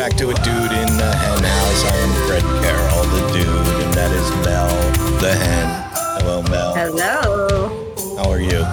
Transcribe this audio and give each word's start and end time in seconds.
back 0.00 0.16
to 0.16 0.30
a 0.30 0.34
dude 0.40 0.72
in 0.72 0.88
the 0.96 1.12
hen 1.12 1.44
house. 1.44 1.84
I 1.84 1.94
am 2.00 2.12
Fred 2.24 2.42
Carroll, 2.64 3.04
the 3.12 3.20
dude, 3.36 3.84
and 3.84 3.92
that 3.92 4.10
is 4.10 4.30
Mel, 4.46 4.72
the 5.20 5.28
hen. 5.28 5.68
Hello, 6.16 6.40
Mel. 6.48 6.72
Hello. 6.72 8.16
How 8.16 8.30
are 8.30 8.40
you? 8.40 8.64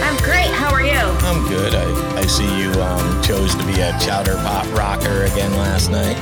I'm 0.00 0.16
great. 0.24 0.48
How 0.56 0.72
are 0.72 0.80
you? 0.80 1.04
I'm 1.20 1.46
good. 1.50 1.74
I, 1.74 1.84
I 2.16 2.24
see 2.24 2.48
you 2.58 2.72
um, 2.80 3.22
chose 3.22 3.54
to 3.56 3.64
be 3.66 3.78
a 3.82 3.92
chowder 4.00 4.36
pop 4.36 4.64
rocker 4.72 5.24
again 5.24 5.52
last 5.52 5.90
night. 5.90 6.16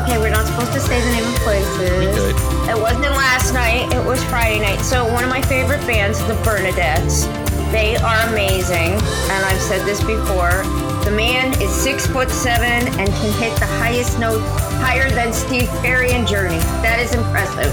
Okay, 0.00 0.16
we're 0.16 0.30
not 0.30 0.46
supposed 0.46 0.72
to 0.72 0.80
say 0.80 0.98
the 1.04 1.12
name 1.12 1.28
of 1.28 1.38
places. 1.44 1.92
We 2.00 2.08
could. 2.16 2.34
It 2.72 2.80
wasn't 2.80 3.12
last 3.20 3.52
night. 3.52 3.92
It 3.92 4.02
was 4.02 4.24
Friday 4.32 4.60
night. 4.60 4.80
So 4.80 5.04
one 5.12 5.24
of 5.24 5.28
my 5.28 5.42
favorite 5.42 5.84
bands, 5.86 6.20
the 6.24 6.40
Bernadettes. 6.40 7.28
They 7.70 7.96
are 7.96 8.28
amazing, 8.32 8.96
and 9.28 9.44
I've 9.44 9.60
said 9.60 9.84
this 9.84 10.02
before. 10.02 10.64
The 11.04 11.10
man 11.10 11.52
is 11.60 11.70
six 11.70 12.06
foot 12.06 12.30
seven 12.30 12.86
and 12.98 13.08
can 13.08 13.32
hit 13.40 13.58
the 13.58 13.66
highest 13.66 14.18
note 14.18 14.40
higher 14.80 15.10
than 15.10 15.32
Steve 15.32 15.68
Perry 15.82 16.12
and 16.12 16.26
Journey. 16.26 16.58
That 16.82 17.00
is 17.00 17.14
impressive. 17.14 17.72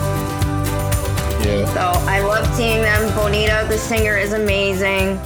Yeah. 1.45 1.65
So 1.73 2.09
I 2.09 2.21
love 2.21 2.45
seeing 2.55 2.81
them. 2.81 3.13
Bonita, 3.15 3.65
the 3.69 3.77
singer, 3.77 4.17
is 4.17 4.33
amazing. 4.33 5.19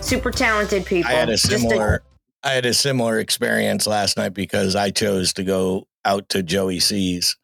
Super 0.00 0.30
talented 0.30 0.86
people. 0.86 1.10
I 1.10 1.14
had 1.14 1.28
a 1.28 1.38
similar 1.38 2.02
I 2.42 2.52
had 2.52 2.66
a 2.66 2.74
similar 2.74 3.18
experience 3.18 3.86
last 3.86 4.16
night 4.16 4.34
because 4.34 4.76
I 4.76 4.90
chose 4.90 5.32
to 5.34 5.44
go 5.44 5.86
out 6.04 6.28
to 6.30 6.42
Joey 6.42 6.80
C's. 6.80 7.36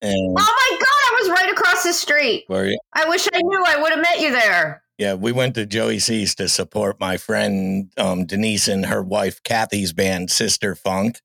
And 0.00 0.14
oh 0.14 0.32
my 0.32 0.78
God! 0.78 0.88
I 0.88 1.18
was 1.20 1.30
right 1.30 1.50
across 1.50 1.82
the 1.82 1.92
street. 1.92 2.44
where 2.46 2.62
are 2.64 2.66
you? 2.66 2.78
I 2.92 3.08
wish 3.08 3.26
I 3.32 3.40
knew. 3.40 3.64
I 3.66 3.80
would 3.80 3.90
have 3.90 4.00
met 4.00 4.20
you 4.20 4.32
there. 4.32 4.83
Yeah, 4.98 5.14
we 5.14 5.32
went 5.32 5.54
to 5.56 5.66
Joey 5.66 5.98
C's 5.98 6.34
to 6.36 6.48
support 6.48 7.00
my 7.00 7.16
friend 7.16 7.92
um, 7.96 8.26
Denise 8.26 8.68
and 8.68 8.86
her 8.86 9.02
wife 9.02 9.42
Kathy's 9.42 9.92
band 9.92 10.30
Sister 10.30 10.74
Funk, 10.74 11.20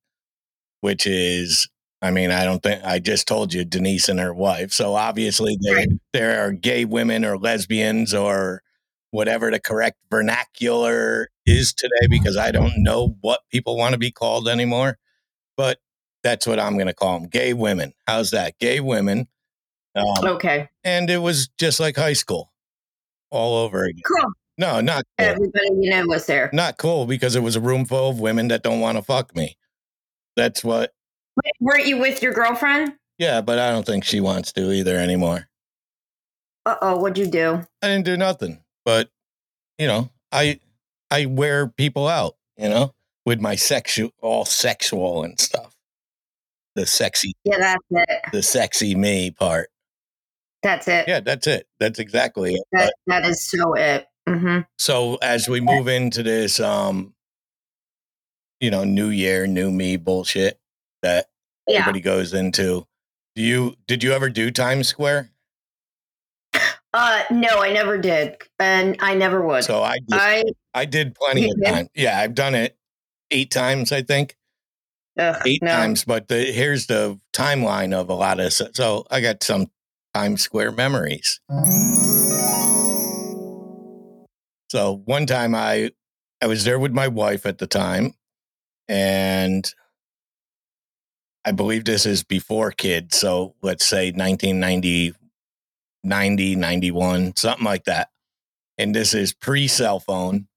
which 0.81 1.05
is 1.05 1.69
I 2.01 2.11
mean, 2.11 2.31
I 2.31 2.45
don't 2.45 2.63
think 2.63 2.81
I 2.83 2.99
just 2.99 3.27
told 3.27 3.53
you 3.53 3.65
Denise 3.65 4.07
and 4.07 4.19
her 4.21 4.33
wife. 4.33 4.71
So 4.71 4.95
obviously 4.95 5.57
there 5.59 5.75
Right. 5.75 5.89
there 6.13 6.45
are 6.45 6.51
gay 6.51 6.85
women 6.85 7.25
or 7.25 7.37
lesbians 7.37 8.13
or 8.13 8.61
whatever 9.11 9.51
the 9.51 9.59
correct 9.59 9.97
vernacular 10.09 11.29
is 11.45 11.73
today 11.73 12.07
because 12.09 12.37
I 12.37 12.51
don't 12.51 12.71
know 12.77 13.17
what 13.21 13.41
people 13.51 13.75
want 13.75 13.93
to 13.93 13.97
be 13.99 14.11
called 14.11 14.47
anymore. 14.47 14.97
But 15.57 15.79
that's 16.23 16.47
what 16.47 16.59
I'm 16.59 16.75
going 16.75 16.87
to 16.87 16.93
call 16.93 17.19
them 17.19 17.29
gay 17.29 17.53
women. 17.53 17.93
How's 18.07 18.31
that? 18.31 18.57
Gay 18.59 18.79
women. 18.79 19.27
Um, 19.95 20.05
Okay. 20.23 20.69
and 20.83 21.09
it 21.09 21.17
was 21.17 21.49
just 21.57 21.79
like 21.79 21.95
high 21.97 22.13
school 22.13 22.48
all 23.31 23.55
over 23.63 23.83
again. 23.85 24.01
Cool. 24.05 24.31
No, 24.57 24.81
not 24.81 25.03
cool. 25.17 25.27
Everybody 25.27 25.69
you 25.79 25.89
know 25.89 26.03
was 26.07 26.25
there. 26.25 26.49
Not 26.53 26.77
cool 26.77 27.05
because 27.05 27.35
it 27.35 27.43
was 27.43 27.55
a 27.55 27.61
room 27.61 27.85
full 27.85 28.09
of 28.09 28.19
women 28.19 28.49
that 28.49 28.61
don't 28.63 28.79
want 28.81 28.97
to 28.97 29.01
fuck 29.01 29.35
me. 29.35 29.57
That's 30.35 30.63
what, 30.63 30.91
Wait, 31.43 31.53
Weren't 31.61 31.85
you 31.87 31.97
with 31.97 32.21
your 32.21 32.33
girlfriend? 32.33 32.93
yeah, 33.17 33.41
but 33.41 33.59
I 33.59 33.71
don't 33.71 33.85
think 33.85 34.03
she 34.03 34.19
wants 34.19 34.51
to 34.53 34.71
either 34.71 34.97
anymore. 34.97 35.47
Uh 36.65 36.75
oh, 36.81 36.97
what'd 36.97 37.17
you 37.17 37.27
do? 37.27 37.65
I 37.81 37.87
didn't 37.87 38.05
do 38.05 38.17
nothing, 38.17 38.61
but 38.85 39.09
you 39.77 39.87
know, 39.87 40.09
I 40.31 40.59
I 41.09 41.25
wear 41.25 41.67
people 41.67 42.07
out, 42.07 42.35
you 42.57 42.67
know, 42.69 42.93
with 43.25 43.39
my 43.39 43.55
sexual 43.55 44.11
all 44.21 44.43
sexual 44.45 45.23
and 45.23 45.39
stuff. 45.39 45.73
The 46.75 46.85
sexy 46.85 47.33
Yeah, 47.45 47.57
that's 47.59 47.83
it. 47.91 48.31
the 48.33 48.43
sexy 48.43 48.93
me 48.95 49.31
part. 49.31 49.69
That's 50.61 50.87
it. 50.87 51.07
Yeah, 51.07 51.19
that's 51.21 51.47
it. 51.47 51.67
That's 51.79 51.99
exactly 51.99 52.55
it. 52.55 52.63
That, 52.71 52.93
that 53.07 53.25
is 53.25 53.49
so 53.49 53.73
it. 53.75 54.07
hmm 54.27 54.59
So 54.77 55.15
as 55.21 55.47
we 55.47 55.61
move 55.61 55.87
into 55.87 56.23
this 56.23 56.59
um 56.59 57.13
you 58.59 58.69
know, 58.69 58.83
new 58.83 59.07
year, 59.07 59.47
new 59.47 59.71
me 59.71 59.95
bullshit 59.95 60.59
that 61.01 61.27
Yeah. 61.67 61.79
everybody 61.79 62.01
goes 62.01 62.33
into. 62.33 62.85
Do 63.35 63.41
you 63.41 63.75
did 63.87 64.03
you 64.03 64.11
ever 64.11 64.29
do 64.29 64.51
Times 64.51 64.87
Square? 64.89 65.29
Uh, 66.91 67.21
no, 67.29 67.61
I 67.61 67.71
never 67.71 67.97
did, 67.99 68.37
and 68.57 68.97
I 68.99 69.13
never 69.13 69.45
would. 69.45 69.63
So 69.63 69.83
I 69.83 69.99
did, 69.99 70.19
I 70.19 70.43
I 70.73 70.85
did 70.85 71.13
plenty 71.15 71.49
of 71.49 71.55
did? 71.57 71.65
time. 71.71 71.87
Yeah, 71.93 72.17
I've 72.19 72.33
done 72.33 72.55
it 72.55 72.75
eight 73.31 73.51
times, 73.51 73.91
I 73.91 74.01
think. 74.01 74.35
ugh, 75.19 75.39
Eight 75.45 75.61
no. 75.61 75.69
times, 75.69 76.03
but 76.03 76.27
the 76.27 76.45
here's 76.51 76.87
the 76.87 77.19
timeline 77.31 77.93
of 77.93 78.09
a 78.09 78.13
lot 78.15 78.39
of 78.39 78.51
so 78.51 79.05
I 79.11 79.21
got 79.21 79.43
some 79.43 79.69
Times 80.13 80.41
Square 80.41 80.73
memories. 80.73 81.39
So 84.71 85.01
one 85.05 85.25
time 85.25 85.55
I 85.55 85.91
I 86.41 86.47
was 86.47 86.63
there 86.63 86.79
with 86.79 86.91
my 86.93 87.07
wife 87.07 87.45
at 87.45 87.57
the 87.57 87.67
time 87.67 88.13
and 88.87 89.71
I 91.45 91.51
believe 91.51 91.85
this 91.85 92.05
is 92.05 92.23
before 92.23 92.71
kids, 92.71 93.17
so 93.17 93.55
let's 93.61 93.85
say 93.85 94.11
1990 94.11 95.13
90 96.03 96.55
91 96.55 97.35
something 97.35 97.65
like 97.65 97.85
that. 97.85 98.09
And 98.77 98.93
this 98.95 99.13
is 99.13 99.33
pre 99.33 99.67
cell 99.67 99.99
phone. 99.99 100.47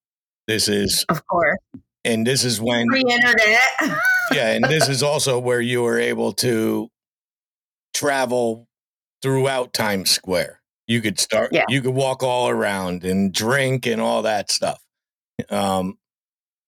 This 0.47 0.69
is 0.69 1.05
Of 1.09 1.27
course, 1.27 1.59
and 2.05 2.27
this 2.27 2.45
is 2.45 2.61
when 2.61 2.87
pre-internet. 2.89 3.99
yeah, 4.33 4.53
and 4.53 4.65
this 4.65 4.89
is 4.91 5.03
also 5.03 5.39
where 5.39 5.61
you 5.61 5.83
were 5.83 5.99
able 5.99 6.33
to 6.35 6.91
travel 7.95 8.69
throughout 9.23 9.73
Times 9.73 10.11
Square. 10.11 10.61
You 10.87 11.01
could 11.01 11.19
start, 11.19 11.53
Yeah. 11.53 11.65
you 11.69 11.81
could 11.81 11.95
walk 11.95 12.23
all 12.23 12.49
around 12.49 13.05
and 13.05 13.33
drink 13.33 13.87
and 13.87 14.01
all 14.01 14.23
that 14.23 14.51
stuff. 14.51 14.83
Um, 15.49 15.99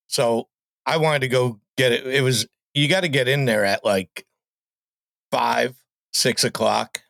so 0.07 0.49
I 0.87 0.97
wanted 0.99 1.21
to 1.21 1.29
go 1.29 1.61
get 1.77 1.93
it. 1.93 2.07
It 2.07 2.23
was 2.23 2.47
you 2.75 2.89
got 2.89 3.01
to 3.03 3.09
get 3.09 3.29
in 3.29 3.45
there 3.45 3.65
at 3.65 3.85
like 3.85 4.27
five, 5.31 5.77
six 6.13 6.45
o'clock 6.45 7.03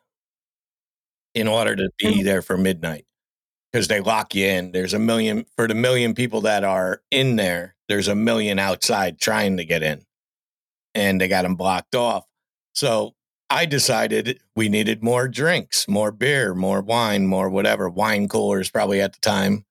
in 1.34 1.48
order 1.48 1.74
to 1.76 1.90
be 1.98 2.20
Mhm. 2.20 2.24
there 2.24 2.42
for 2.42 2.56
midnight 2.56 3.06
because 3.72 3.88
they 3.88 4.00
lock 4.00 4.34
you 4.34 4.46
in. 4.46 4.72
There's 4.72 4.94
a 4.94 4.98
million 4.98 5.46
for 5.56 5.66
the 5.68 5.74
million 5.74 6.14
people 6.14 6.42
that 6.42 6.64
are 6.64 7.02
in 7.10 7.36
there. 7.36 7.76
There's 7.88 8.08
a 8.08 8.14
million 8.14 8.58
outside 8.58 9.20
trying 9.20 9.56
to 9.58 9.64
get 9.64 9.82
in, 9.82 10.06
and 10.94 11.20
they 11.20 11.28
got 11.28 11.42
them 11.42 11.56
blocked 11.56 11.94
off. 11.94 12.24
So 12.74 13.13
I 13.50 13.66
decided 13.66 14.40
we 14.56 14.68
needed 14.68 15.02
more 15.02 15.28
drinks, 15.28 15.86
more 15.86 16.10
beer, 16.10 16.54
more 16.54 16.80
wine, 16.80 17.26
more 17.26 17.48
whatever 17.48 17.88
wine 17.88 18.28
coolers 18.28 18.70
probably 18.70 19.00
at 19.00 19.12
the 19.12 19.20
time, 19.20 19.64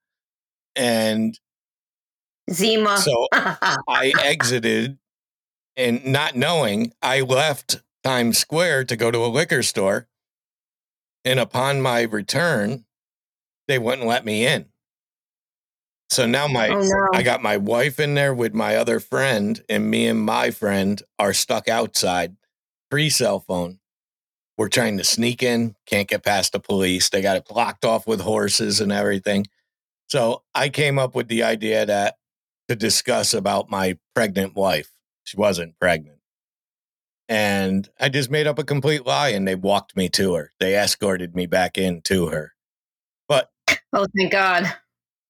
and 0.76 1.38
Zima. 2.52 2.98
so 2.98 3.28
I 3.34 4.14
exited 4.22 4.98
and 5.76 6.06
not 6.06 6.36
knowing, 6.36 6.94
I 7.02 7.22
left 7.22 7.82
Times 8.04 8.38
Square 8.38 8.86
to 8.86 8.96
go 8.96 9.12
to 9.12 9.26
a 9.26 9.28
liquor 9.28 9.64
store. 9.64 10.08
And 11.26 11.40
upon 11.40 11.82
my 11.82 12.02
return, 12.02 12.86
they 13.68 13.80
wouldn't 13.80 14.08
let 14.08 14.26
me 14.26 14.46
in. 14.46 14.66
So 16.10 16.26
now 16.28 16.48
my 16.48 16.70
oh 16.70 16.82
no. 16.82 17.08
I 17.14 17.24
got 17.24 17.42
my 17.42 17.58
wife 17.58 18.00
in 18.00 18.14
there 18.14 18.34
with 18.34 18.54
my 18.54 18.76
other 18.76 19.00
friend, 19.00 19.64
and 19.68 19.90
me 19.90 20.06
and 20.06 20.20
my 20.20 20.52
friend 20.52 21.02
are 21.18 21.34
stuck 21.34 21.68
outside, 21.68 22.36
pre 22.94 23.10
cell 23.10 23.40
phone. 23.40 23.80
We're 24.56 24.70
trying 24.70 25.00
to 25.00 25.04
sneak 25.04 25.42
in, 25.42 25.76
can't 25.88 26.08
get 26.08 26.24
past 26.24 26.52
the 26.52 26.60
police. 26.60 27.10
They 27.10 27.24
got 27.24 27.38
it 27.38 27.48
blocked 27.48 27.84
off 27.84 28.06
with 28.06 28.22
horses 28.22 28.80
and 28.80 28.92
everything. 28.92 29.48
So 30.10 30.44
I 30.54 30.70
came 30.70 31.00
up 31.00 31.16
with 31.16 31.28
the 31.28 31.42
idea 31.42 31.88
that 31.88 32.18
to 32.70 32.76
discuss 32.76 33.34
about 33.34 33.72
my 33.72 33.98
pregnant 34.14 34.54
wife. 34.54 34.92
She 35.24 35.38
wasn't 35.38 35.80
pregnant. 35.80 36.20
And 37.28 37.90
I 38.00 38.10
just 38.10 38.30
made 38.30 38.46
up 38.46 38.60
a 38.60 38.64
complete 38.64 39.08
lie 39.08 39.30
and 39.30 39.48
they 39.48 39.56
walked 39.56 39.98
me 39.98 40.08
to 40.10 40.36
her. 40.36 40.52
They 40.60 40.78
escorted 40.78 41.34
me 41.34 41.48
back 41.48 41.80
in 41.80 42.04
to 42.04 42.28
her. 42.28 42.54
But, 43.28 43.50
oh, 43.94 44.06
thank 44.16 44.34
God. 44.34 44.72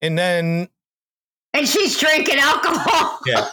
and 0.01 0.17
then 0.17 0.67
And 1.53 1.65
she's 1.65 1.97
drinking 1.97 2.39
alcohol. 2.39 3.19
Yeah. 3.25 3.49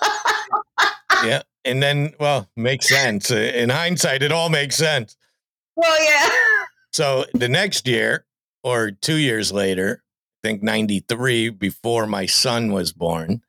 yeah. 1.25 1.43
And 1.65 1.83
then, 1.83 2.15
well, 2.19 2.49
makes 2.57 2.89
sense. 2.89 3.31
In 3.31 3.69
hindsight, 3.69 4.23
it 4.23 4.33
all 4.33 4.49
makes 4.49 4.77
sense. 4.77 5.17
well, 5.77 6.03
yeah. 6.05 6.29
So 6.93 7.25
the 7.35 7.49
next 7.49 7.87
year 7.87 8.25
or 8.65 8.91
two 8.91 9.17
years 9.17 9.53
later, 9.53 10.03
I 10.43 10.49
think 10.49 10.63
93, 10.63 11.51
before 11.51 12.07
my 12.07 12.27
son 12.27 12.73
was 12.73 12.93
born, 12.93 13.43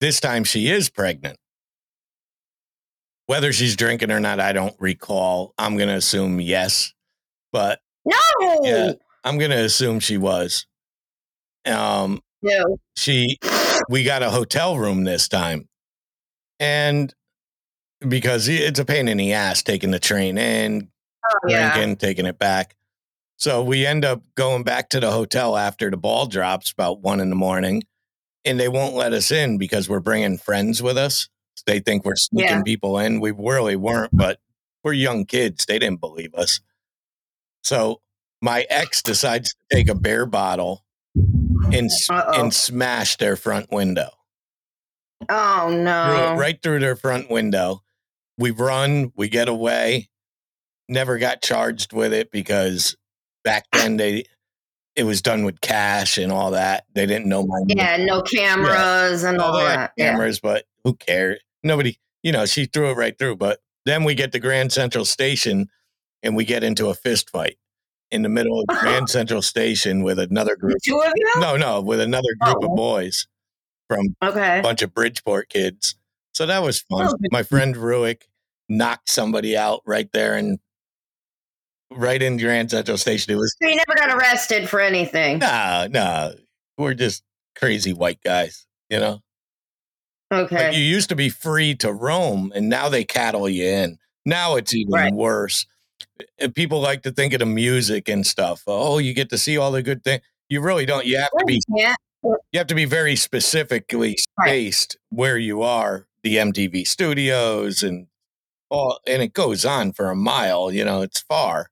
this 0.00 0.20
time 0.20 0.44
she 0.44 0.68
is 0.68 0.90
pregnant. 0.90 1.38
Whether 3.26 3.52
she's 3.52 3.76
drinking 3.76 4.10
or 4.10 4.18
not, 4.20 4.40
I 4.40 4.52
don't 4.52 4.74
recall. 4.80 5.54
I'm 5.56 5.76
going 5.76 5.88
to 5.88 5.94
assume 5.94 6.40
yes, 6.40 6.92
but 7.52 7.80
No. 8.04 8.16
Yeah. 8.62 8.92
I'm 9.22 9.38
going 9.38 9.52
to 9.52 9.64
assume 9.64 10.00
she 10.00 10.18
was. 10.18 10.66
Um, 11.64 12.20
No. 12.42 12.78
she 12.96 13.38
we 13.88 14.02
got 14.02 14.22
a 14.22 14.30
hotel 14.30 14.76
room 14.78 15.04
this 15.04 15.28
time 15.28 15.68
and 16.58 17.14
because 18.08 18.48
it's 18.48 18.78
a 18.78 18.84
pain 18.84 19.08
in 19.08 19.18
the 19.18 19.32
ass 19.32 19.62
taking 19.62 19.90
the 19.90 19.98
train 19.98 20.38
in 20.38 20.88
Oh, 21.32 21.38
yeah. 21.48 21.72
drinking 21.74 21.96
taking 21.96 22.26
it 22.26 22.38
back 22.38 22.74
so 23.36 23.62
we 23.62 23.84
end 23.86 24.04
up 24.04 24.22
going 24.34 24.62
back 24.64 24.88
to 24.90 25.00
the 25.00 25.10
hotel 25.12 25.56
after 25.56 25.90
the 25.90 25.96
ball 25.96 26.26
drops 26.26 26.72
about 26.72 27.00
one 27.02 27.20
in 27.20 27.28
the 27.30 27.36
morning 27.36 27.82
and 28.44 28.58
they 28.58 28.68
won't 28.68 28.94
let 28.94 29.12
us 29.12 29.30
in 29.30 29.58
because 29.58 29.88
we're 29.88 30.00
bringing 30.00 30.38
friends 30.38 30.82
with 30.82 30.96
us 30.96 31.28
They 31.66 31.78
think 31.80 32.04
we're 32.06 32.16
sneaking 32.16 32.48
Yeah. 32.48 32.62
people 32.62 32.98
in. 32.98 33.20
We 33.20 33.32
really 33.32 33.76
weren't, 33.76 34.16
but 34.16 34.38
we're 34.82 34.94
young 34.94 35.26
kids. 35.26 35.66
They 35.66 35.78
didn't 35.78 36.00
believe 36.00 36.34
us. 36.34 36.60
So 37.62 38.00
my 38.40 38.64
ex 38.70 39.02
decides 39.02 39.50
to 39.50 39.76
take 39.76 39.90
a 39.90 39.94
beer 39.94 40.24
bottle 40.24 40.84
and 41.14 41.90
Uh-oh. 42.10 42.40
and 42.40 42.54
smash 42.54 43.18
their 43.18 43.36
front 43.36 43.70
window. 43.70 44.08
Oh 45.28 45.68
no. 45.70 46.34
right 46.38 46.60
through 46.62 46.78
their 46.80 46.96
front 46.96 47.30
window. 47.30 47.82
We 48.40 48.50
run, 48.50 49.12
we 49.16 49.28
get 49.28 49.48
away. 49.48 50.08
Never 50.88 51.18
got 51.18 51.42
charged 51.42 51.92
with 51.92 52.12
it 52.12 52.32
because 52.32 52.96
back 53.44 53.66
ah. 53.72 53.78
then 53.78 53.96
they 53.98 54.24
it 54.96 55.04
was 55.04 55.22
done 55.22 55.44
with 55.44 55.60
cash 55.60 56.18
and 56.18 56.32
all 56.32 56.50
that. 56.50 56.84
They 56.94 57.06
didn't 57.06 57.26
know 57.26 57.44
my 57.46 57.60
name. 57.60 57.78
Yeah, 57.78 57.96
no 57.98 58.22
cameras 58.22 59.22
and 59.22 59.38
all 59.38 59.52
Well, 59.52 59.60
they 59.62 59.70
had 59.70 59.78
that. 59.78 59.92
Yeah. 59.96 60.10
cameras, 60.12 60.40
but 60.40 60.64
who 60.82 60.94
cares? 60.94 61.38
Nobody, 61.62 61.96
you 62.24 62.32
know, 62.32 62.44
she 62.44 62.64
threw 62.66 62.90
it 62.90 62.96
right 62.96 63.16
through. 63.16 63.36
But 63.36 63.60
then 63.86 64.02
we 64.04 64.14
get 64.16 64.32
to 64.32 64.40
Grand 64.40 64.72
Central 64.72 65.04
Station 65.04 65.68
and 66.22 66.34
we 66.34 66.44
get 66.44 66.64
into 66.64 66.88
a 66.88 66.94
fist 66.94 67.30
fight 67.30 67.56
in 68.10 68.22
the 68.22 68.28
middle 68.28 68.60
of 68.60 68.66
Grand 68.80 69.08
Central 69.08 69.42
Station 69.42 70.02
with 70.02 70.18
another 70.18 70.56
group. 70.56 70.78
two 70.84 71.00
of 71.00 71.12
you? 71.14 71.32
No, 71.40 71.56
no, 71.56 71.80
with 71.80 72.00
another 72.00 72.34
group 72.40 72.56
Oh. 72.62 72.70
of 72.70 72.76
boys 72.76 73.28
from 73.88 74.16
Okay. 74.22 74.58
a 74.58 74.62
bunch 74.62 74.82
of 74.82 74.92
Bridgeport 74.92 75.48
kids. 75.50 75.94
So 76.34 76.46
that 76.46 76.62
was 76.62 76.80
fun. 76.80 77.06
Oh. 77.10 77.16
My 77.30 77.42
friend 77.44 77.76
Ruick 77.76 78.22
knocked 78.70 79.10
somebody 79.10 79.56
out 79.56 79.82
right 79.84 80.08
there 80.12 80.34
and 80.36 80.58
right 81.90 82.22
in 82.22 82.36
Grand 82.38 82.70
Central 82.70 82.96
Station. 82.96 83.34
It 83.34 83.36
was 83.36 83.54
So 83.62 83.68
you 83.68 83.76
never 83.76 83.94
got 83.96 84.16
arrested 84.16 84.68
for 84.68 84.80
anything. 84.80 85.38
no, 85.40 85.88
no. 85.90 86.32
We're 86.78 86.94
just 86.94 87.22
crazy 87.56 87.92
white 87.92 88.22
guys, 88.22 88.66
you 88.88 88.98
know. 88.98 89.20
Okay. 90.32 90.68
Like 90.68 90.76
you 90.76 90.82
used 90.82 91.08
to 91.08 91.16
be 91.16 91.28
free 91.28 91.74
to 91.76 91.92
roam, 91.92 92.52
and 92.54 92.68
now 92.68 92.88
they 92.88 93.04
cattle 93.04 93.48
you 93.48 93.64
in. 93.64 93.98
Now 94.24 94.54
it's 94.56 94.72
even 94.72 94.92
Right. 94.92 95.12
worse. 95.12 95.66
And 96.38 96.54
people 96.54 96.80
like 96.80 97.02
to 97.02 97.10
think 97.10 97.32
of 97.32 97.40
the 97.40 97.46
music 97.46 98.08
and 98.08 98.24
stuff. 98.26 98.62
Oh, 98.66 98.98
you 98.98 99.12
get 99.12 99.28
to 99.30 99.38
see 99.38 99.58
all 99.58 99.72
the 99.72 99.82
good 99.82 100.04
things. 100.04 100.22
You 100.48 100.60
really 100.60 100.86
don't. 100.86 101.04
You 101.04 101.18
have 101.18 101.30
to 101.38 101.44
be. 101.44 101.60
yeah. 101.76 101.94
You 102.22 102.58
have 102.58 102.66
to 102.68 102.74
be 102.74 102.84
very 102.84 103.16
specifically 103.16 104.16
Right. 104.38 104.46
spaced 104.48 104.96
where 105.08 105.36
you 105.38 105.62
are. 105.62 106.06
The 106.22 106.36
MTV 106.36 106.84
studios 106.86 107.82
and 107.82 108.06
all, 108.70 108.98
and 109.06 109.22
it 109.22 109.32
goes 109.34 109.64
on 109.64 109.92
for 109.92 110.10
a 110.10 110.16
mile. 110.16 110.70
You 110.72 110.84
know, 110.84 111.02
it's 111.02 111.20
far. 111.20 111.70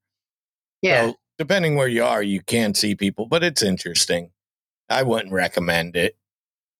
Yeah. 0.83 1.09
So 1.11 1.15
depending 1.39 1.77
where 1.77 1.89
you 1.89 2.05
are, 2.05 2.23
you 2.23 2.43
can 2.43 2.75
see 2.75 2.95
people, 2.95 3.27
but 3.27 3.43
it's 3.43 3.63
interesting. 3.63 4.31
I 4.91 5.03
wouldn't 5.03 5.33
recommend 5.33 5.97
it. 5.97 6.17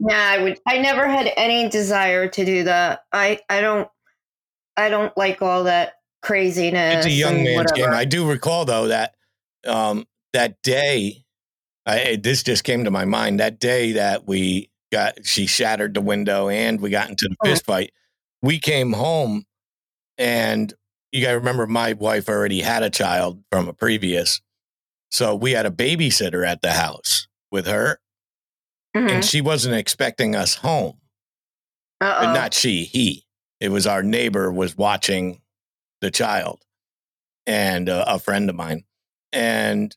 Yeah, 0.01 0.17
I 0.39 0.43
would. 0.43 0.61
I 0.67 0.79
never 0.79 1.09
had 1.09 1.33
any 1.37 1.69
desire 1.69 2.29
to 2.29 2.45
do 2.45 2.65
that. 2.65 3.05
I 3.13 3.41
I 3.49 3.61
don't. 3.61 3.89
I 4.77 4.91
don't 4.91 5.17
like 5.17 5.43
all 5.43 5.65
that 5.65 5.95
craziness. 6.23 6.97
it's 6.99 7.07
a 7.07 7.11
young 7.11 7.43
man's 7.43 7.57
whatever. 7.73 7.91
game. 7.91 7.99
I 7.99 8.05
do 8.05 8.29
recall 8.29 8.65
though 8.65 8.87
that 8.89 9.15
um, 9.67 10.07
that 10.33 10.63
day, 10.63 11.25
I, 11.85 12.17
this 12.23 12.45
just 12.45 12.63
came 12.63 12.85
to 12.85 12.91
my 12.93 13.05
mind. 13.05 13.41
That 13.41 13.59
day 13.59 13.93
that 13.93 14.29
we 14.29 14.71
got, 14.93 15.27
she 15.27 15.47
shattered 15.47 15.95
the 15.95 16.01
window 16.01 16.49
and 16.49 16.81
we 16.81 16.91
got 16.91 17.09
into 17.11 17.29
the 17.29 17.37
Mhm. 17.45 17.51
fist 17.51 17.67
fight. 17.67 17.93
We 18.41 18.61
came 18.61 18.93
home, 18.93 19.47
and 20.19 20.75
you 21.13 21.23
got 21.23 21.31
to 21.31 21.39
remember, 21.39 21.67
my 21.67 21.95
wife 21.95 22.29
already 22.29 22.61
had 22.61 22.83
a 22.83 22.91
child 22.91 23.43
from 23.51 23.69
a 23.69 23.73
previous, 23.73 24.41
so 25.11 25.35
we 25.35 25.53
had 25.53 25.65
a 25.65 25.71
babysitter 25.71 26.47
at 26.47 26.61
the 26.61 26.73
house 26.73 27.29
with 27.51 27.67
her, 27.67 27.99
Mhm. 28.97 29.11
and 29.11 29.25
she 29.25 29.41
wasn't 29.41 29.75
expecting 29.75 30.35
us 30.37 30.57
home. 30.57 31.01
But 32.01 32.33
not 32.35 32.55
she, 32.55 32.85
he. 32.85 33.27
It 33.61 33.71
was 33.71 33.87
our 33.87 34.03
neighbor 34.03 34.53
was 34.53 34.77
watching 34.77 35.41
the 36.01 36.11
child 36.11 36.63
and 37.47 37.89
uh, 37.89 38.05
a 38.07 38.19
friend 38.21 38.49
of 38.49 38.55
mine. 38.55 38.85
And 39.33 39.97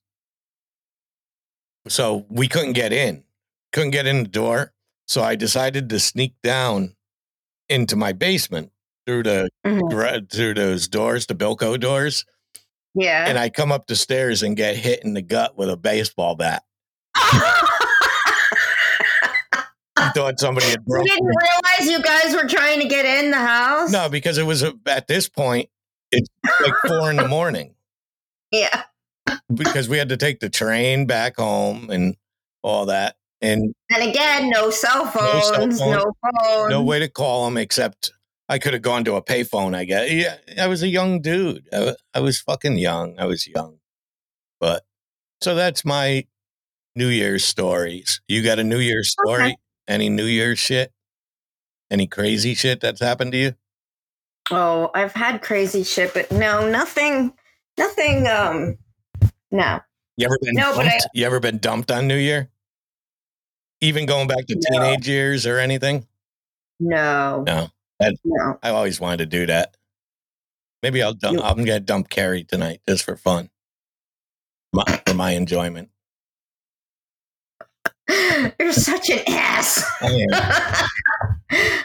so 1.87 2.25
we 2.29 2.47
couldn't 2.47 2.73
get 2.73 2.91
in, 2.93 3.23
couldn't 3.71 3.91
get 3.91 4.07
in 4.07 4.23
the 4.23 4.29
door. 4.29 4.73
So 5.07 5.21
I 5.21 5.35
decided 5.35 5.89
to 5.89 5.99
sneak 5.99 6.33
down 6.41 6.95
into 7.69 7.95
my 7.95 8.13
basement 8.13 8.70
through 9.05 9.23
the 9.23 9.49
Mhm. 9.65 9.89
gra- 9.89 10.21
through 10.31 10.53
those 10.55 10.87
doors, 10.87 11.25
the 11.25 11.35
Bilco 11.35 11.79
doors, 11.79 12.25
Yeah. 12.95 13.25
and 13.27 13.37
I 13.37 13.49
come 13.49 13.71
up 13.71 13.87
the 13.87 13.95
stairs 13.95 14.43
and 14.43 14.55
get 14.55 14.75
hit 14.77 15.03
in 15.03 15.13
the 15.13 15.21
gut 15.21 15.57
with 15.57 15.69
a 15.69 15.77
baseball 15.77 16.35
bat. 16.35 16.63
I 19.97 20.09
thought 20.15 20.39
somebody 20.39 20.65
had 20.67 20.79
you 20.79 20.85
broken. 20.87 21.07
didn't 21.07 21.25
realize 21.27 21.91
you 21.91 22.01
guys 22.01 22.33
were 22.33 22.47
trying 22.47 22.79
to 22.81 22.87
get 22.87 23.05
in 23.05 23.31
the 23.31 23.37
house? 23.37 23.91
No, 23.91 24.09
because 24.09 24.37
it 24.37 24.43
was 24.43 24.63
at 24.63 25.07
this 25.07 25.29
point, 25.29 25.69
it's 26.11 26.27
like 26.61 26.73
four 26.87 27.09
in 27.11 27.17
the 27.17 27.27
morning 27.27 27.75
Yeah. 28.51 28.83
because 29.53 29.87
we 29.87 29.97
had 29.97 30.09
to 30.09 30.17
take 30.17 30.39
the 30.39 30.49
train 30.49 31.05
back 31.05 31.37
home 31.37 31.89
and 31.89 32.15
all 32.63 32.85
that. 32.87 33.15
And 33.41 33.73
And 33.89 34.07
again, 34.09 34.49
no 34.49 34.69
cell 34.69 35.05
cell 35.11 35.41
phones, 35.41 35.79
no, 35.79 35.85
phone. 36.01 36.13
phone. 36.43 36.69
no 36.69 36.81
way 36.83 36.99
to 36.99 37.07
call 37.09 37.45
them 37.45 37.57
except 37.57 38.11
I 38.51 38.59
could 38.59 38.73
have 38.73 38.81
gone 38.81 39.05
to 39.05 39.15
a 39.15 39.23
payphone, 39.23 39.73
I 39.73 39.85
guess. 39.85 40.11
Yeah, 40.11 40.35
I 40.61 40.67
was 40.67 40.83
a 40.83 40.87
young 40.89 41.21
dude. 41.21 41.69
I, 41.71 41.95
I 42.13 42.19
was 42.19 42.41
fucking 42.41 42.77
young. 42.77 43.17
I 43.17 43.25
was 43.25 43.47
young. 43.47 43.77
But 44.59 44.83
so 45.39 45.55
that's 45.55 45.85
my 45.85 46.25
New 46.97 47.07
Year's 47.07 47.45
stories. 47.45 48.19
You 48.27 48.43
got 48.43 48.59
a 48.59 48.63
New 48.65 48.79
Year's 48.79 49.11
story? 49.11 49.43
Okay. 49.43 49.55
Any 49.87 50.09
New 50.09 50.25
Year's 50.25 50.59
shit? 50.59 50.91
Any 51.89 52.07
crazy 52.07 52.53
shit 52.53 52.81
that's 52.81 52.99
happened 52.99 53.31
to 53.31 53.37
you? 53.37 53.53
Oh, 54.51 54.91
I've 54.93 55.13
had 55.13 55.41
crazy 55.41 55.83
shit, 55.83 56.13
but 56.13 56.29
no, 56.29 56.69
nothing, 56.69 57.31
nothing. 57.77 58.27
Um, 58.27 58.77
no, 59.49 59.79
You 60.17 60.25
ever 60.25 60.37
been 60.41 60.55
No, 60.55 60.75
but 60.75 60.83
dumped? 60.83 61.07
you 61.13 61.25
ever 61.25 61.39
been 61.39 61.57
dumped 61.59 61.89
on 61.89 62.05
New 62.05 62.17
Year? 62.17 62.49
Even 63.79 64.05
going 64.05 64.27
back 64.27 64.45
to 64.47 64.55
No. 64.55 64.61
teenage 64.79 65.07
years 65.07 65.45
or 65.47 65.57
anything? 65.57 66.05
no, 66.81 67.43
No. 67.47 67.69
That- 68.01 68.15
no. 68.23 68.59
I 68.61 68.69
always 68.71 68.99
wanted 68.99 69.17
to 69.17 69.25
do 69.27 69.45
that. 69.47 69.75
Maybe 70.83 71.01
I'll 71.03 71.13
dump, 71.13 71.37
You- 71.37 71.43
I'm 71.43 71.57
gonna 71.63 71.79
dump 71.79 72.09
Carrie 72.09 72.43
tonight 72.43 72.81
just 72.87 73.03
for 73.03 73.15
fun, 73.15 73.49
my, 74.73 75.01
for 75.05 75.13
my 75.13 75.31
enjoyment. 75.31 75.89
You're 78.59 78.73
such 78.73 79.09
an 79.09 79.19
ass. 79.27 79.83
I 80.01 80.07
am. 80.07 80.87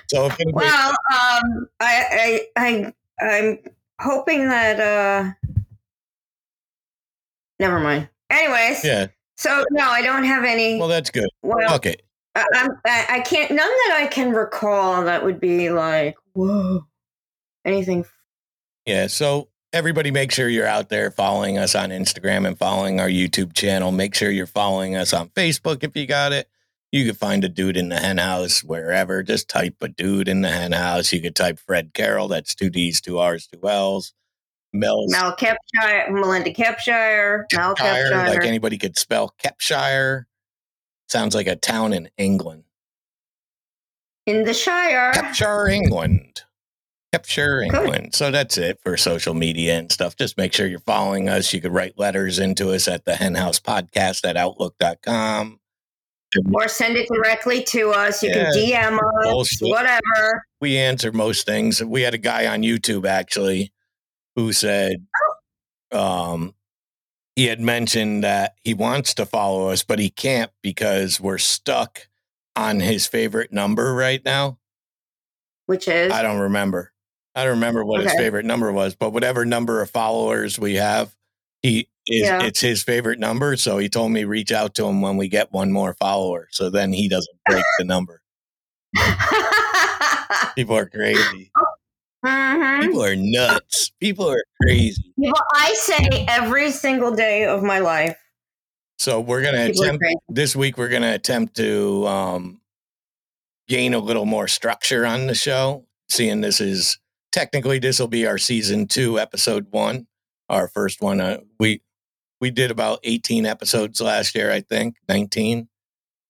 So 0.08 0.26
if 0.26 0.38
anybody, 0.40 0.64
well, 0.66 0.90
um, 0.90 1.68
I, 1.80 2.46
I, 2.56 2.56
I, 2.56 2.92
I'm 3.20 3.58
hoping 4.00 4.48
that. 4.48 4.78
uh 4.78 5.32
Never 7.58 7.80
mind. 7.80 8.08
Anyways, 8.30 8.84
yeah, 8.84 9.06
so 9.36 9.64
no, 9.72 9.82
I 9.88 10.02
don't 10.02 10.22
have 10.22 10.44
any. 10.44 10.78
well 10.78 10.86
that's 10.88 11.10
good. 11.10 11.28
well, 11.42 11.74
Okay, 11.74 11.96
I, 12.36 12.44
I'm, 12.54 12.70
I, 12.84 13.06
I 13.08 13.20
can't. 13.20 13.50
None 13.50 13.58
that 13.58 13.98
I 14.02 14.06
can 14.06 14.32
recall 14.32 15.04
that 15.04 15.24
would 15.24 15.40
be 15.40 15.70
like 15.70 16.16
whoa, 16.34 16.86
anything. 17.64 18.04
yeah. 18.84 19.06
So 19.06 19.48
everybody, 19.72 20.10
make 20.10 20.32
sure 20.32 20.48
you're 20.48 20.66
out 20.66 20.88
there 20.88 21.10
following 21.10 21.58
us 21.58 21.74
on 21.74 21.90
Instagram 21.90 22.46
and 22.46 22.58
following 22.58 23.00
our 23.00 23.08
YouTube 23.08 23.54
channel. 23.54 23.90
Make 23.90 24.14
sure 24.14 24.30
you're 24.30 24.46
following 24.46 24.96
us 24.96 25.12
on 25.12 25.30
Facebook 25.30 25.82
if 25.82 25.96
you 25.96 26.06
got 26.06 26.32
it. 26.32 26.48
You 26.92 27.04
could 27.06 27.18
find 27.18 27.42
a 27.42 27.48
dude 27.48 27.76
in 27.76 27.88
the 27.88 27.98
hen 27.98 28.18
house 28.18 28.62
wherever. 28.62 29.22
Just 29.22 29.48
type 29.48 29.76
a 29.80 29.88
dude 29.88 30.28
in 30.28 30.42
the 30.42 30.50
hen 30.50 30.72
house. 30.72 31.12
You 31.12 31.20
could 31.20 31.34
type 31.34 31.58
Fred 31.58 31.92
Carroll. 31.94 32.28
That's 32.28 32.54
two 32.54 32.70
D's, 32.70 33.00
two 33.00 33.18
R's, 33.18 33.46
two 33.46 33.66
L's. 33.66 34.12
Mel's 34.72 35.10
Mal 35.10 35.34
Kepshire, 35.34 36.10
Melinda 36.10 36.52
Kepshire, 36.52 37.46
Mal 37.54 37.74
Shire, 37.76 38.10
Kepshire. 38.10 38.34
like 38.34 38.44
anybody 38.44 38.76
could 38.76 38.98
spell 38.98 39.34
Kepshire. 39.42 40.26
Sounds 41.08 41.34
like 41.34 41.46
a 41.46 41.56
town 41.56 41.92
in 41.92 42.10
England. 42.18 42.64
in 44.26 44.44
the 44.44 44.54
Shire. 44.54 45.12
Kepshire, 45.12 45.68
England. 45.68 46.42
Cool. 47.12 47.62
England. 47.62 48.14
So 48.14 48.30
that's 48.30 48.58
it 48.58 48.78
for 48.82 48.96
social 48.98 49.32
media 49.32 49.78
and 49.78 49.90
stuff. 49.90 50.16
Just 50.16 50.36
make 50.36 50.52
sure 50.52 50.66
you're 50.66 50.80
following 50.80 51.28
us. 51.28 51.52
You 51.54 51.60
could 51.62 51.72
write 51.72 51.98
letters 51.98 52.38
into 52.38 52.72
us 52.72 52.88
at 52.88 53.04
the 53.06 53.16
henhouse 53.16 53.58
podcast 53.58 54.28
at 54.28 54.36
outlook.com. 54.36 55.58
or 56.52 56.68
send 56.68 56.96
it 56.96 57.08
directly 57.08 57.62
to 57.62 57.92
us. 57.92 58.22
You 58.22 58.32
can 58.32 58.52
DM 58.52 58.98
us, 59.24 59.58
whatever. 59.62 60.44
We 60.60 60.76
answer 60.76 61.10
most 61.12 61.46
things. 61.46 61.82
We 61.82 62.02
had 62.02 62.12
a 62.12 62.18
guy 62.18 62.46
on 62.48 62.60
YouTube 62.62 63.06
actually 63.06 63.72
who 64.34 64.52
said 64.52 65.06
um, 65.92 66.52
he 67.36 67.46
had 67.46 67.60
mentioned 67.60 68.24
that 68.24 68.54
he 68.64 68.74
wants 68.74 69.14
to 69.14 69.26
follow 69.26 69.68
us, 69.68 69.82
but 69.84 69.98
he 69.98 70.08
can't 70.10 70.50
because 70.62 71.20
we're 71.20 71.38
stuck 71.38 72.08
on 72.56 72.80
his 72.80 73.06
favorite 73.06 73.52
number 73.52 73.94
right 73.94 74.24
now. 74.24 74.58
Which 75.66 75.86
is 75.86 76.12
I 76.12 76.22
don't 76.22 76.40
remember. 76.40 76.92
I 77.34 77.44
don't 77.44 77.54
remember 77.54 77.84
what 77.84 78.02
his 78.02 78.14
favorite 78.14 78.46
number 78.46 78.72
was, 78.72 78.94
but 78.94 79.10
whatever 79.12 79.44
number 79.44 79.82
of 79.82 79.90
followers 79.90 80.58
we 80.58 80.76
have, 80.76 81.14
he 81.62 81.88
is 82.06 82.22
Yeah. 82.22 82.42
it's 82.44 82.60
his 82.60 82.82
favorite 82.82 83.18
number. 83.18 83.56
So 83.58 83.76
he 83.76 83.90
told 83.90 84.12
me 84.12 84.24
reach 84.24 84.52
out 84.52 84.74
to 84.76 84.86
him 84.86 85.02
when 85.02 85.18
we 85.18 85.28
get 85.28 85.52
one 85.52 85.70
more 85.70 85.92
follower. 86.00 86.48
So 86.52 86.70
then 86.70 86.94
he 86.94 87.08
doesn't 87.10 87.36
break 87.44 87.64
the 87.78 87.84
number. 87.84 88.22
People 90.56 90.76
are 90.78 90.86
crazy. 90.86 91.50
Oh, 91.58 91.65
Mhm. 92.26 92.82
People 92.82 93.04
are 93.04 93.16
nuts. 93.16 93.90
People 94.00 94.30
are 94.30 94.44
crazy. 94.62 95.12
Well, 95.16 95.32
I 95.52 95.72
say 95.74 96.26
every 96.28 96.70
single 96.70 97.14
day 97.14 97.44
of 97.44 97.62
my 97.62 97.78
life. 97.78 98.18
So 98.98 99.20
we're 99.20 99.42
gonna 99.42 99.66
People 99.66 99.82
attempt 99.84 100.04
this 100.28 100.56
week. 100.56 100.78
We're 100.78 100.88
gonna 100.88 101.12
attempt 101.12 101.56
to 101.56 102.06
um, 102.06 102.60
gain 103.68 103.94
a 103.94 103.98
little 103.98 104.24
more 104.24 104.48
structure 104.48 105.06
on 105.06 105.26
the 105.26 105.34
show. 105.34 105.86
Seeing 106.08 106.40
this 106.40 106.60
is 106.60 106.98
technically 107.32 107.78
this 107.78 107.98
will 107.98 108.08
be 108.08 108.26
our 108.26 108.38
season 108.38 108.86
two, 108.86 109.18
episode 109.18 109.66
one, 109.70 110.06
our 110.48 110.68
first 110.68 111.02
one. 111.02 111.20
Uh, 111.20 111.38
we 111.60 111.82
we 112.40 112.50
did 112.50 112.70
about 112.70 113.00
eighteen 113.04 113.44
episodes 113.46 114.00
last 114.00 114.34
year, 114.34 114.50
I 114.50 114.60
think 114.60 114.96
nineteen. 115.08 115.68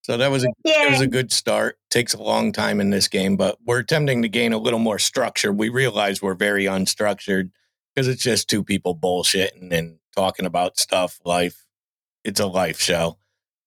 So 0.07 0.15
that 0.15 0.31
was 0.31 0.45
a 0.45 0.47
it 0.63 0.89
was 0.89 1.01
a 1.01 1.07
good 1.07 1.33
start. 1.33 1.77
Takes 1.89 2.13
a 2.13 2.23
long 2.23 2.53
time 2.53 2.79
in 2.79 2.91
this 2.91 3.09
game, 3.09 3.35
but 3.35 3.57
we're 3.65 3.79
attempting 3.79 4.21
to 4.21 4.29
gain 4.29 4.53
a 4.53 4.57
little 4.57 4.79
more 4.79 4.99
structure. 4.99 5.51
We 5.51 5.67
realize 5.67 6.21
we're 6.21 6.33
very 6.33 6.63
unstructured 6.63 7.51
because 7.93 8.07
it's 8.07 8.23
just 8.23 8.49
two 8.49 8.63
people 8.63 8.95
bullshitting 8.95 9.73
and 9.73 9.99
talking 10.15 10.45
about 10.45 10.77
stuff, 10.77 11.19
life. 11.25 11.65
It's 12.23 12.39
a 12.39 12.45
life 12.45 12.79
show. 12.79 13.17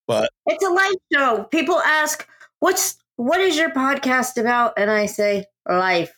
But 0.07 0.31
It's 0.47 0.65
a 0.65 0.71
life 0.71 0.95
show. 1.13 1.45
People 1.51 1.79
ask, 1.79 2.27
"What's 2.61 2.97
what 3.17 3.41
is 3.43 3.59
your 3.59 3.73
podcast 3.73 4.41
about?" 4.41 4.73
And 4.79 4.91
I 4.91 5.05
say, 5.05 5.45
"Life." 5.69 6.15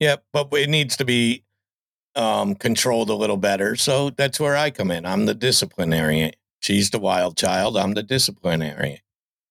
yeah, 0.00 0.16
but 0.32 0.48
it 0.54 0.68
needs 0.68 0.96
to 0.96 1.04
be 1.04 1.44
um, 2.16 2.56
controlled 2.56 3.10
a 3.10 3.14
little 3.14 3.36
better. 3.36 3.76
So 3.76 4.10
that's 4.10 4.40
where 4.40 4.56
I 4.56 4.72
come 4.72 4.90
in. 4.90 5.06
I'm 5.06 5.26
the 5.26 5.34
disciplinarian. 5.34 6.32
She's 6.58 6.90
the 6.90 6.98
wild 6.98 7.36
child. 7.36 7.76
I'm 7.76 7.94
the 7.94 8.02
disciplinarian. 8.02 8.98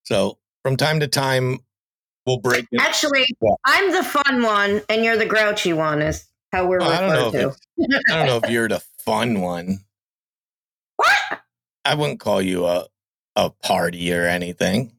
So 0.09 0.39
from 0.63 0.75
time 0.75 0.99
to 1.01 1.07
time, 1.07 1.59
we'll 2.25 2.39
break 2.39 2.65
it. 2.71 2.81
Actually, 2.81 3.25
Yeah. 3.41 3.53
I'm 3.63 3.91
the 3.91 4.03
fun 4.03 4.41
one, 4.41 4.81
and 4.89 5.05
you're 5.05 5.17
the 5.17 5.27
grouchy 5.27 5.71
one. 5.71 6.01
Is 6.01 6.25
how 6.51 6.65
we're 6.65 6.81
oh, 6.81 6.89
don't 6.89 7.09
know 7.09 7.25
referred 7.27 7.55
to. 7.77 8.01
I 8.09 8.15
don't 8.15 8.25
know 8.25 8.39
if 8.43 8.49
you're 8.49 8.67
the 8.67 8.81
fun 9.05 9.41
one. 9.41 9.79
What? 10.95 11.39
I 11.85 11.95
wouldn't 11.95 12.19
call 12.19 12.41
you 12.41 12.65
a 12.65 12.87
a 13.37 13.51
party 13.51 14.11
or 14.11 14.25
anything. 14.25 14.91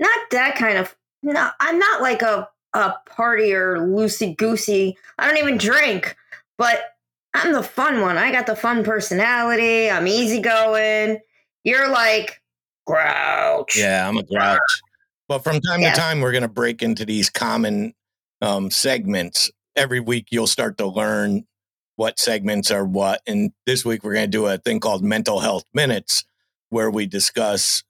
Not 0.00 0.18
that 0.32 0.56
kind 0.56 0.78
of. 0.78 0.96
No, 1.22 1.50
I'm 1.60 1.78
not 1.78 2.02
like 2.02 2.22
a 2.22 2.48
a 2.72 2.94
party 3.06 3.52
or 3.52 3.76
loosey 3.76 4.36
goosey. 4.36 4.96
I 5.18 5.28
don't 5.28 5.38
even 5.38 5.56
drink, 5.56 6.16
but 6.58 6.96
I'm 7.34 7.52
the 7.52 7.62
fun 7.62 8.00
one. 8.00 8.16
I 8.16 8.32
got 8.32 8.46
the 8.46 8.56
fun 8.56 8.82
personality. 8.82 9.88
I'm 9.88 10.08
easygoing. 10.08 11.20
You're 11.62 11.88
like 11.88 12.40
grouch. 12.86 13.76
Yeah, 13.76 14.08
I'm 14.08 14.16
a 14.16 14.22
grouch. 14.22 14.60
But 15.28 15.42
from 15.44 15.60
time 15.60 15.80
Yeah. 15.80 15.92
to 15.94 16.00
time, 16.00 16.20
we're 16.20 16.32
going 16.32 16.42
to 16.42 16.48
break 16.48 16.82
into 16.82 17.04
these 17.04 17.30
common 17.30 17.94
um, 18.42 18.70
segments. 18.70 19.50
Every 19.76 20.00
week, 20.00 20.26
you'll 20.30 20.46
start 20.46 20.76
to 20.78 20.86
learn 20.86 21.46
what 21.96 22.18
segments 22.18 22.70
are 22.70 22.84
what. 22.84 23.22
And 23.26 23.52
this 23.66 23.84
week, 23.84 24.04
we're 24.04 24.14
going 24.14 24.26
to 24.26 24.30
do 24.30 24.46
a 24.46 24.58
thing 24.58 24.80
called 24.80 25.02
Mental 25.02 25.40
Health 25.40 25.64
Minutes, 25.72 26.24
where 26.70 26.90
we 26.90 27.06
discuss 27.06 27.82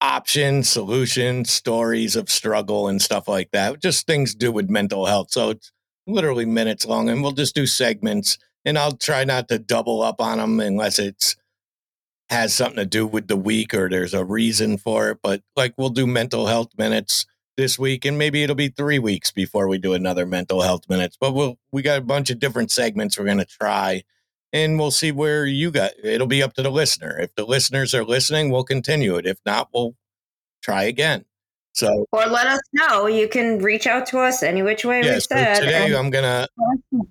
options, 0.00 0.68
solutions, 0.68 1.50
stories 1.50 2.16
of 2.16 2.28
struggle, 2.28 2.88
and 2.88 3.00
stuff 3.00 3.28
like 3.28 3.50
that. 3.52 3.80
Just 3.80 4.06
things 4.06 4.32
to 4.32 4.38
do 4.38 4.52
with 4.52 4.68
mental 4.68 5.06
health. 5.06 5.28
So 5.30 5.50
it's 5.50 5.72
literally 6.06 6.44
minutes 6.44 6.84
long, 6.84 7.08
and 7.08 7.22
we'll 7.22 7.32
just 7.32 7.54
do 7.54 7.66
segments. 7.66 8.36
And 8.66 8.78
I'll 8.78 8.96
try 8.96 9.24
not 9.24 9.48
to 9.48 9.58
double 9.58 10.02
up 10.02 10.20
on 10.20 10.38
them 10.38 10.60
unless 10.60 10.98
it's 10.98 11.36
has 12.30 12.54
something 12.54 12.76
to 12.76 12.86
do 12.86 13.06
with 13.06 13.28
the 13.28 13.36
week 13.36 13.74
or 13.74 13.88
there's 13.88 14.14
a 14.14 14.24
reason 14.24 14.78
for 14.78 15.10
it. 15.10 15.18
But 15.22 15.42
like 15.56 15.74
we'll 15.76 15.90
do 15.90 16.06
mental 16.06 16.46
health 16.46 16.70
minutes 16.78 17.26
this 17.56 17.78
week, 17.78 18.04
and 18.04 18.18
maybe 18.18 18.42
it'll 18.42 18.56
be 18.56 18.68
three 18.68 18.98
weeks 18.98 19.30
before 19.30 19.68
we 19.68 19.78
do 19.78 19.92
another 19.94 20.26
mental 20.26 20.62
health 20.62 20.88
minutes. 20.88 21.16
But 21.20 21.32
we'll 21.32 21.58
we 21.72 21.82
got 21.82 21.98
a 21.98 22.02
bunch 22.02 22.30
of 22.30 22.38
different 22.38 22.70
segments 22.70 23.18
we're 23.18 23.26
gonna 23.26 23.44
try, 23.44 24.02
and 24.52 24.78
we'll 24.78 24.90
see 24.90 25.12
where 25.12 25.46
you 25.46 25.70
got. 25.70 25.92
It'll 26.02 26.26
be 26.26 26.42
up 26.42 26.54
to 26.54 26.62
the 26.62 26.70
listener. 26.70 27.18
If 27.20 27.34
the 27.34 27.44
listeners 27.44 27.94
are 27.94 28.04
listening, 28.04 28.50
we'll 28.50 28.64
continue 28.64 29.16
it. 29.16 29.26
If 29.26 29.38
not, 29.46 29.68
we'll 29.72 29.94
try 30.62 30.84
again. 30.84 31.24
So 31.74 32.06
Or 32.12 32.26
let 32.26 32.46
us 32.46 32.60
know. 32.72 33.06
You 33.06 33.28
can 33.28 33.58
reach 33.58 33.86
out 33.88 34.06
to 34.06 34.18
us 34.20 34.42
any 34.44 34.62
which 34.62 34.84
way 34.84 35.02
yeah, 35.02 35.14
we 35.14 35.20
said. 35.20 35.60
today 35.60 35.86
and- 35.86 35.94
I'm 35.96 36.10
gonna 36.10 36.46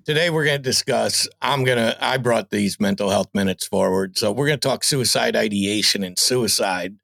today 0.06 0.30
we're 0.30 0.46
going 0.46 0.58
to 0.58 0.64
discuss 0.64 1.28
i'm 1.42 1.64
to 1.66 1.96
i 2.04 2.18
brought 2.18 2.50
these 2.50 2.80
mental 2.80 3.10
health 3.10 3.28
minutes 3.34 3.66
forward 3.68 4.18
so 4.18 4.32
we're 4.32 4.48
going 4.48 4.60
to 4.60 4.68
talk 4.68 4.84
suicide 4.84 5.36
ideation 5.36 6.04
and 6.04 6.18
suicide 6.18 6.96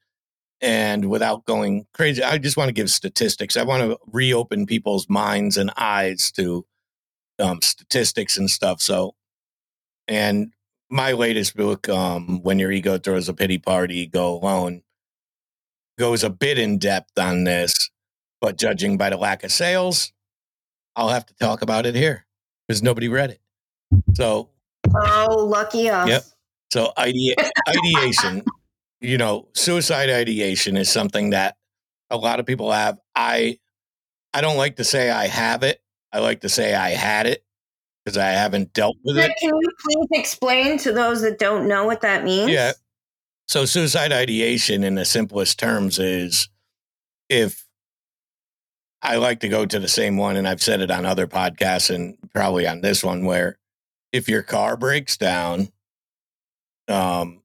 and 0.62 1.10
without 1.10 1.46
going 1.46 1.86
crazy 1.94 2.24
i 2.24 2.38
just 2.38 2.58
want 2.58 2.68
to 2.68 2.74
give 2.74 2.90
statistics 2.90 3.56
i 3.58 3.64
want 3.64 3.84
to 3.84 3.98
reopen 4.12 4.66
people's 4.66 5.08
minds 5.10 5.58
and 5.58 5.72
eyes 5.78 6.32
to 6.32 6.66
um, 7.40 7.62
statistics 7.62 8.38
and 8.38 8.50
stuff 8.50 8.82
so 8.82 9.14
and 10.08 10.52
my 10.90 11.12
latest 11.12 11.56
book 11.56 11.88
um, 11.90 12.42
when 12.44 12.60
your 12.60 12.72
ego 12.72 12.98
throws 12.98 13.30
a 13.30 13.34
pity 13.34 13.58
party 13.58 14.08
go 14.08 14.34
alone 14.36 14.82
goes 16.00 16.24
a 16.24 16.30
bit 16.30 16.58
in 16.58 16.78
depth 16.78 17.20
on 17.20 17.44
this 17.44 17.90
but 18.42 18.58
judging 18.58 18.98
by 18.98 19.10
the 19.10 19.18
lack 19.18 19.44
of 19.44 19.52
sales 19.52 20.14
i'll 20.96 21.10
have 21.10 21.26
to 21.26 21.34
talk 21.36 21.62
about 21.62 21.86
it 21.86 21.94
here 21.94 22.26
because 22.70 22.84
nobody 22.84 23.10
read 23.10 23.32
it. 23.32 23.42
So, 24.14 24.50
oh, 24.96 25.46
lucky 25.50 25.90
us. 25.90 26.08
Yep. 26.08 26.24
so 26.72 26.94
idea, 26.98 27.34
ideation, 27.68 28.44
you 29.02 29.18
know, 29.18 29.48
suicide 29.54 30.12
ideation 30.12 30.78
is 30.78 30.90
something 30.90 31.32
that 31.32 31.58
a 32.12 32.18
lot 32.18 32.40
of 32.40 32.46
people 32.46 32.72
have. 32.72 33.00
I, 33.16 33.58
I 34.34 34.42
don't 34.42 34.58
like 34.58 34.76
to 34.76 34.84
say 34.84 35.10
I 35.10 35.28
have 35.28 35.64
it. 35.64 35.82
I 36.14 36.20
like 36.20 36.42
to 36.42 36.50
say 36.50 36.76
I 36.76 36.92
had 36.92 37.26
it 37.26 37.44
because 38.06 38.18
I 38.18 38.28
haven't 38.28 38.74
dealt 38.74 38.98
with 39.04 39.18
it. 39.18 39.32
Can 39.40 39.50
you 39.50 39.70
please 39.84 40.20
explain 40.20 40.78
to 40.80 40.92
those 40.92 41.22
that 41.22 41.40
don't 41.40 41.68
know 41.68 41.86
what 41.86 42.02
that 42.02 42.24
means? 42.24 42.52
Yeah. 42.52 42.74
So, 43.50 43.66
suicide 43.66 44.12
ideation, 44.12 44.84
in 44.84 44.94
the 44.94 45.06
simplest 45.06 45.58
terms, 45.58 45.98
is 45.98 46.50
if 47.30 47.66
I 49.02 49.16
like 49.16 49.40
to 49.40 49.50
go 49.50 49.66
to 49.66 49.80
the 49.80 49.88
same 49.88 50.18
one, 50.18 50.38
and 50.38 50.48
I've 50.48 50.62
said 50.62 50.82
it 50.82 50.92
on 50.92 51.04
other 51.04 51.26
podcasts 51.26 51.90
and 51.90 52.16
probably 52.32 52.68
on 52.68 52.82
this 52.82 53.04
one, 53.04 53.26
where 53.26 53.58
if 54.12 54.30
your 54.30 54.44
car 54.44 54.78
breaks 54.78 55.18
down, 55.18 55.70
um, 56.88 57.42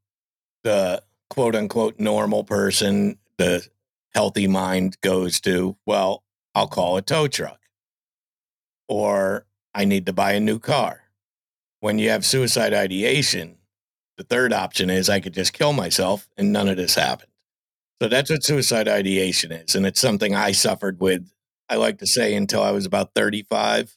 the 0.63 1.03
quote 1.31 1.55
unquote 1.55 1.99
normal 1.99 2.45
person, 2.45 3.19
the 3.39 3.67
healthy 4.15 4.47
mind 4.47 4.99
goes 5.01 5.41
to, 5.41 5.75
well, 5.87 6.23
I'll 6.55 6.69
call 6.69 6.99
a 6.99 7.03
tow 7.03 7.29
truck 7.29 7.61
or 8.89 9.47
I 9.75 9.87
need 9.87 10.05
to 10.05 10.13
buy 10.13 10.33
a 10.33 10.41
new 10.41 10.59
car. 10.59 11.05
When 11.81 11.99
you 11.99 12.11
have 12.11 12.27
suicide 12.27 12.75
ideation, 12.75 13.57
the 14.17 14.25
third 14.25 14.53
option 14.53 14.91
is 14.91 15.09
I 15.09 15.21
could 15.21 15.35
just 15.35 15.53
kill 15.53 15.73
myself 15.73 16.29
and 16.37 16.53
none 16.53 16.69
of 16.69 16.77
this 16.77 16.95
happened. 16.95 17.31
So 18.01 18.09
that's 18.09 18.31
what 18.31 18.45
suicide 18.45 18.89
ideation 18.89 19.53
is. 19.53 19.75
And 19.75 19.87
it's 19.87 20.01
something 20.01 20.35
I 20.35 20.53
suffered 20.53 21.01
with, 21.01 21.31
I 21.69 21.77
like 21.77 21.99
to 21.99 22.07
say, 22.07 22.35
until 22.35 22.63
I 22.63 22.71
was 22.71 22.87
about 22.87 23.15
35, 23.15 23.97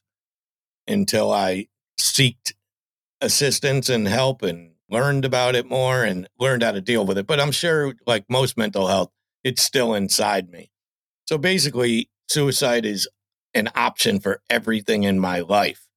until 0.88 1.31
I 1.31 1.67
seeked 2.00 2.53
assistance 3.21 3.89
and 3.89 4.07
help 4.07 4.43
and 4.43 4.71
learned 4.89 5.25
about 5.25 5.55
it 5.55 5.67
more 5.67 6.03
and 6.03 6.29
learned 6.39 6.63
how 6.63 6.71
to 6.71 6.81
deal 6.81 7.05
with 7.05 7.17
it. 7.17 7.27
But 7.27 7.39
I'm 7.39 7.51
sure, 7.51 7.95
like 8.05 8.25
most 8.29 8.57
mental 8.57 8.88
health, 8.88 9.12
it's 9.43 9.62
still 9.62 9.93
inside 9.93 10.50
me. 10.50 10.71
So 11.25 11.38
basically, 11.38 12.09
suicide 12.29 12.86
is 12.86 13.07
an 13.53 13.69
option 13.75 14.19
for 14.19 14.41
everything 14.50 15.03
in 15.03 15.19
my 15.19 15.39
life 15.39 15.88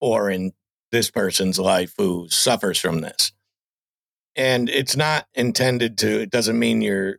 or 0.00 0.30
in 0.30 0.52
this 0.90 1.10
person's 1.10 1.58
life 1.58 1.94
who 1.98 2.28
suffers 2.30 2.78
from 2.78 3.00
this. 3.00 3.32
And 4.38 4.70
it's 4.70 4.96
not 4.96 5.26
intended 5.34 5.98
to, 5.98 6.20
it 6.22 6.30
doesn't 6.30 6.58
mean 6.58 6.80
you're 6.80 7.18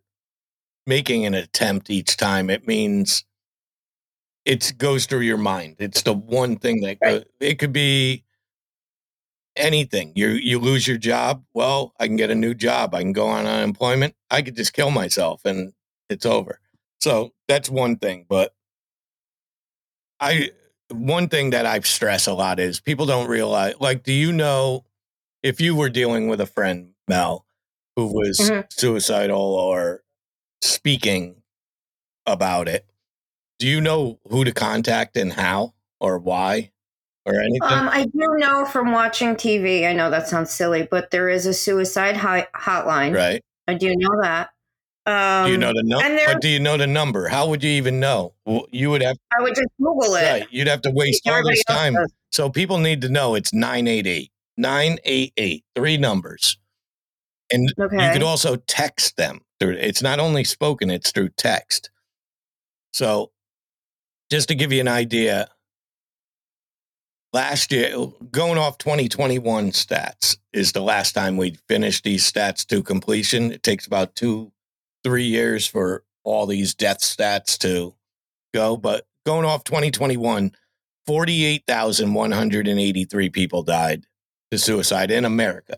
making 0.88 1.26
an 1.26 1.36
attempt 1.36 1.90
each 1.90 2.18
time. 2.18 2.50
It 2.50 2.66
means 2.66 3.26
it 4.46 4.74
goes 4.78 5.06
through 5.06 5.20
your 5.22 5.38
mind. 5.38 5.76
It's 5.80 6.02
the 6.02 6.14
one 6.14 6.56
thing 6.56 6.82
that 6.82 6.98
Right. 7.02 7.28
it 7.40 7.60
could 7.60 7.74
be 7.74 8.24
anything. 9.56 10.14
You 10.16 10.30
you 10.30 10.60
lose 10.60 10.88
your 10.88 10.98
job. 10.98 11.44
Well, 11.54 11.94
I 12.00 12.08
can 12.08 12.16
get 12.16 12.32
a 12.32 12.36
new 12.36 12.54
job. 12.54 12.96
I 12.96 13.02
can 13.02 13.14
go 13.14 13.28
on 13.28 13.46
unemployment. 13.46 14.16
I 14.32 14.42
could 14.42 14.56
just 14.56 14.74
kill 14.74 14.90
myself 14.90 15.42
and 15.46 15.74
it's 16.10 16.26
over. 16.26 16.60
So 17.02 17.34
that's 17.48 17.70
one 17.70 17.98
thing. 17.98 18.26
But 18.28 18.54
I 20.20 20.52
one 20.90 21.28
thing 21.30 21.52
that 21.52 21.66
I 21.66 21.80
stress 21.82 22.28
a 22.28 22.34
lot 22.34 22.60
is 22.60 22.80
people 22.80 23.06
don't 23.06 23.28
realize 23.30 23.76
like 23.80 24.04
do 24.04 24.14
you 24.14 24.32
know 24.32 24.86
if 25.44 25.62
you 25.62 25.76
were 25.76 25.90
dealing 25.90 26.28
with 26.28 26.42
a 26.42 26.46
friend, 26.46 26.92
Mel, 27.10 27.46
who 27.98 28.08
was 28.14 28.38
Mhm. 28.40 28.72
suicidal 28.72 29.42
or 29.42 30.04
speaking 30.62 31.42
about 32.26 32.68
it, 32.70 32.86
do 33.58 33.68
you 33.68 33.82
know 33.82 34.20
who 34.30 34.46
to 34.46 34.54
contact 34.54 35.18
and 35.18 35.34
how 35.34 35.74
or 36.00 36.18
why 36.20 36.72
or 37.26 37.34
anything? 37.42 37.62
Um, 37.64 37.90
I 37.90 38.06
do 38.06 38.36
know 38.38 38.66
from 38.66 38.92
watching 38.94 39.36
TV. 39.36 39.86
I 39.86 39.94
know 39.94 40.10
that 40.10 40.30
sounds 40.30 40.52
silly, 40.52 40.84
but 40.90 41.12
there 41.12 41.28
is 41.28 41.46
a 41.46 41.54
suicide 41.54 42.16
hi- 42.16 42.48
hotline. 42.56 43.14
right. 43.16 43.44
I 43.68 43.74
do 43.74 43.94
know 43.96 44.22
that. 44.22 44.52
Um, 45.06 45.46
do 45.48 45.52
you 45.54 45.58
know 45.58 45.74
the 45.74 45.82
number? 45.84 46.06
and 46.06 46.18
there- 46.18 46.28
But 46.34 46.42
do 46.42 46.48
you 46.48 46.60
know 46.60 46.78
the 46.78 46.86
number? 46.86 47.28
How 47.30 47.48
would 47.50 47.64
you 47.64 47.72
even 47.72 48.00
know? 48.00 48.36
Well, 48.46 48.68
you 48.72 48.92
would 48.92 49.02
have 49.02 49.18
I 49.38 49.42
would 49.42 49.56
just 49.56 49.68
Google 49.82 50.14
it. 50.16 50.24
right. 50.24 50.48
You'd 50.52 50.68
have 50.68 50.84
to 50.84 50.92
waste 50.92 51.28
all 51.28 51.44
this 51.44 51.64
time. 51.64 51.96
does. 51.96 52.12
So 52.32 52.50
people 52.50 52.78
need 52.78 53.02
to 53.02 53.10
know 53.10 53.34
it's 53.34 53.52
988. 53.52 54.32
988. 54.58 55.64
Three 55.76 55.98
numbers. 55.98 56.59
And 57.52 57.72
you 57.78 58.12
could 58.14 58.24
also 58.24 58.56
text 58.56 59.18
them. 59.18 59.42
through 59.60 59.78
It's 59.80 60.02
not 60.02 60.20
only 60.20 60.44
spoken, 60.44 60.90
it's 60.90 61.12
through 61.12 61.30
text. 61.30 61.90
So 62.94 63.32
just 64.32 64.48
to 64.50 64.56
give 64.56 64.72
you 64.72 64.82
an 64.82 64.88
idea, 64.88 65.50
last 67.34 67.72
year, 67.72 67.92
going 68.32 68.58
off 68.58 68.78
2021 68.78 69.72
stats 69.72 70.38
is 70.54 70.72
the 70.72 70.82
last 70.82 71.12
time 71.14 71.38
we 71.38 71.58
finished 71.68 72.04
these 72.04 72.32
stats 72.32 72.66
to 72.68 72.84
completion. 72.84 73.52
It 73.52 73.64
takes 73.64 73.88
about 73.88 74.16
two, 74.16 74.52
three 75.04 75.26
years 75.26 75.66
for 75.68 76.04
all 76.24 76.46
these 76.46 76.76
death 76.76 77.00
stats 77.00 77.58
to 77.60 77.96
go. 78.54 78.78
But 78.78 79.06
going 79.26 79.46
off 79.46 79.64
2021, 79.64 80.52
48,183 81.08 83.30
people 83.30 83.64
died 83.64 84.06
to 84.52 84.58
suicide 84.58 85.12
in 85.12 85.24
America. 85.26 85.78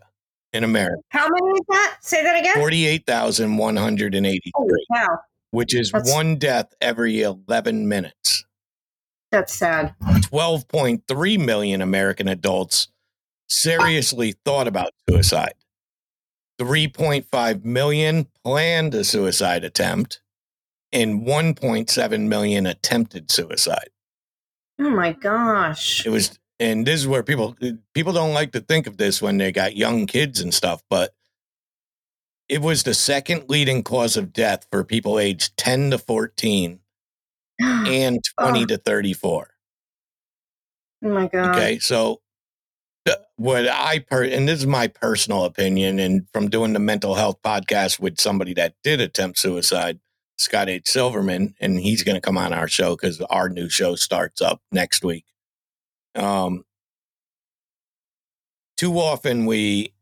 In 0.52 0.64
America, 0.64 1.00
How 1.08 1.28
many 1.28 1.50
is 1.52 1.60
that? 1.70 1.96
Say 2.02 2.22
that 2.22 2.38
again. 2.38 2.54
48,183, 2.56 4.50
Holy 4.54 4.72
cow. 4.94 5.18
which 5.50 5.74
is 5.74 5.90
That's- 5.90 6.12
one 6.12 6.36
death 6.36 6.74
every 6.80 7.22
11 7.22 7.88
minutes. 7.88 8.44
That's 9.30 9.54
sad. 9.54 9.94
12.3 10.02 11.38
million 11.38 11.80
American 11.80 12.28
adults 12.28 12.88
seriously 13.48 14.34
thought 14.44 14.68
about 14.68 14.92
suicide. 15.08 15.54
3.5 16.58 17.64
million 17.64 18.26
planned 18.44 18.94
a 18.94 19.04
suicide 19.04 19.64
attempt, 19.64 20.20
and 20.92 21.22
1.7 21.26 22.28
million 22.28 22.66
attempted 22.66 23.30
suicide. 23.30 23.88
Oh 24.78 24.90
my 24.90 25.12
gosh. 25.12 26.04
It 26.04 26.10
was, 26.10 26.38
and 26.62 26.86
this 26.86 27.00
is 27.00 27.08
where 27.08 27.22
people 27.22 27.56
eh, 27.60 27.72
people 27.94 28.12
don't 28.12 28.32
like 28.34 28.52
to 28.52 28.60
think 28.60 28.86
of 28.86 28.96
this 28.96 29.20
when 29.20 29.36
they 29.38 29.52
got 29.52 29.76
young 29.76 30.06
kids 30.06 30.40
and 30.40 30.54
stuff, 30.54 30.82
but 30.88 31.14
it 32.48 32.60
was 32.62 32.82
the 32.82 32.94
second 32.94 33.48
leading 33.48 33.82
cause 33.82 34.16
of 34.16 34.32
death 34.32 34.66
for 34.70 34.84
people 34.84 35.18
aged 35.18 35.56
10 35.56 35.90
to 35.90 35.98
14 35.98 36.80
and 37.60 38.20
20 38.38 38.62
Oh. 38.62 38.66
to 38.66 38.76
34. 38.78 39.48
Oh 41.04 41.08
my 41.08 41.26
god. 41.26 41.54
Okay, 41.56 41.78
so 41.78 42.20
what 43.36 43.66
I 43.68 43.98
per 43.98 44.22
and 44.22 44.48
this 44.48 44.60
is 44.60 44.66
my 44.66 44.86
personal 44.86 45.44
opinion, 45.44 45.98
and 45.98 46.28
from 46.32 46.48
doing 46.48 46.72
the 46.74 46.78
mental 46.78 47.16
health 47.16 47.42
podcast 47.42 47.98
with 47.98 48.20
somebody 48.20 48.54
that 48.54 48.74
did 48.84 49.00
attempt 49.00 49.38
suicide, 49.38 49.98
Scott 50.38 50.68
H. 50.68 50.86
Silverman, 50.88 51.54
and 51.60 51.80
he's 51.80 52.04
going 52.04 52.14
to 52.14 52.20
come 52.20 52.38
on 52.38 52.52
our 52.52 52.68
show 52.68 52.94
because 52.94 53.20
our 53.22 53.48
new 53.48 53.68
show 53.68 53.96
starts 53.96 54.40
up 54.40 54.60
next 54.70 55.02
week. 55.04 55.24
Um, 56.14 56.64
too 58.76 58.98
often 58.98 59.46
we 59.46 59.92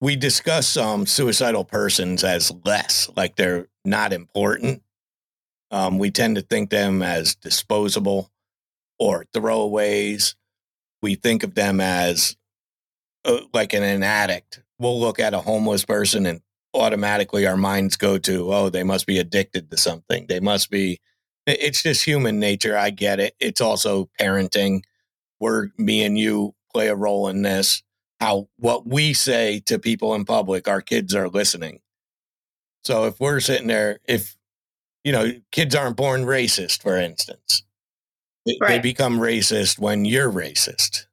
we 0.00 0.16
discuss 0.16 0.76
um, 0.76 1.06
suicidal 1.06 1.64
persons 1.64 2.24
as 2.24 2.52
less, 2.64 3.10
like 3.16 3.36
they're 3.36 3.68
not 3.84 4.12
important. 4.12 4.82
Um, 5.70 5.98
we 5.98 6.10
tend 6.10 6.36
to 6.36 6.42
think 6.42 6.70
them 6.70 7.02
as 7.02 7.34
disposable 7.34 8.30
or 8.98 9.24
throwaways. 9.34 10.34
We 11.02 11.14
think 11.14 11.42
of 11.42 11.54
them 11.54 11.80
as 11.80 12.36
uh, 13.24 13.40
like 13.52 13.72
an, 13.74 13.82
an 13.82 14.02
addict. 14.02 14.62
We'll 14.78 14.98
look 14.98 15.20
at 15.20 15.34
a 15.34 15.40
homeless 15.40 15.84
person 15.84 16.26
and 16.26 16.40
automatically 16.74 17.46
our 17.46 17.56
minds 17.56 17.96
go 17.96 18.18
to, 18.18 18.52
oh, 18.52 18.70
they 18.70 18.82
must 18.82 19.06
be 19.06 19.18
addicted 19.18 19.70
to 19.70 19.76
something. 19.76 20.26
They 20.28 20.40
must 20.40 20.70
be. 20.70 21.00
It's 21.46 21.82
just 21.82 22.04
human 22.04 22.38
nature. 22.38 22.76
I 22.76 22.90
get 22.90 23.18
it. 23.18 23.34
It's 23.40 23.60
also 23.60 24.08
parenting. 24.20 24.82
We're 25.40 25.68
me 25.78 26.04
and 26.04 26.18
you 26.18 26.54
play 26.72 26.88
a 26.88 26.94
role 26.94 27.28
in 27.28 27.42
this. 27.42 27.82
How 28.20 28.48
what 28.58 28.86
we 28.86 29.14
say 29.14 29.60
to 29.66 29.78
people 29.78 30.14
in 30.14 30.24
public, 30.26 30.68
our 30.68 30.82
kids 30.82 31.14
are 31.14 31.28
listening. 31.28 31.80
So 32.84 33.04
if 33.06 33.18
we're 33.18 33.40
sitting 33.40 33.66
there, 33.66 33.98
if 34.06 34.36
you 35.04 35.12
know, 35.12 35.32
kids 35.50 35.74
aren't 35.74 35.96
born 35.96 36.24
racist, 36.24 36.82
for 36.82 36.96
instance. 36.96 37.62
They, 38.46 38.56
they 38.66 38.78
become 38.78 39.18
racist 39.18 39.78
when 39.78 40.04
you're 40.04 40.30
racist 40.30 41.06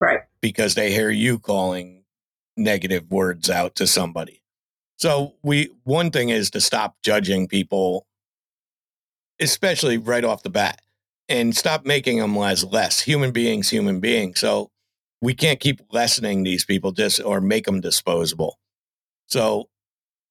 Right. 0.00 0.20
because 0.40 0.74
they 0.74 0.92
hear 0.92 1.10
you 1.10 1.38
calling 1.38 2.04
negative 2.56 3.10
words 3.10 3.48
out 3.48 3.74
to 3.76 3.86
somebody. 3.86 4.42
So 4.96 5.34
we 5.42 5.70
one 5.84 6.10
thing 6.10 6.28
is 6.28 6.50
to 6.50 6.60
stop 6.60 6.96
judging 7.02 7.48
people, 7.48 8.06
especially 9.40 9.98
right 9.98 10.24
off 10.24 10.42
the 10.42 10.50
bat, 10.50 10.80
and 11.28 11.56
stop 11.56 11.84
making 11.84 12.18
them 12.18 12.36
as 12.36 12.64
less 12.64 13.00
human 13.00 13.30
beings, 13.30 13.70
human 13.70 14.00
beings. 14.00 14.40
So 14.40 14.70
we 15.20 15.34
can't 15.34 15.60
keep 15.60 15.80
lessening 15.90 16.42
these 16.42 16.64
people 16.64 16.92
just 16.92 17.20
or 17.22 17.40
make 17.40 17.64
them 17.64 17.80
disposable. 17.80 18.58
So 19.26 19.68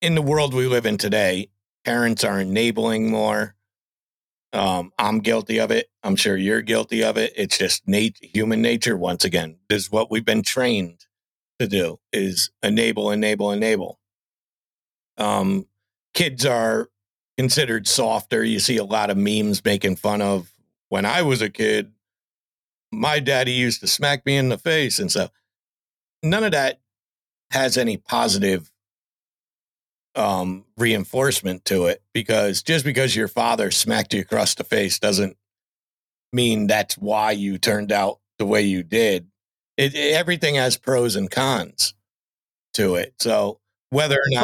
in 0.01 0.15
the 0.15 0.21
world 0.21 0.53
we 0.53 0.67
live 0.67 0.85
in 0.85 0.97
today, 0.97 1.49
parents 1.83 2.23
are 2.23 2.39
enabling 2.39 3.09
more. 3.09 3.55
Um, 4.51 4.91
I'm 4.99 5.19
guilty 5.19 5.59
of 5.59 5.71
it. 5.71 5.89
I'm 6.03 6.15
sure 6.15 6.37
you're 6.37 6.61
guilty 6.61 7.03
of 7.03 7.17
it. 7.17 7.33
It's 7.35 7.57
just 7.57 7.87
nat- 7.87 8.21
human 8.21 8.61
nature. 8.61 8.95
Once 8.95 9.25
again, 9.25 9.57
this 9.67 9.85
is 9.85 9.91
what 9.91 10.11
we've 10.11 10.25
been 10.25 10.43
trained 10.43 11.05
to 11.59 11.67
do: 11.67 11.99
is 12.11 12.51
enable, 12.61 13.09
enable, 13.09 13.51
enable. 13.51 13.99
Um, 15.17 15.65
kids 16.13 16.45
are 16.45 16.89
considered 17.35 17.87
softer. 17.87 18.43
You 18.43 18.59
see 18.59 18.77
a 18.77 18.83
lot 18.83 19.09
of 19.09 19.17
memes 19.17 19.65
making 19.65 19.95
fun 19.95 20.21
of 20.21 20.52
when 20.93 21.05
I 21.07 21.23
was 21.23 21.41
a 21.41 21.49
kid. 21.49 21.91
My 22.91 23.19
daddy 23.19 23.51
used 23.51 23.79
to 23.81 23.87
smack 23.87 24.27
me 24.27 24.37
in 24.37 24.49
the 24.49 24.59
face 24.59 24.99
and 24.99 25.09
stuff. 25.09 25.31
None 26.21 26.43
of 26.43 26.51
that 26.51 26.81
has 27.49 27.79
any 27.79 27.97
positive 27.97 28.71
um, 30.13 30.65
reinforcement 30.77 31.65
to 31.65 31.87
it 31.87 32.03
because 32.13 32.61
just 32.61 32.85
because 32.85 33.15
your 33.15 33.27
father 33.27 33.71
smacked 33.71 34.13
you 34.13 34.21
across 34.21 34.53
the 34.53 34.63
face 34.63 34.99
doesn't 34.99 35.35
mean 36.31 36.67
that's 36.67 36.95
why 36.95 37.31
you 37.31 37.57
turned 37.57 37.91
out 37.91 38.19
the 38.37 38.45
way 38.45 38.61
you 38.61 38.83
did. 38.83 39.25
It, 39.77 39.95
it- 39.95 40.13
everything 40.13 40.53
has 40.55 40.77
pros 40.77 41.15
and 41.15 41.31
cons 41.31 41.95
to 42.75 42.93
it. 42.93 43.15
So 43.19 43.59
whether 43.89 44.17
or 44.17 44.29
not 44.29 44.43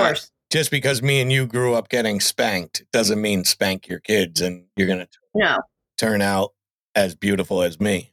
just 0.50 0.72
because 0.72 1.04
me 1.04 1.22
and 1.22 1.32
you 1.32 1.46
grew 1.46 1.76
up 1.76 1.90
getting 1.90 2.20
spanked 2.20 2.86
doesn't 2.92 3.22
mean 3.22 3.44
spank 3.44 3.88
your 3.88 4.00
kids 4.00 4.42
and 4.42 4.66
you're 4.76 4.88
going 4.88 4.98
to 5.02 5.08
No. 5.36 5.58
Turn 6.00 6.22
out 6.22 6.54
as 6.96 7.14
beautiful 7.14 7.62
as 7.62 7.80
me. 7.80 8.12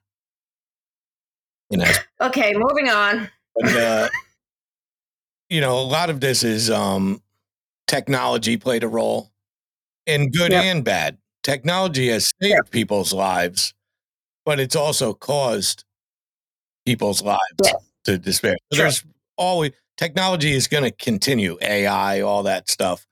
You 1.71 1.79
know, 1.79 1.91
Okay, 2.21 2.55
moving 2.55 2.89
on. 2.89 3.29
but, 3.55 3.77
uh, 3.77 4.09
you 5.49 5.61
know, 5.61 5.79
a 5.79 5.83
lot 5.83 6.11
of 6.11 6.21
this 6.21 6.43
is 6.45 6.71
um, 6.71 7.23
technology 7.87 8.57
played 8.57 8.85
a 8.85 8.89
role, 8.89 9.31
in 10.07 10.31
good 10.31 10.53
Yep. 10.53 10.65
and 10.65 10.85
bad. 10.85 11.19
Technology 11.43 12.09
has 12.09 12.33
saved 12.43 12.71
people's 12.71 13.13
lives, 13.13 13.75
but 14.45 14.61
it's 14.61 14.77
also 14.77 15.13
caused 15.15 15.85
people's 16.85 17.23
lives 17.23 17.41
Yes. 17.65 17.75
to 18.05 18.19
despair. 18.19 18.57
So 18.73 18.77
Sure. 18.77 18.85
There's 18.85 19.05
always 19.37 19.73
technology 19.97 20.53
is 20.53 20.69
going 20.69 20.85
to 20.85 20.91
continue, 20.93 21.57
AI, 21.63 22.21
all 22.21 22.43
that 22.45 22.69
stuff. 22.71 23.07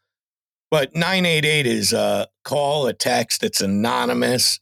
But 0.71 0.95
988 0.95 1.67
is 1.67 1.93
a 1.93 2.29
call, 2.45 2.87
a 2.87 2.93
text, 2.93 3.43
it's 3.43 3.61
anonymous. 3.61 4.61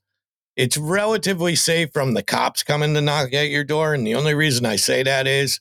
It's 0.56 0.76
relatively 0.76 1.56
safe 1.56 1.92
from 1.92 2.14
the 2.14 2.22
cops 2.22 2.62
coming 2.62 2.94
to 2.94 3.00
knock 3.00 3.32
at 3.32 3.48
your 3.48 3.64
door. 3.64 3.94
And 3.94 4.06
the 4.06 4.14
only 4.14 4.34
reason 4.34 4.66
I 4.66 4.76
say 4.76 5.02
that 5.02 5.26
is 5.26 5.60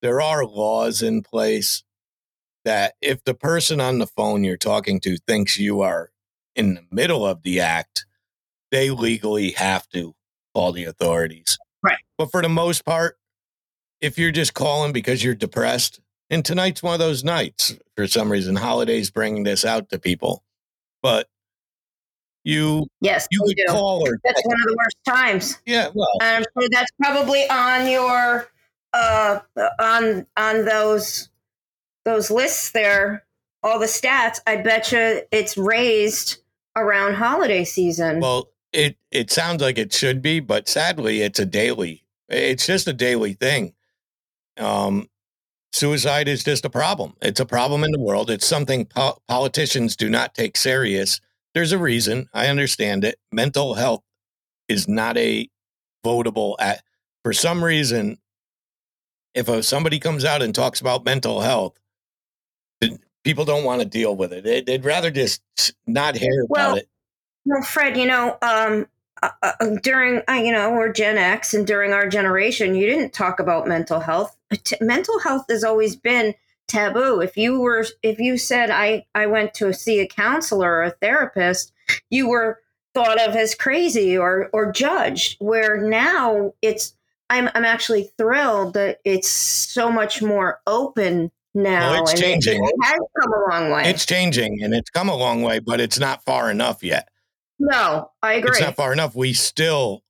there 0.00 0.20
are 0.20 0.44
laws 0.44 1.00
in 1.02 1.22
place 1.22 1.84
that 2.64 2.94
if 3.00 3.22
the 3.24 3.34
person 3.34 3.80
on 3.80 3.98
the 3.98 4.06
phone 4.06 4.44
you're 4.44 4.56
talking 4.56 5.00
to 5.00 5.16
thinks 5.16 5.58
you 5.58 5.80
are 5.80 6.10
in 6.54 6.74
the 6.74 6.84
middle 6.90 7.26
of 7.26 7.42
the 7.42 7.60
act, 7.60 8.04
they 8.70 8.90
legally 8.90 9.52
have 9.52 9.88
to 9.90 10.14
call 10.54 10.72
the 10.72 10.84
authorities. 10.84 11.58
Right. 11.82 11.98
But 12.18 12.30
for 12.30 12.42
the 12.42 12.48
most 12.48 12.84
part, 12.84 13.18
if 14.00 14.18
you're 14.18 14.32
just 14.32 14.54
calling 14.54 14.92
because 14.92 15.22
you're 15.22 15.34
depressed, 15.34 16.00
and 16.30 16.44
tonight's 16.44 16.82
one 16.82 16.94
of 16.94 16.98
those 16.98 17.22
nights 17.22 17.76
for 17.94 18.06
some 18.06 18.32
reason, 18.32 18.56
holidays 18.56 19.10
bring 19.10 19.42
this 19.42 19.64
out 19.64 19.90
to 19.90 19.98
people. 19.98 20.42
But 21.02 21.28
you 22.44 22.86
Yes, 23.00 23.26
you 23.30 23.40
could 23.46 23.56
do. 23.56 23.64
call 23.68 24.06
or 24.06 24.18
That's 24.24 24.42
one 24.44 24.56
of 24.60 24.66
the 24.66 24.76
worst 24.76 24.96
times. 25.06 25.58
Yeah, 25.66 25.88
well, 25.94 26.08
And 26.20 26.44
I'm 26.44 26.44
sure 26.60 26.68
that's 26.70 26.90
probably 27.00 27.48
on 27.48 27.88
your 27.90 28.48
uh 28.92 29.40
on 29.78 30.26
on 30.36 30.64
those 30.64 31.28
those 32.04 32.30
lists 32.30 32.72
there, 32.72 33.24
all 33.62 33.78
the 33.78 33.86
stats. 33.86 34.40
I 34.46 34.56
bet 34.56 34.92
you 34.92 35.22
it's 35.30 35.56
raised 35.56 36.38
around 36.76 37.14
holiday 37.14 37.64
season. 37.64 38.20
Well, 38.20 38.48
it 38.72 38.96
it 39.10 39.30
sounds 39.30 39.62
like 39.62 39.78
it 39.78 39.92
should 39.92 40.20
be, 40.22 40.40
but 40.40 40.68
sadly, 40.68 41.22
it's 41.22 41.38
a 41.38 41.46
daily. 41.46 42.04
It's 42.28 42.66
just 42.66 42.88
a 42.88 42.92
daily 42.92 43.34
thing. 43.34 43.74
Um, 44.58 45.08
suicide 45.72 46.28
is 46.28 46.42
just 46.44 46.64
a 46.64 46.70
problem. 46.70 47.14
It's 47.22 47.40
a 47.40 47.46
problem 47.46 47.84
in 47.84 47.92
the 47.92 48.00
world. 48.00 48.30
It's 48.30 48.46
something 48.46 48.86
po- 48.86 49.18
politicians 49.28 49.96
do 49.96 50.08
not 50.08 50.34
take 50.34 50.56
serious. 50.56 51.20
There's 51.54 51.72
a 51.72 51.78
reason. 51.78 52.28
I 52.32 52.48
understand 52.48 53.04
it. 53.04 53.18
Mental 53.30 53.74
health 53.74 54.02
is 54.68 54.88
not 54.88 55.16
a 55.18 55.48
votable 56.04 56.56
at 56.58 56.82
for 57.22 57.32
some 57.32 57.62
reason 57.62 58.18
if 59.34 59.48
a, 59.48 59.62
somebody 59.62 59.98
comes 59.98 60.24
out 60.24 60.42
and 60.42 60.54
talks 60.54 60.80
about 60.80 61.04
mental 61.04 61.40
health 61.40 61.78
people 63.24 63.44
don't 63.44 63.64
want 63.64 63.80
to 63.80 63.86
deal 63.86 64.16
with 64.16 64.32
it 64.32 64.66
they, 64.66 64.72
would 64.72 64.84
rather 64.84 65.10
just 65.10 65.42
not 65.86 66.16
hear 66.16 66.44
well, 66.48 66.72
about 66.72 66.78
it 66.78 66.88
well 67.44 67.62
fred 67.62 67.96
you 67.96 68.06
know 68.06 68.36
um, 68.42 68.86
uh, 69.22 69.30
uh, 69.42 69.52
uh, 69.60 69.66
during 69.82 70.20
uh, 70.28 70.32
you 70.32 70.50
know 70.50 70.72
we're 70.72 70.92
gen 70.92 71.16
x 71.16 71.54
and 71.54 71.66
during 71.66 71.92
our 71.92 72.08
generation 72.08 72.74
you 72.74 72.86
didn't 72.86 73.12
talk 73.12 73.38
about 73.38 73.68
mental 73.68 74.00
health 74.00 74.36
T- 74.64 74.76
mental 74.80 75.20
health 75.20 75.44
has 75.48 75.62
always 75.62 75.94
been 75.94 76.34
taboo. 76.72 77.20
If 77.20 77.36
you 77.36 77.60
were 77.60 77.84
if 78.02 78.18
you 78.18 78.38
said 78.38 78.70
i 78.70 79.04
i 79.14 79.26
went 79.26 79.54
to 79.54 79.72
see 79.72 80.00
a 80.00 80.06
counselor 80.06 80.70
or 80.70 80.82
a 80.84 80.90
therapist 80.90 81.72
you 82.10 82.28
were 82.28 82.60
thought 82.94 83.20
of 83.20 83.36
as 83.36 83.54
crazy 83.54 84.16
or 84.16 84.48
or 84.52 84.72
judged. 84.72 85.36
Where 85.38 85.76
now 85.76 86.54
it's 86.62 86.94
i'm 87.28 87.50
i'm 87.54 87.64
actually 87.64 88.10
thrilled 88.16 88.74
that 88.74 89.00
it's 89.04 89.28
so 89.28 89.92
much 89.92 90.22
more 90.22 90.60
open 90.66 91.30
now 91.54 91.90
well, 91.92 92.02
it's 92.02 92.18
changing 92.18 92.64
it, 92.64 92.66
it 92.66 92.84
has 92.84 93.00
come 93.20 93.32
a 93.32 93.50
long 93.50 93.70
way. 93.70 93.82
It's 93.90 94.06
changing 94.06 94.62
and 94.62 94.72
it's 94.74 94.90
come 94.90 95.08
a 95.08 95.16
long 95.16 95.42
way 95.42 95.58
but 95.58 95.80
it's 95.80 95.98
not 95.98 96.24
far 96.24 96.50
enough 96.50 96.82
yet. 96.82 97.08
No 97.58 98.10
i 98.22 98.34
agree 98.34 98.50
it's 98.50 98.60
not 98.60 98.76
far 98.76 98.92
enough. 98.92 99.14
We 99.14 99.34
still 99.34 100.02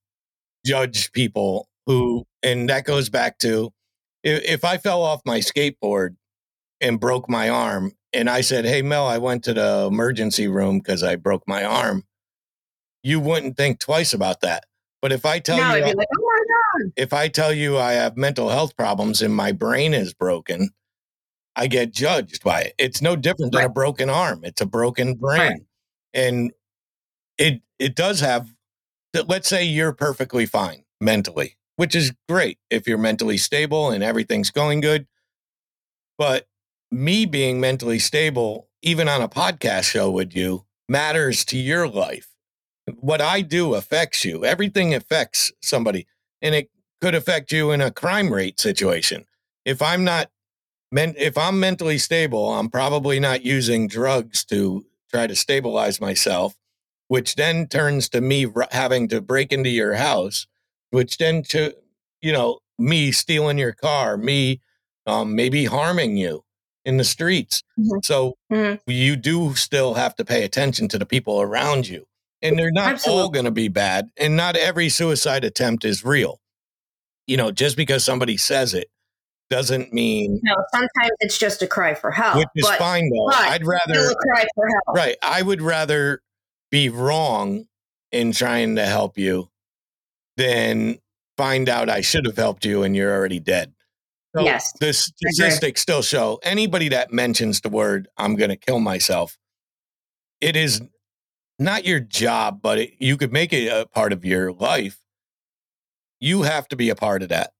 judge 0.65 1.11
people 1.11 1.69
who 1.87 2.25
and 2.45 2.69
that 2.69 2.85
goes 2.85 3.09
back 3.09 3.39
to 3.39 3.73
if, 4.23 4.45
if 4.45 4.65
i 4.65 4.79
fell 4.79 5.03
off 5.03 5.21
my 5.27 5.41
skateboard 5.41 6.15
and 6.83 7.01
broke 7.01 7.29
my 7.29 7.49
arm 7.49 7.93
and 8.13 8.29
i 8.29 8.41
said 8.41 8.65
hey 8.65 8.83
mel 8.83 9.07
i 9.07 9.17
went 9.17 9.45
to 9.45 9.55
the 9.55 9.87
emergency 9.91 10.49
room 10.49 10.79
because 10.79 11.03
i 11.03 11.17
broke 11.17 11.43
my 11.47 11.65
arm 11.65 12.05
you 13.03 13.21
wouldn't 13.21 13.57
think 13.57 13.81
twice 13.81 14.13
about 14.13 14.41
that. 14.41 14.65
But 15.01 15.13
if 15.13 15.27
I 15.27 15.41
tell 15.41 15.57
no, 15.57 15.75
you, 15.75 15.95
like, 15.95 16.09
oh 16.17 16.91
if 16.97 17.13
I 17.13 17.29
tell 17.29 17.53
you 17.53 17.77
I 17.77 17.93
have 17.93 18.17
mental 18.17 18.49
health 18.49 18.77
problems 18.77 19.21
and 19.21 19.35
my 19.35 19.51
brain 19.51 19.95
is 19.95 20.15
broken, 20.15 20.71
I 21.57 21.67
get 21.67 21.93
judged 21.93 22.45
by 22.45 22.63
it. 22.63 22.75
It's 22.79 23.03
no 23.03 23.17
different 23.17 23.53
than 23.53 23.65
a 23.65 23.69
broken 23.69 24.09
arm. 24.09 24.41
It's 24.45 24.61
a 24.61 24.67
broken 24.67 25.15
brain, 25.15 25.41
right. 25.41 25.61
and 26.15 26.53
it 27.37 27.63
it 27.79 27.97
does 27.97 28.21
have. 28.21 28.55
Let's 29.27 29.49
say 29.49 29.65
you're 29.65 29.93
perfectly 29.93 30.47
fine 30.47 30.85
mentally, 31.01 31.59
which 31.77 31.95
is 31.95 32.15
great 32.29 32.59
if 32.71 32.87
you're 32.87 32.97
mentally 32.97 33.37
stable 33.37 33.91
and 33.91 34.03
everything's 34.03 34.51
going 34.51 34.81
good. 34.81 35.07
But 36.17 36.47
me 36.93 37.27
being 37.27 37.61
mentally 37.61 37.99
stable, 37.99 38.69
even 38.83 39.09
on 39.09 39.23
a 39.23 39.29
podcast 39.29 39.85
show 39.85 40.11
with 40.11 40.37
you, 40.37 40.65
matters 40.89 41.45
to 41.47 41.57
your 41.57 41.89
life 41.89 42.33
what 43.01 43.21
I 43.21 43.43
do 43.43 43.75
affects 43.75 44.25
you. 44.25 44.45
Everything 44.45 44.95
affects 44.95 45.53
somebody, 45.61 46.07
and 46.41 46.55
it 46.55 46.71
could 47.01 47.15
affect 47.15 47.53
you 47.53 47.71
in 47.71 47.81
a 47.81 47.91
crime 47.91 48.33
rate 48.33 48.61
situation. 48.61 49.25
If 49.65 49.83
I'm 49.83 50.05
not 50.05 50.31
if 50.95 51.39
I'm 51.39 51.59
mentally 51.59 51.97
stable, 51.97 52.53
I'm 52.53 52.69
probably 52.69 53.19
not 53.19 53.45
using 53.45 53.89
drugs 53.89 54.45
to 54.47 54.85
try 55.11 55.27
to 55.27 55.35
stabilize 55.35 56.01
myself, 56.01 56.55
which 57.09 57.37
then 57.37 57.67
turns 57.67 58.11
to 58.11 58.21
me 58.21 58.47
having 58.71 59.09
to 59.09 59.23
break 59.23 59.53
into 59.53 59.71
your 59.71 59.95
house, 59.95 60.47
which 60.91 61.17
then 61.19 61.43
to 61.45 61.75
you 62.21 62.33
know 62.33 62.59
me 62.79 63.13
stealing 63.13 63.59
your 63.59 63.73
car, 63.73 64.17
me 64.17 64.61
um, 65.07 65.35
maybe 65.35 65.65
harming 65.65 66.17
you 66.17 66.45
in 66.85 66.97
the 66.97 67.05
streets. 67.05 67.63
Mm-hmm. 67.79 67.99
So 68.03 68.35
mm-hmm. 68.51 68.91
you 68.91 69.17
do 69.17 69.55
still 69.55 69.95
have 69.95 70.15
to 70.17 70.25
pay 70.25 70.45
attention 70.45 70.89
to 70.89 70.99
the 70.99 71.07
people 71.07 71.41
around 71.41 71.89
you 71.89 72.07
and 72.43 72.59
they're 72.59 72.73
not 72.73 72.95
Absolutely. 72.95 73.23
all 73.23 73.31
going 73.31 73.45
to 73.45 73.51
be 73.51 73.69
bad 73.69 74.11
and 74.17 74.37
not 74.37 74.57
every 74.57 74.89
suicide 74.89 75.45
attempt 75.45 75.85
is 75.85 76.05
real 76.05 76.41
you 77.27 77.37
know 77.37 77.51
just 77.51 77.77
because 77.77 78.05
somebody 78.05 78.37
says 78.37 78.75
it 78.75 78.89
doesn't 79.49 79.93
mean 79.93 80.41
no 80.43 80.55
sometimes 80.73 81.13
it's 81.21 81.39
just 81.39 81.63
a 81.63 81.67
cry 81.67 81.95
for 81.95 82.11
help 82.11 82.37
which 82.37 82.49
is 82.57 82.67
but, 82.67 82.79
fine 82.79 83.09
though 83.11 83.29
i'd 83.35 83.67
rather 83.67 84.13
cry 84.15 84.45
for 84.55 84.67
help 84.67 84.97
right 84.97 85.17
i 85.23 85.41
would 85.41 85.63
rather 85.63 86.21
be 86.71 86.89
wrong 86.89 87.65
in 88.11 88.33
trying 88.33 88.77
to 88.77 88.85
help 88.85 89.19
you 89.19 89.49
than 90.37 90.99
find 91.37 91.69
out 91.69 91.91
i 91.91 92.01
should 92.01 92.25
have 92.27 92.37
helped 92.37 92.65
you 92.65 92.83
and 92.83 92.97
you're 92.97 93.15
already 93.15 93.39
dead 93.39 93.73
so 94.35 94.43
yes 94.43 94.73
the 94.81 94.93
statistics 94.93 95.81
still 95.81 96.03
show 96.03 96.39
anybody 96.43 96.89
that 96.89 97.13
mentions 97.13 97.61
the 97.61 97.69
word 97.69 98.09
i'm 98.17 98.37
going 98.37 98.51
to 98.51 98.57
kill 98.57 98.81
myself 98.81 99.39
it 100.41 100.57
is 100.57 100.83
not 101.59 101.87
your 101.87 102.01
job, 102.01 102.61
but 102.61 102.79
it, 102.79 102.95
you 102.99 103.17
could 103.17 103.33
make 103.33 103.53
it 103.53 103.69
a 103.69 103.87
part 103.87 104.13
of 104.13 104.25
your 104.25 104.53
life. 104.53 104.99
You 106.21 106.43
have 106.43 106.69
to 106.69 106.77
be 106.77 106.91
a 106.91 106.95
part 106.95 107.23
of 107.23 107.31
that. 107.31 107.53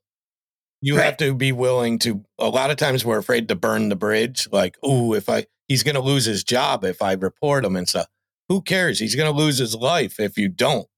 You 0.81 0.97
right. 0.97 1.05
have 1.05 1.17
to 1.19 1.35
be 1.35 1.53
willing 1.53 1.99
to. 2.01 2.25
A 2.39 2.49
lot 2.49 2.71
of 2.71 2.77
times 2.77 3.05
we're 3.05 3.19
afraid 3.19 3.49
to 3.49 3.55
burn 3.55 3.89
the 3.89 3.97
bridge. 3.97 4.49
Like, 4.51 4.77
oh, 4.83 5.15
if 5.15 5.29
I, 5.29 5.47
he's 5.69 5.83
going 5.83 5.95
to 5.95 6.01
lose 6.01 6.25
his 6.25 6.43
job 6.43 6.85
if 6.85 7.01
I 7.01 7.13
report 7.13 7.65
him 7.65 7.77
and 7.77 7.89
stuff. 7.89 8.09
Who 8.49 8.61
cares? 8.61 8.99
He's 8.99 9.15
going 9.15 9.33
to 9.33 9.39
lose 9.39 9.59
his 9.59 9.75
life 9.75 10.19
if 10.19 10.37
you 10.37 10.49
don't. 10.49 10.89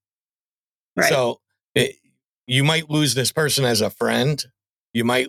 Right. 0.97 1.09
So 1.09 1.41
it, 1.75 1.97
you 2.47 2.65
might 2.65 2.89
lose 2.89 3.15
this 3.15 3.31
person 3.31 3.65
as 3.65 3.83
a 3.83 3.91
friend. 3.91 4.43
You 4.95 5.05
might 5.05 5.29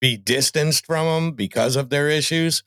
be 0.00 0.16
distanced 0.16 0.86
from 0.86 1.06
them 1.06 1.32
because 1.32 1.76
of 1.76 1.90
their 1.90 2.08
issues, 2.08 2.62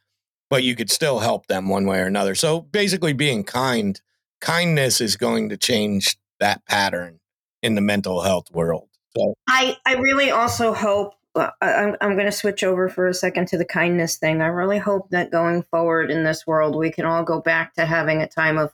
but 0.49 0.63
you 0.63 0.75
could 0.75 0.89
still 0.89 1.19
help 1.19 1.47
them 1.47 1.69
one 1.69 1.85
way 1.85 1.99
or 1.99 2.05
another. 2.05 2.35
So 2.35 2.61
basically, 2.61 3.13
being 3.13 3.43
kind 3.43 3.99
kindness 4.41 4.99
is 4.99 5.15
going 5.15 5.49
to 5.49 5.57
change 5.57 6.17
that 6.39 6.65
pattern 6.65 7.19
in 7.61 7.75
the 7.75 7.81
mental 7.81 8.21
health 8.21 8.51
world. 8.51 8.89
So 9.15 9.35
I, 9.47 9.77
I 9.85 9.95
really 9.95 10.31
also 10.31 10.73
hope 10.73 11.13
uh, 11.35 11.49
I'm, 11.61 11.95
I'm 12.01 12.13
going 12.13 12.25
to 12.25 12.31
switch 12.31 12.63
over 12.63 12.89
for 12.89 13.07
a 13.07 13.13
second 13.13 13.47
to 13.49 13.57
the 13.57 13.65
kindness 13.65 14.17
thing. 14.17 14.41
I 14.41 14.47
really 14.47 14.79
hope 14.79 15.09
that 15.11 15.31
going 15.31 15.63
forward 15.63 16.11
in 16.11 16.23
this 16.23 16.45
world, 16.45 16.75
we 16.75 16.91
can 16.91 17.05
all 17.05 17.23
go 17.23 17.39
back 17.39 17.73
to 17.75 17.85
having 17.85 18.21
a 18.21 18.27
time 18.27 18.57
of 18.57 18.73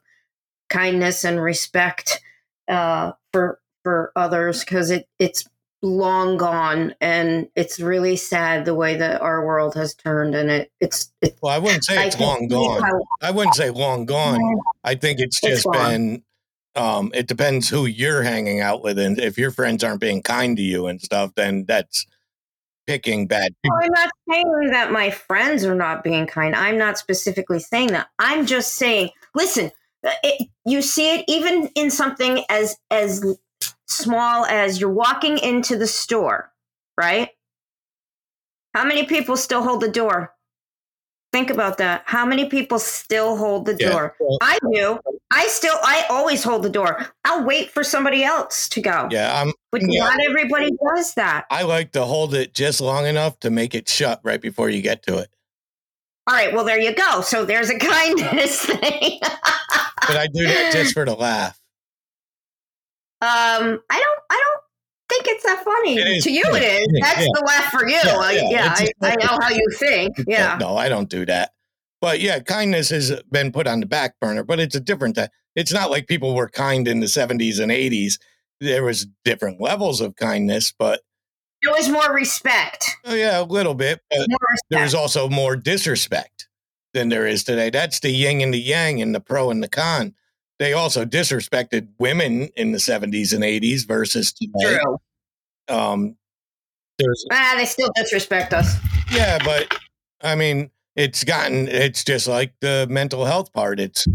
kindness 0.69 1.23
and 1.23 1.41
respect 1.41 2.21
uh, 2.67 3.13
for 3.31 3.59
for 3.83 4.11
others 4.15 4.61
because 4.61 4.89
it 4.89 5.07
it's 5.19 5.47
long 5.83 6.37
gone 6.37 6.95
and 6.99 7.47
it's 7.55 7.79
really 7.79 8.15
sad 8.15 8.65
the 8.65 8.73
way 8.73 8.95
that 8.95 9.21
our 9.21 9.45
world 9.45 9.75
has 9.75 9.93
turned 9.93 10.33
and 10.33 10.49
it 10.49 10.71
it's, 10.79 11.13
it's 11.21 11.39
well 11.41 11.53
i 11.53 11.59
wouldn't 11.59 11.83
say 11.83 12.07
it's 12.07 12.19
long 12.19 12.47
gone. 12.47 12.81
i 13.21 13.29
wouldn't 13.29 13.53
say 13.55 13.69
long 13.69 14.05
gone. 14.05 14.39
I 14.83 14.95
think 14.95 15.19
it's 15.19 15.39
just 15.39 15.67
it's 15.67 15.77
been 15.77 16.23
um 16.75 17.11
it 17.13 17.27
depends 17.27 17.69
who 17.69 17.85
you're 17.85 18.23
hanging 18.23 18.59
out 18.59 18.83
with 18.83 18.97
and 18.97 19.19
if 19.19 19.37
your 19.37 19.51
friends 19.51 19.83
aren't 19.83 20.01
being 20.01 20.23
kind 20.23 20.57
to 20.57 20.63
you 20.63 20.87
and 20.87 20.99
stuff 20.99 21.33
then 21.35 21.65
that's 21.67 22.07
picking 22.87 23.27
bad 23.27 23.53
people. 23.61 23.77
i'm 23.79 23.91
not 23.91 24.09
saying 24.29 24.69
that 24.71 24.91
my 24.91 25.11
friends 25.11 25.63
are 25.63 25.75
not 25.75 26.03
being 26.03 26.25
kind. 26.25 26.55
I'm 26.55 26.77
not 26.77 26.97
specifically 26.97 27.59
saying 27.59 27.89
that. 27.89 28.07
I'm 28.17 28.47
just 28.47 28.75
saying 28.75 29.09
listen 29.35 29.71
it, 30.23 30.49
you 30.65 30.81
see 30.81 31.15
it 31.15 31.25
even 31.27 31.69
in 31.75 31.91
something 31.91 32.43
as 32.49 32.77
as 32.91 33.23
small 33.87 34.45
as 34.45 34.79
you're 34.79 34.89
walking 34.89 35.37
into 35.37 35.77
the 35.77 35.87
store, 35.87 36.51
right? 36.97 37.29
How 38.73 38.85
many 38.85 39.05
people 39.05 39.37
still 39.37 39.63
hold 39.63 39.81
the 39.81 39.89
door? 39.89 40.33
Think 41.33 41.49
about 41.49 41.77
that. 41.79 42.03
How 42.05 42.25
many 42.25 42.45
people 42.45 42.79
still 42.79 43.35
hold 43.35 43.65
the 43.65 43.75
yeah. 43.77 43.89
door? 43.89 44.15
I 44.41 44.57
do. 44.71 44.99
I 45.31 45.47
still, 45.47 45.75
I 45.83 46.05
always 46.09 46.43
hold 46.43 46.63
the 46.63 46.69
door. 46.69 47.05
I'll 47.25 47.43
wait 47.43 47.69
for 47.69 47.83
somebody 47.83 48.23
else 48.23 48.69
to 48.69 48.81
go. 48.81 49.09
Yeah, 49.11 49.41
I'm. 49.41 49.51
But 49.71 49.81
yeah. 49.83 50.05
not 50.05 50.19
everybody 50.23 50.69
does 50.95 51.13
that. 51.15 51.45
I 51.51 51.63
like 51.63 51.91
to 51.93 52.05
hold 52.05 52.33
it 52.33 52.53
just 52.53 52.79
long 52.79 53.05
enough 53.05 53.39
to 53.41 53.49
make 53.49 53.75
it 53.75 53.89
shut 53.89 54.21
right 54.23 54.41
before 54.41 54.69
you 54.69 54.81
get 54.81 55.03
to 55.03 55.17
it. 55.17 55.29
All 56.27 56.35
right. 56.35 56.53
Well, 56.53 56.63
there 56.63 56.79
you 56.79 56.93
go. 56.93 57.21
So 57.21 57.45
there's 57.45 57.69
a 57.69 57.77
kindness 57.79 58.65
thing. 58.65 59.19
but 59.21 60.17
I 60.17 60.27
do 60.33 60.45
that 60.45 60.71
just 60.73 60.93
for 60.93 61.05
the 61.05 61.15
laugh. 61.15 61.59
Um, 63.19 63.81
I 63.89 63.99
don't, 63.99 64.19
I 64.29 64.43
don't 64.43 64.63
think 65.09 65.25
it's 65.27 65.43
that 65.43 65.63
funny. 65.63 65.97
It 65.97 66.23
to 66.23 66.31
you, 66.31 66.43
it 66.45 66.63
is. 66.63 66.87
That's 67.01 67.25
the 67.25 67.43
laugh 67.45 67.71
for 67.71 67.87
you. 67.87 67.95
Yeah, 67.95 68.31
yeah. 68.31 68.49
yeah 68.49 68.75
I, 69.01 69.11
I, 69.11 69.15
know 69.15 69.37
how 69.41 69.49
you 69.49 69.67
think. 69.75 70.15
Yeah. 70.27 70.57
No, 70.59 70.77
I 70.77 70.89
don't 70.89 71.09
do 71.09 71.25
that. 71.25 71.51
But 72.01 72.19
yeah, 72.19 72.39
kindness 72.39 72.89
has 72.89 73.19
been 73.31 73.51
put 73.51 73.67
on 73.67 73.79
the 73.79 73.85
back 73.85 74.19
burner. 74.19 74.43
But 74.43 74.59
it's 74.59 74.75
a 74.75 74.79
different. 74.79 75.17
It's 75.55 75.73
not 75.73 75.89
like 75.89 76.07
people 76.07 76.35
were 76.35 76.49
kind 76.49 76.87
in 76.87 76.99
the 76.99 77.07
seventies 77.07 77.59
and 77.59 77.71
eighties. 77.71 78.19
There 78.59 78.83
was 78.83 79.07
different 79.23 79.61
levels 79.61 80.01
of 80.01 80.15
kindness, 80.15 80.73
but 80.77 81.01
there 81.63 81.73
was 81.73 81.89
more 81.89 82.13
respect. 82.13 82.85
Oh 83.05 83.15
yeah, 83.15 83.41
a 83.41 83.43
little 83.43 83.73
bit. 83.73 84.01
But 84.09 84.27
there 84.69 84.83
was 84.83 84.93
also 84.93 85.29
more 85.29 85.55
disrespect 85.55 86.47
than 86.93 87.09
there 87.09 87.25
is 87.25 87.43
today. 87.43 87.69
That's 87.69 87.99
the 87.99 88.11
yin 88.11 88.41
and 88.41 88.53
the 88.53 88.59
yang, 88.59 89.01
and 89.01 89.15
the 89.15 89.19
pro 89.19 89.49
and 89.49 89.63
the 89.63 89.67
con 89.67 90.13
they 90.59 90.73
also 90.73 91.05
disrespected 91.05 91.89
women 91.99 92.49
in 92.55 92.71
the 92.71 92.77
70s 92.79 93.33
and 93.33 93.43
80s 93.43 93.87
versus 93.87 94.33
today. 94.33 94.77
True. 94.79 94.97
Um, 95.69 96.15
there's 96.97 97.25
Ah, 97.31 97.53
they 97.57 97.65
still 97.65 97.89
disrespect 97.95 98.53
us. 98.53 98.75
yeah, 99.11 99.37
but 99.43 99.77
I 100.21 100.35
mean, 100.35 100.71
it's 100.95 101.23
gotten 101.23 101.67
it's 101.67 102.03
just 102.03 102.27
like 102.27 102.53
the 102.61 102.87
mental 102.89 103.25
health 103.25 103.53
part. 103.53 103.79
It's 103.79 104.05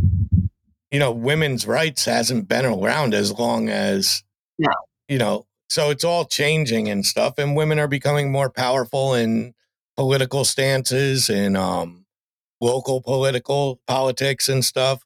you 0.90 0.98
know, 0.98 1.10
women's 1.12 1.66
rights 1.66 2.04
hasn't 2.04 2.48
been 2.48 2.66
around 2.66 3.14
as 3.14 3.32
long 3.38 3.68
as 3.68 4.24
No. 4.58 4.68
you 5.08 5.18
know, 5.18 5.46
so 5.70 5.90
it's 5.90 6.04
all 6.04 6.24
changing 6.24 6.88
and 6.88 7.06
stuff, 7.06 7.38
and 7.38 7.54
women 7.56 7.78
are 7.78 7.88
becoming 7.88 8.32
more 8.32 8.50
powerful 8.50 9.14
in 9.14 9.54
political 9.96 10.44
stances 10.44 11.30
and 11.30 11.56
um 11.56 12.04
local 12.60 13.00
political 13.00 13.80
politics 13.86 14.48
and 14.48 14.64
stuff. 14.64 15.04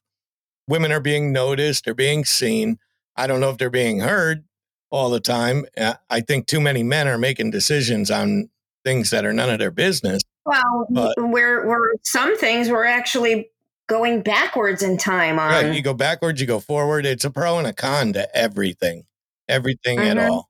Women 0.67 0.91
are 0.91 0.99
being 0.99 1.31
noticed, 1.31 1.85
they're 1.85 1.93
being 1.93 2.25
seen. 2.25 2.77
I 3.15 3.25
don't 3.27 3.39
know 3.39 3.49
if 3.49 3.57
they're 3.57 3.69
being 3.69 3.99
heard 4.01 4.43
all 4.89 5.09
the 5.09 5.19
time. 5.19 5.65
Uh, 5.77 5.95
I 6.09 6.21
think 6.21 6.45
too 6.47 6.61
many 6.61 6.83
men 6.83 7.07
are 7.07 7.17
making 7.17 7.51
decisions 7.51 8.11
on 8.11 8.49
things 8.83 9.09
that 9.09 9.25
are 9.25 9.33
none 9.33 9.49
of 9.49 9.59
their 9.59 9.71
business. 9.71 10.21
Well, 10.45 10.87
But- 10.89 11.15
we're 11.17 11.65
we're 11.67 11.93
some 12.03 12.37
things 12.37 12.69
we're 12.69 12.85
actually 12.85 13.49
going 13.87 14.21
backwards 14.21 14.83
in 14.83 14.97
time 14.97 15.39
on. 15.39 15.49
Right. 15.51 15.73
You 15.73 15.81
go 15.81 15.93
backwards, 15.93 16.39
you 16.41 16.47
go 16.47 16.59
forward. 16.59 17.05
It's 17.05 17.23
a 17.25 17.29
pro 17.31 17.57
and 17.57 17.67
a 17.67 17.73
con 17.73 18.13
to 18.13 18.33
everything, 18.35 19.05
everything 19.47 19.99
at 19.99 20.17
Mhm. 20.17 20.29
all. 20.29 20.49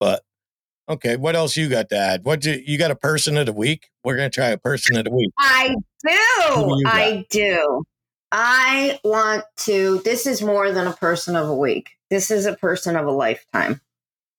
But 0.00 0.22
okay, 0.88 1.16
what 1.16 1.36
else 1.36 1.56
you 1.56 1.68
got 1.68 1.88
to 1.90 1.96
add? 1.96 2.24
What 2.24 2.44
you 2.44 2.62
you 2.66 2.78
got 2.78 2.90
a 2.90 2.96
person 2.96 3.36
of 3.36 3.46
the 3.46 3.52
week? 3.52 3.90
We're 4.04 4.16
gonna 4.16 4.30
try 4.30 4.48
a 4.48 4.58
person 4.58 4.96
of 4.96 5.04
the 5.04 5.10
week. 5.14 5.30
I 5.38 5.68
do. 6.06 6.10
do? 6.54 6.82
I 6.86 7.26
do. 7.30 7.84
I 8.30 9.00
want 9.04 9.44
to. 9.58 10.00
This 10.04 10.26
is 10.26 10.42
more 10.42 10.70
than 10.72 10.86
a 10.86 10.92
person 10.92 11.36
of 11.36 11.48
a 11.48 11.56
week. 11.56 11.90
This 12.10 12.30
is 12.30 12.46
a 12.46 12.56
person 12.56 12.96
of 12.96 13.06
a 13.06 13.10
lifetime. 13.10 13.80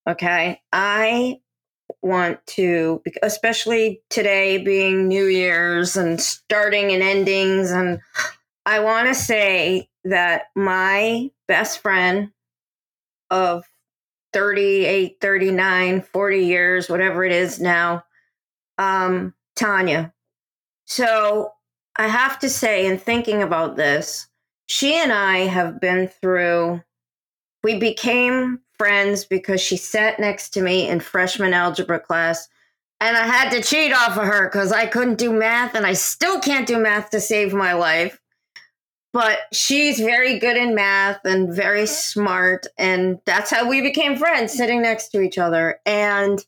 Okay. 0.08 0.60
I 0.72 1.40
want 2.02 2.44
to, 2.46 3.02
especially 3.22 4.02
today 4.10 4.58
being 4.58 5.08
New 5.08 5.26
Year's 5.26 5.96
and 5.96 6.20
starting 6.20 6.92
and 6.92 7.02
endings. 7.02 7.70
And 7.70 8.00
I 8.64 8.80
want 8.80 9.08
to 9.08 9.14
say 9.14 9.88
that 10.04 10.44
my 10.54 11.30
best 11.48 11.80
friend 11.80 12.30
of 13.30 13.64
38, 14.32 15.16
39, 15.20 16.02
40 16.02 16.38
years, 16.38 16.88
whatever 16.88 17.24
it 17.24 17.32
is 17.32 17.60
now, 17.60 18.04
um, 18.78 19.34
Tanya. 19.56 20.12
So 20.86 21.52
I 22.00 22.06
have 22.06 22.38
to 22.38 22.48
say, 22.48 22.86
in 22.86 22.96
thinking 22.96 23.42
about 23.42 23.76
this, 23.76 24.26
she 24.68 24.94
and 24.94 25.12
I 25.12 25.40
have 25.40 25.82
been 25.82 26.08
through, 26.08 26.82
we 27.62 27.78
became 27.78 28.60
friends 28.78 29.26
because 29.26 29.60
she 29.60 29.76
sat 29.76 30.18
next 30.18 30.48
to 30.54 30.62
me 30.62 30.88
in 30.88 31.00
freshman 31.00 31.52
algebra 31.52 32.00
class. 32.00 32.48
And 33.00 33.18
I 33.18 33.26
had 33.26 33.50
to 33.50 33.62
cheat 33.62 33.92
off 33.92 34.16
of 34.16 34.24
her 34.24 34.48
because 34.48 34.72
I 34.72 34.86
couldn't 34.86 35.18
do 35.18 35.30
math 35.30 35.74
and 35.74 35.84
I 35.84 35.92
still 35.92 36.40
can't 36.40 36.66
do 36.66 36.78
math 36.78 37.10
to 37.10 37.20
save 37.20 37.52
my 37.52 37.74
life. 37.74 38.18
But 39.12 39.40
she's 39.52 40.00
very 40.00 40.38
good 40.38 40.56
in 40.56 40.74
math 40.74 41.20
and 41.26 41.54
very 41.54 41.82
mm-hmm. 41.82 41.92
smart. 41.92 42.66
And 42.78 43.18
that's 43.26 43.50
how 43.50 43.68
we 43.68 43.82
became 43.82 44.16
friends, 44.16 44.54
sitting 44.54 44.80
next 44.80 45.08
to 45.08 45.20
each 45.20 45.36
other. 45.36 45.80
And 45.84 46.42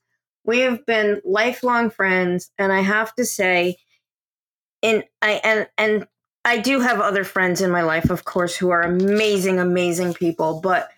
we 0.45 0.61
have 0.61 0.87
been 0.87 1.21
lifelong 1.27 1.91
friends. 1.91 2.51
And 2.57 2.73
I 2.73 2.81
have 2.81 3.15
to 3.17 3.27
say, 3.27 3.77
in 4.83 5.05
I 5.23 5.41
and 5.45 5.69
and 5.79 6.07
I 6.45 6.59
do 6.59 6.81
have 6.81 7.01
other 7.01 7.25
friends 7.25 7.61
in 7.61 7.71
my 7.71 7.83
life, 7.83 8.11
of 8.11 8.25
course, 8.25 8.57
who 8.57 8.71
are 8.71 8.83
amazing, 8.83 9.61
amazing 9.61 10.15
people. 10.15 10.61
But 10.61 10.91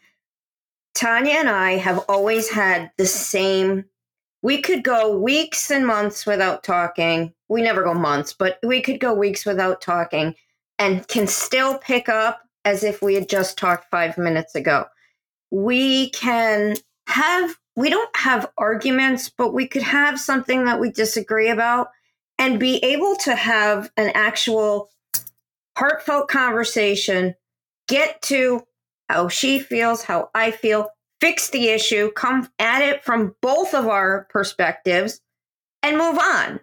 Tanya 0.95 1.35
and 1.35 1.49
I 1.49 1.73
have 1.73 1.99
always 2.09 2.51
had 2.51 2.91
the 2.97 3.07
same. 3.07 3.85
We 4.43 4.63
could 4.63 4.83
go 4.83 5.19
weeks 5.19 5.71
and 5.71 5.87
months 5.87 6.25
without 6.27 6.63
talking. 6.63 7.35
We 7.49 7.63
never 7.63 7.83
go 7.83 7.95
months, 7.95 8.33
but 8.33 8.59
we 8.63 8.81
could 8.81 9.01
go 9.01 9.13
weeks 9.13 9.45
without 9.45 9.81
talking 9.81 10.35
and 10.79 11.07
can 11.09 11.27
still 11.27 11.79
pick 11.79 12.09
up 12.09 12.41
as 12.65 12.83
if 12.83 13.03
we 13.03 13.15
had 13.15 13.29
just 13.29 13.59
talked 13.59 13.91
five 13.91 14.17
minutes 14.17 14.55
ago. 14.55 14.87
We 15.51 16.11
can 16.11 16.77
have, 17.07 17.57
we 17.77 17.91
don't 17.91 18.15
have 18.17 18.51
arguments, 18.57 19.29
but 19.29 19.53
we 19.53 19.67
could 19.69 19.83
have 19.83 20.19
something 20.19 20.65
that 20.65 20.81
we 20.81 20.91
disagree 20.91 21.51
about 21.51 21.89
and 22.39 22.61
be 22.61 22.77
able 22.85 23.17
to 23.17 23.35
have 23.35 23.91
an 23.97 24.11
actual 24.15 24.91
heartfelt 25.77 26.29
conversation, 26.29 27.35
get 27.89 28.21
to 28.23 28.63
how 29.09 29.29
she 29.29 29.59
feels, 29.59 30.03
how 30.05 30.31
I 30.35 30.51
feel, 30.51 30.91
fix 31.21 31.51
the 31.51 31.69
issue, 31.69 32.11
come 32.13 32.49
at 32.59 32.83
it 32.83 33.05
from 33.05 33.35
both 33.41 33.75
of 33.75 33.87
our 33.87 34.27
perspectives, 34.31 35.21
and 35.83 35.99
move 35.99 36.19
on. 36.19 36.61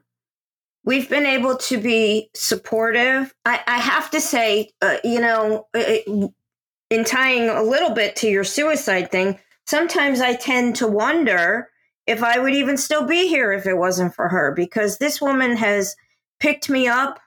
We've 0.83 1.09
been 1.09 1.27
able 1.27 1.57
to 1.57 1.77
be 1.77 2.29
supportive. 2.33 3.33
I, 3.45 3.61
I 3.67 3.77
have 3.77 4.09
to 4.11 4.21
say, 4.21 4.71
uh, 4.81 4.97
you 5.03 5.21
know, 5.21 5.67
in 5.73 7.03
tying 7.05 7.49
a 7.49 7.61
little 7.61 7.91
bit 7.91 8.15
to 8.17 8.27
your 8.27 8.43
suicide 8.43 9.11
thing, 9.11 9.39
sometimes 9.67 10.21
I 10.21 10.33
tend 10.33 10.77
to 10.77 10.87
wonder 10.87 11.69
if 12.07 12.23
I 12.23 12.39
would 12.39 12.53
even 12.53 12.77
still 12.77 13.05
be 13.05 13.27
here 13.27 13.51
if 13.53 13.65
it 13.65 13.75
wasn't 13.77 14.13
for 14.15 14.27
her, 14.29 14.51
because 14.55 14.97
this 14.97 15.21
woman 15.21 15.55
has 15.57 15.95
picked 16.39 16.69
me 16.69 16.87
up 16.87 17.19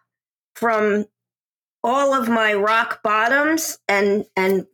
from 0.56 1.06
all 1.82 2.14
of 2.14 2.28
my 2.28 2.54
rock 2.54 3.02
bottoms 3.02 3.78
and 3.88 4.24
and 4.36 4.66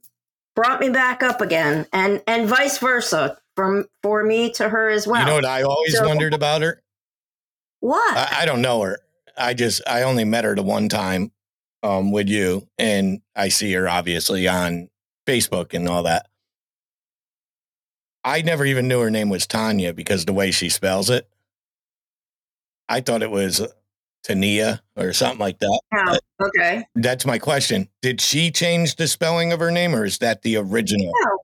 brought 0.56 0.80
me 0.80 0.88
back 0.90 1.22
up 1.22 1.40
again, 1.40 1.86
and 1.92 2.22
and 2.26 2.48
vice 2.48 2.78
versa 2.78 3.38
from 3.56 3.86
for 4.02 4.22
me 4.24 4.50
to 4.52 4.68
her 4.68 4.88
as 4.88 5.06
well. 5.06 5.20
you 5.20 5.26
know 5.26 5.34
what 5.34 5.44
I 5.44 5.62
always 5.62 5.96
So- 5.96 6.06
wondered 6.08 6.34
about 6.34 6.62
her? 6.62 6.82
what? 7.80 8.16
I, 8.16 8.42
I 8.42 8.44
don't 8.46 8.62
know 8.62 8.82
her. 8.82 8.98
I 9.36 9.54
just 9.54 9.80
I 9.86 10.02
only 10.02 10.24
met 10.24 10.44
her 10.44 10.54
the 10.54 10.62
one 10.62 10.88
time 10.88 11.32
um 11.82 12.12
with 12.12 12.28
you 12.28 12.68
and 12.78 13.22
I 13.34 13.48
see 13.48 13.72
her 13.72 13.88
obviously 13.88 14.46
on 14.46 14.88
Facebook 15.26 15.72
and 15.74 15.88
all 15.88 16.02
that. 16.04 16.26
I 18.24 18.42
never 18.42 18.64
even 18.64 18.88
knew 18.88 19.00
her 19.00 19.10
name 19.10 19.28
was 19.30 19.46
Tanya 19.46 19.92
because 19.94 20.24
the 20.24 20.32
way 20.32 20.50
she 20.50 20.68
spells 20.68 21.08
it. 21.10 21.28
I 22.88 23.00
thought 23.00 23.22
it 23.22 23.30
was 23.30 23.66
Tania 24.24 24.82
or 24.96 25.12
something 25.12 25.38
like 25.38 25.58
that. 25.60 26.20
Okay. 26.42 26.84
That's 26.94 27.24
my 27.24 27.38
question. 27.38 27.88
Did 28.02 28.20
she 28.20 28.50
change 28.50 28.96
the 28.96 29.06
spelling 29.06 29.52
of 29.52 29.60
her 29.60 29.70
name 29.70 29.94
or 29.94 30.04
is 30.04 30.18
that 30.18 30.42
the 30.42 30.56
original? 30.56 31.12
No. 31.24 31.38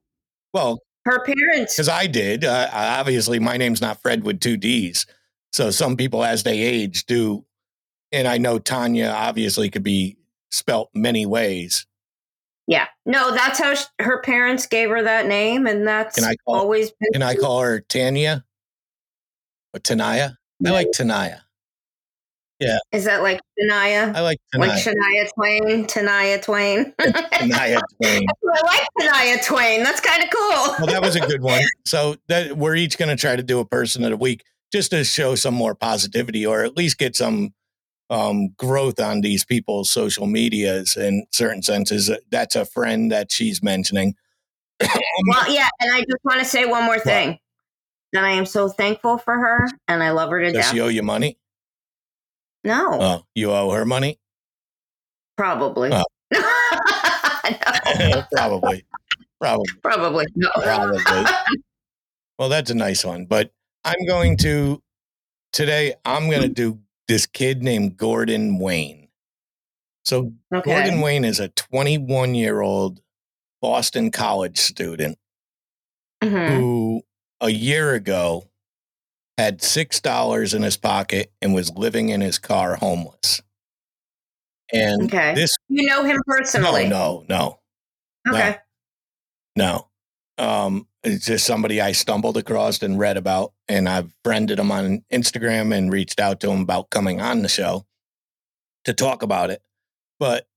Well, 0.53 0.79
Her 1.05 1.23
parents. 1.23 1.75
because 1.75 1.89
I 1.89 2.05
did. 2.07 2.43
Uh, 2.45 2.69
obviously, 2.71 3.39
my 3.39 3.57
name's 3.57 3.81
not 3.81 4.01
Fred 4.01 4.23
with 4.23 4.39
two 4.39 4.57
D's. 4.57 5.05
So 5.53 5.71
some 5.71 5.95
people, 5.97 6.23
as 6.23 6.43
they 6.43 6.59
age, 6.59 7.05
do. 7.05 7.45
And 8.11 8.27
I 8.27 8.37
know 8.37 8.59
Tanya 8.59 9.07
obviously 9.07 9.69
could 9.69 9.83
be 9.83 10.17
spelt 10.51 10.89
many 10.93 11.25
ways. 11.25 11.85
Yeah. 12.67 12.87
No, 13.05 13.33
that's 13.33 13.59
how 13.59 13.73
sh 13.73 13.85
her 13.99 14.21
parents 14.21 14.67
gave 14.67 14.89
her 14.89 15.01
that 15.01 15.25
name, 15.25 15.67
and 15.67 15.87
that's 15.87 16.19
call- 16.19 16.37
always 16.55 16.91
been. 16.91 17.13
Can 17.13 17.23
I 17.23 17.35
call 17.35 17.61
her 17.61 17.79
Tanya 17.79 18.43
or 19.73 19.79
Tanaya? 19.79 20.35
I 20.65 20.71
like 20.71 20.91
Tanaya. 20.91 21.41
Yeah. 22.59 22.79
Is 22.91 23.05
that 23.05 23.21
like 23.21 23.39
Shania? 23.59 24.15
I 24.15 24.21
like 24.21 24.39
like 24.55 24.71
Shania 24.71 25.29
Twain? 25.35 25.85
Tania 25.85 26.41
Twain? 26.41 26.91
Tanaya 26.99 27.79
Twain. 28.01 28.25
I 28.43 28.61
like 28.63 28.87
Shania 28.99 29.45
Twain. 29.45 29.83
That's 29.83 30.01
kind 30.01 30.23
of 30.23 30.29
cool. 30.31 30.75
Well, 30.79 30.87
that 30.87 31.01
was 31.01 31.15
a 31.15 31.19
good 31.19 31.41
one. 31.41 31.61
So 31.85 32.17
that 32.27 32.57
we're 32.57 32.75
each 32.75 32.97
going 32.97 33.07
to 33.07 33.15
try 33.15 33.37
to 33.37 33.43
do 33.43 33.59
a 33.59 33.65
person 33.65 34.03
of 34.03 34.09
the 34.09 34.17
week 34.17 34.43
just 34.73 34.91
to 34.91 35.05
show 35.05 35.35
some 35.35 35.53
more 35.53 35.73
positivity 35.73 36.45
or 36.45 36.63
at 36.65 36.75
least 36.75 36.97
get 36.97 37.15
some 37.15 37.53
um, 38.09 38.49
growth 38.57 38.99
on 38.99 39.21
these 39.21 39.43
people's 39.45 39.89
social 39.89 40.25
medias 40.27 40.95
in 40.97 41.25
certain 41.31 41.61
senses. 41.61 42.09
That's 42.31 42.55
a 42.55 42.65
friend 42.65 43.11
that 43.11 43.31
she's 43.31 43.61
mentioning. 43.63 44.15
Well, 45.29 45.51
yeah, 45.51 45.67
and 45.79 45.91
I 45.91 46.01
just 46.01 46.23
want 46.23 46.39
to 46.39 46.45
say 46.45 46.65
one 46.65 46.83
more 46.85 46.99
thing. 46.99 47.39
That 48.13 48.23
I 48.23 48.31
am 48.31 48.45
so 48.45 48.69
thankful 48.69 49.17
for 49.17 49.33
her, 49.33 49.67
and 49.87 50.01
I 50.03 50.11
love 50.11 50.29
her 50.29 50.39
to 50.39 50.51
Does 50.51 50.65
death. 50.65 50.73
she 50.73 50.79
owe 50.79 50.87
you 50.87 51.01
money? 51.03 51.37
no, 52.63 52.97
Oh, 53.01 53.23
you 53.35 53.51
owe 53.51 53.71
her 53.71 53.83
money? 53.85 54.19
probably. 55.35 55.89
Oh. 55.91 56.03
Probably. 58.31 58.85
Probably. 59.39 59.65
probably 59.83 60.25
no. 60.35 60.49
Probably. 60.55 61.01
Well, 62.39 62.49
that's 62.49 62.69
a 62.71 62.75
nice 62.75 63.03
one. 63.05 63.25
But 63.25 63.51
I'm 63.83 64.05
going 64.07 64.37
to, 64.37 64.81
today, 65.53 65.95
I'm 66.05 66.29
going 66.29 66.41
to 66.41 66.49
do 66.49 66.79
this 67.07 67.25
kid 67.25 67.63
named 67.63 67.97
Gordon 67.97 68.59
Wayne. 68.59 69.07
So 70.05 70.33
Okay. 70.53 70.69
Gordon 70.71 71.01
Wayne 71.01 71.25
is 71.25 71.39
a 71.39 71.49
21 71.49 72.35
year 72.35 72.61
old 72.61 73.01
Boston 73.61 74.11
College 74.11 74.57
student 74.57 75.17
Mhm. 76.23 76.47
who 76.47 77.01
a 77.41 77.49
year 77.49 77.93
ago 77.93 78.49
had 79.37 79.61
$6 79.61 80.53
in 80.53 80.63
his 80.63 80.77
pocket 80.77 81.31
and 81.41 81.53
was 81.53 81.71
living 81.71 82.09
in 82.09 82.21
his 82.21 82.39
car 82.39 82.75
homeless. 82.75 83.41
And 84.73 85.03
Okay. 85.03 85.33
this, 85.35 85.55
You 85.69 85.87
know 85.87 86.03
him 86.03 86.19
personally. 86.25 86.87
no, 86.87 87.25
no, 87.29 87.59
Okay. 88.27 88.57
no. 89.55 89.89
Um, 90.37 90.87
Just 91.07 91.45
somebody 91.45 91.79
I 91.79 91.91
stumbled 91.91 92.37
across 92.37 92.81
and 92.81 92.99
read 92.99 93.17
about, 93.17 93.53
and 93.67 93.87
I've 93.87 94.11
friended 94.23 94.59
him 94.59 94.71
on 94.71 95.03
Instagram 95.11 95.75
and 95.75 95.91
reached 95.91 96.19
out 96.19 96.39
to 96.41 96.51
him 96.51 96.61
about 96.61 96.89
coming 96.89 97.21
on 97.21 97.41
the 97.41 97.49
show 97.49 97.85
to 98.85 98.93
talk 98.93 99.23
about 99.23 99.49
it. 99.49 99.61
But 100.19 100.47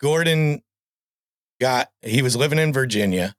Gordon 0.00 0.62
got, 1.60 1.90
he 2.02 2.22
was 2.22 2.36
living 2.36 2.58
in 2.58 2.72
Virginia, 2.72 3.34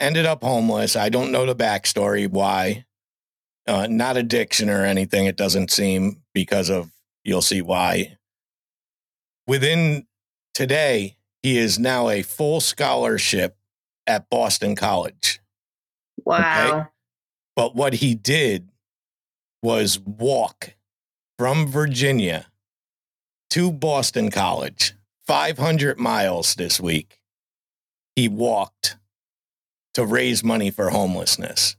ended 0.00 0.26
up 0.26 0.42
homeless. 0.42 0.96
I 0.96 1.08
don't 1.08 1.32
know 1.32 1.44
the 1.46 1.54
backstory 1.54 2.28
why. 2.28 2.84
Uh, 3.66 3.88
not 3.90 4.16
addiction 4.16 4.70
or 4.70 4.84
anything, 4.84 5.26
it 5.26 5.36
doesn't 5.36 5.72
seem 5.72 6.22
because 6.32 6.70
of, 6.70 6.92
you'll 7.24 7.42
see 7.42 7.60
why. 7.60 8.16
Within 9.46 10.06
today, 10.54 11.16
he 11.42 11.58
is 11.58 11.78
now 11.78 12.08
a 12.08 12.22
full 12.22 12.60
scholarship 12.60 13.56
at 14.06 14.30
Boston 14.30 14.76
College. 14.76 15.40
Wow. 16.26 16.88
But 17.54 17.74
what 17.74 17.94
he 17.94 18.14
did 18.14 18.68
was 19.62 19.98
walk 19.98 20.74
from 21.38 21.66
Virginia 21.66 22.46
to 23.50 23.72
Boston 23.72 24.30
College, 24.30 24.94
500 25.26 25.98
miles 25.98 26.54
this 26.56 26.80
week. 26.80 27.20
He 28.14 28.28
walked 28.28 28.96
to 29.94 30.04
raise 30.04 30.44
money 30.44 30.70
for 30.70 30.90
homelessness. 30.90 31.76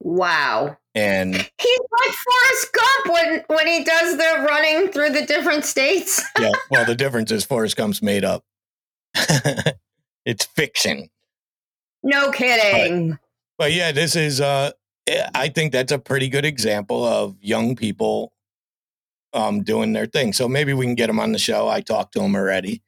Wow. 0.00 0.78
And 0.94 1.34
He's 1.34 1.78
like 1.90 2.14
Forrest 2.14 2.72
Gump 2.72 3.14
when, 3.14 3.44
when 3.48 3.66
he 3.66 3.84
does 3.84 4.16
the 4.16 4.46
running 4.48 4.88
through 4.88 5.10
the 5.10 5.26
different 5.26 5.64
states. 5.64 6.22
yeah, 6.38 6.52
well, 6.70 6.84
the 6.84 6.94
difference 6.94 7.30
is 7.30 7.44
Forrest 7.44 7.76
Gump's 7.76 8.02
made 8.02 8.24
up. 8.24 8.44
it's 10.24 10.44
fiction. 10.44 11.08
No 12.06 12.30
kidding. 12.30 13.18
But 13.58 13.72
yeah, 13.72 13.90
this 13.92 14.14
is 14.16 14.40
uh 14.40 14.70
I 15.34 15.48
think 15.48 15.72
that's 15.72 15.92
a 15.92 15.98
pretty 15.98 16.28
good 16.28 16.44
example 16.44 17.04
of 17.04 17.36
young 17.40 17.74
people 17.76 18.32
um 19.32 19.62
doing 19.62 19.92
their 19.92 20.06
thing. 20.06 20.32
So 20.32 20.48
maybe 20.48 20.72
we 20.72 20.84
can 20.86 20.94
get 20.94 21.10
him 21.10 21.18
on 21.20 21.32
the 21.32 21.38
show. 21.38 21.68
I 21.68 21.80
talked 21.80 22.12
to 22.14 22.20
him 22.20 22.34
already 22.36 22.82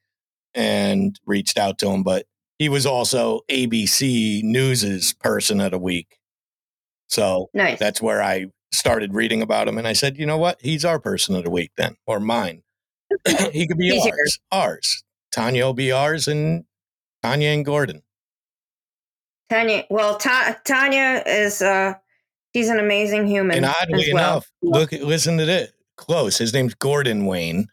and 0.54 1.18
reached 1.26 1.58
out 1.58 1.78
to 1.78 1.90
him, 1.90 2.02
but 2.02 2.26
he 2.58 2.68
was 2.68 2.86
also 2.86 3.40
ABC 3.50 4.42
News's 4.42 5.14
person 5.14 5.60
of 5.60 5.70
the 5.72 5.78
week. 5.78 6.18
So 7.08 7.50
Nice. 7.54 7.78
that's 7.78 8.00
where 8.02 8.22
I 8.22 8.46
started 8.72 9.14
reading 9.14 9.42
about 9.42 9.66
him 9.68 9.78
and 9.78 9.86
I 9.88 9.92
said, 9.94 10.16
"You 10.18 10.26
know 10.26 10.38
what? 10.38 10.60
He's 10.60 10.84
our 10.84 10.98
person 11.00 11.34
of 11.34 11.44
the 11.44 11.50
week 11.50 11.72
then 11.76 11.96
or 12.06 12.20
mine. 12.20 12.62
he 13.52 13.66
could 13.66 13.78
be 13.78 13.90
He's 13.90 14.02
ours. 14.04 14.12
yours. 14.16 14.38
Ours. 14.52 15.04
Tanya 15.32 15.64
will 15.64 15.74
be 15.74 15.90
ours 15.92 16.28
and 16.28 16.64
Tanya 17.22 17.48
and 17.48 17.64
Gordon. 17.64 18.02
Tanya, 19.50 19.84
well, 19.90 20.16
Ta- 20.18 20.56
Tanya 20.64 21.22
is, 21.26 21.62
uh, 21.62 21.94
she's 22.54 22.68
an 22.68 22.78
amazing 22.78 23.26
human. 23.26 23.56
And 23.56 23.66
oddly 23.66 24.12
well. 24.12 24.32
enough, 24.34 24.50
look, 24.62 24.92
listen 24.92 25.38
to 25.38 25.44
this. 25.46 25.72
Close. 25.96 26.38
His 26.38 26.52
name's 26.52 26.74
Gordon 26.74 27.26
Wayne, 27.26 27.66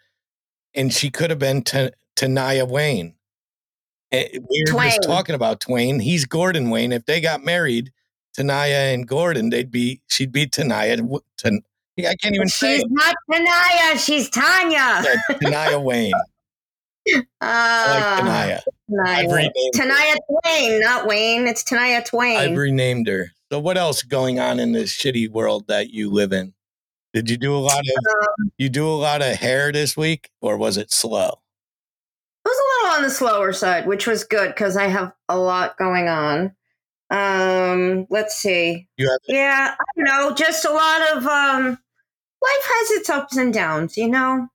and 0.73 0.91
she 0.93 1.09
could 1.11 1.29
have 1.29 1.37
been 1.39 1.61
T- 1.63 1.91
Tanaya 2.15 2.67
Wayne. 2.67 3.13
Eh, 4.11 4.29
We 4.49 4.63
were 4.73 4.83
just 4.83 5.03
talking 5.03 5.35
about 5.35 5.59
Twain. 5.59 5.99
He's 5.99 6.25
Gordon 6.25 6.69
Wayne. 6.71 6.91
If 6.91 7.05
they 7.05 7.21
got 7.21 7.43
married, 7.43 7.91
Tanaya 8.35 8.93
and 8.93 9.07
Gordon, 9.07 9.49
they'd 9.51 9.69
be. 9.69 10.01
She'd 10.07 10.31
be 10.31 10.47
Tanaya. 10.47 10.97
Tan- 11.37 11.61
I 11.99 12.15
can't 12.21 12.35
even 12.35 12.47
say 12.49 12.75
She's 12.77 12.83
it. 12.83 12.87
not 12.91 13.15
Tanaya, 13.31 13.97
she's 14.03 14.29
Tanya. 14.29 15.03
Yeah, 15.03 15.15
Tanaya 15.37 15.81
Wayne. 15.83 16.11
I 17.07 17.15
like 17.17 17.27
Uh, 17.41 18.21
Tanaya. 18.21 18.61
Tanaya. 18.89 19.49
Tanaya 19.75 20.15
Twain, 20.43 20.81
not 20.81 21.07
Wayne. 21.07 21.47
It's 21.47 21.63
Tanaya 21.63 22.03
Twain. 22.05 22.37
I've 22.37 22.57
renamed 22.57 23.07
her. 23.07 23.31
So, 23.51 23.59
what 23.59 23.77
else 23.77 24.01
going 24.03 24.39
on 24.39 24.59
in 24.59 24.71
this 24.71 24.91
shitty 24.91 25.29
world 25.29 25.67
that 25.67 25.91
you 25.91 26.09
live 26.09 26.33
in? 26.33 26.53
Did 27.13 27.29
you 27.29 27.37
do 27.37 27.55
a 27.55 27.59
lot 27.59 27.79
of 27.79 28.15
Um, 28.39 28.51
you 28.57 28.69
do 28.69 28.87
a 28.87 28.91
lot 28.91 29.21
of 29.21 29.35
hair 29.35 29.71
this 29.71 29.95
week, 29.95 30.29
or 30.41 30.57
was 30.57 30.77
it 30.77 30.91
slow? 30.91 31.39
It 32.43 32.49
was 32.49 32.57
a 32.57 32.83
little 32.83 32.97
on 32.97 33.03
the 33.03 33.09
slower 33.09 33.53
side, 33.53 33.87
which 33.87 34.05
was 34.07 34.23
good 34.23 34.49
because 34.49 34.75
I 34.75 34.87
have 34.87 35.13
a 35.29 35.37
lot 35.37 35.77
going 35.77 36.09
on. 36.09 36.55
Um, 37.11 38.07
let's 38.09 38.35
see. 38.35 38.87
You 38.97 39.09
have 39.09 39.19
Yeah, 39.27 39.75
I 39.79 39.83
don't 39.95 40.05
know, 40.05 40.35
just 40.35 40.65
a 40.65 40.71
lot 40.71 41.01
of 41.15 41.25
um 41.27 41.65
life 42.41 42.65
has 42.65 42.91
its 42.91 43.09
ups 43.09 43.37
and 43.37 43.53
downs, 43.53 43.95
you 43.97 44.07
know? 44.07 44.47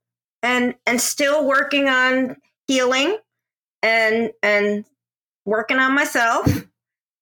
And 0.42 0.74
and 0.87 1.00
still 1.00 1.46
working 1.46 1.88
on 1.88 2.37
healing 2.66 3.18
and 3.83 4.31
and 4.42 4.85
working 5.44 5.79
on 5.79 5.94
myself. 5.94 6.46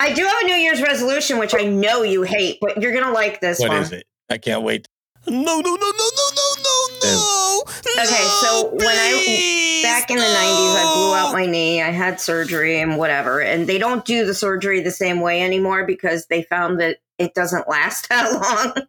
I 0.00 0.12
do 0.12 0.24
have 0.24 0.37
a 0.42 0.44
New 0.46 0.54
Year's 0.54 0.81
resolution, 0.81 1.38
which 1.38 1.54
I 1.54 1.64
know 1.64 2.02
you 2.02 2.22
hate, 2.22 2.59
but 2.61 2.81
you're 2.81 2.92
gonna 2.94 3.12
like 3.12 3.40
this 3.40 3.59
What 3.59 3.70
one. 3.70 3.83
is 3.83 3.92
it? 3.92 4.07
I 4.31 4.38
can't 4.38 4.62
wait. 4.62 4.87
No, 5.26 5.35
no, 5.35 5.61
no, 5.61 5.61
no, 5.61 5.70
no, 5.74 6.28
no, 6.37 6.54
no, 6.62 6.98
no. 7.02 7.62
Okay, 7.98 8.24
so 8.40 8.70
when 8.72 8.87
I- 8.87 9.81
Back 9.83 10.11
in 10.11 10.16
the 10.16 10.22
90s, 10.22 10.76
I 10.76 10.92
blew 10.94 11.14
out 11.14 11.33
my 11.33 11.46
knee. 11.46 11.83
I 11.83 11.90
had 11.90 12.20
surgery 12.20 12.81
and 12.81 12.96
whatever. 12.98 13.40
And 13.40 13.66
they 13.68 13.78
don't 13.78 14.04
do 14.04 14.24
the 14.26 14.35
surgery 14.35 14.81
the 14.81 14.90
same 14.90 15.20
way 15.20 15.40
anymore 15.42 15.85
because 15.85 16.26
they 16.26 16.42
found 16.42 16.81
that 16.81 16.98
it 17.18 17.35
doesn't 17.35 17.68
last 17.68 18.09
that 18.09 18.33
long. 18.33 18.87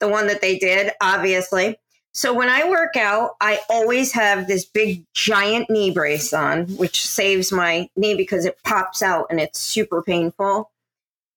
the 0.00 0.08
one 0.08 0.26
that 0.28 0.40
they 0.40 0.58
did, 0.58 0.92
obviously. 1.00 1.78
So 2.14 2.34
when 2.34 2.50
I 2.50 2.68
work 2.68 2.94
out, 2.96 3.36
I 3.40 3.60
always 3.70 4.12
have 4.12 4.46
this 4.46 4.66
big 4.66 5.04
giant 5.14 5.70
knee 5.70 5.90
brace 5.90 6.32
on, 6.34 6.66
which 6.76 7.06
saves 7.06 7.50
my 7.50 7.88
knee 7.96 8.14
because 8.14 8.44
it 8.44 8.58
pops 8.64 9.02
out 9.02 9.26
and 9.30 9.40
it's 9.40 9.58
super 9.58 10.02
painful. 10.02 10.70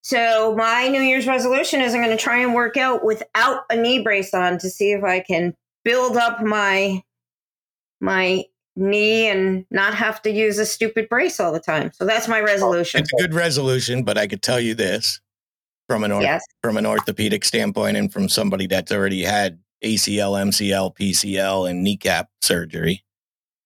So 0.03 0.53
my 0.55 0.89
New 0.89 1.01
Year's 1.01 1.27
resolution 1.27 1.81
is 1.81 1.95
I'm 1.95 2.03
going 2.03 2.15
to 2.15 2.21
try 2.21 2.39
and 2.39 2.53
work 2.53 2.75
out 2.77 3.03
without 3.05 3.63
a 3.69 3.75
knee 3.75 4.03
brace 4.03 4.33
on 4.33 4.57
to 4.59 4.69
see 4.69 4.91
if 4.91 5.03
I 5.03 5.21
can 5.21 5.55
build 5.83 6.17
up 6.17 6.41
my 6.43 7.01
my 8.01 8.43
knee 8.75 9.27
and 9.29 9.65
not 9.71 9.95
have 9.95 10.21
to 10.23 10.29
use 10.29 10.59
a 10.59 10.65
stupid 10.65 11.07
brace 11.07 11.39
all 11.39 11.53
the 11.53 11.59
time. 11.61 11.91
So 11.93 12.05
that's 12.05 12.27
my 12.27 12.41
resolution. 12.41 12.99
It's 12.99 13.13
a 13.13 13.21
good 13.21 13.33
resolution, 13.33 14.03
but 14.03 14.17
I 14.17 14.27
could 14.27 14.41
tell 14.41 14.59
you 14.59 14.75
this 14.75 15.21
from 15.87 16.03
an 16.03 16.11
orth- 16.11 16.23
Yes. 16.23 16.43
from 16.61 16.75
an 16.75 16.85
orthopedic 16.85 17.45
standpoint 17.45 17.95
and 17.95 18.11
from 18.11 18.27
somebody 18.27 18.67
that's 18.67 18.91
already 18.91 19.23
had 19.23 19.59
ACL, 19.83 20.31
MCL, 20.47 20.95
PCL, 20.95 21.69
and 21.69 21.83
kneecap 21.83 22.29
surgery 22.41 23.03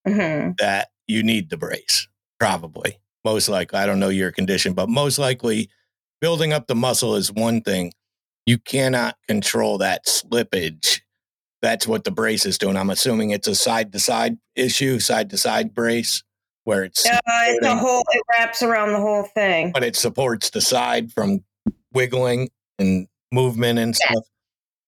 hmm 0.07 0.51
that 0.59 0.89
you 1.07 1.23
need 1.23 1.49
the 1.49 1.57
brace. 1.57 2.07
Probably, 2.39 2.97
most 3.25 3.49
likely. 3.49 3.77
I 3.79 3.85
don't 3.85 3.99
know 3.99 4.09
your 4.09 4.31
condition, 4.31 4.73
but 4.73 4.89
most 4.89 5.19
likely, 5.19 5.69
building 6.21 6.53
up 6.53 6.67
the 6.67 6.75
muscle 6.75 7.15
is 7.15 7.31
one 7.31 7.61
thing. 7.61 7.91
You 8.45 8.57
cannot 8.57 9.17
control 9.27 9.77
that 9.79 10.05
slippage. 10.05 11.01
That's 11.61 11.85
what 11.87 12.05
the 12.05 12.11
brace 12.11 12.45
is 12.45 12.57
doing. 12.57 12.77
I'm 12.77 12.89
assuming 12.89 13.31
it's 13.31 13.47
a 13.47 13.55
side 13.55 13.91
to 13.91 13.99
side 13.99 14.37
issue, 14.55 14.99
side 14.99 15.29
to 15.31 15.37
side 15.37 15.73
brace, 15.73 16.23
where 16.63 16.83
it's 16.85 17.05
Uh, 17.05 17.19
it's 17.27 17.65
a 17.65 17.75
whole. 17.75 18.03
It 18.11 18.21
wraps 18.31 18.63
around 18.63 18.93
the 18.93 18.99
whole 18.99 19.23
thing. 19.35 19.71
but 19.73 19.83
it 19.83 19.95
supports 19.97 20.49
the 20.51 20.61
side 20.61 21.11
from 21.11 21.43
wiggling 21.93 22.49
and 22.79 23.07
movement 23.33 23.77
and 23.79 23.89
Yes. 23.93 23.97
stuff. 24.09 24.23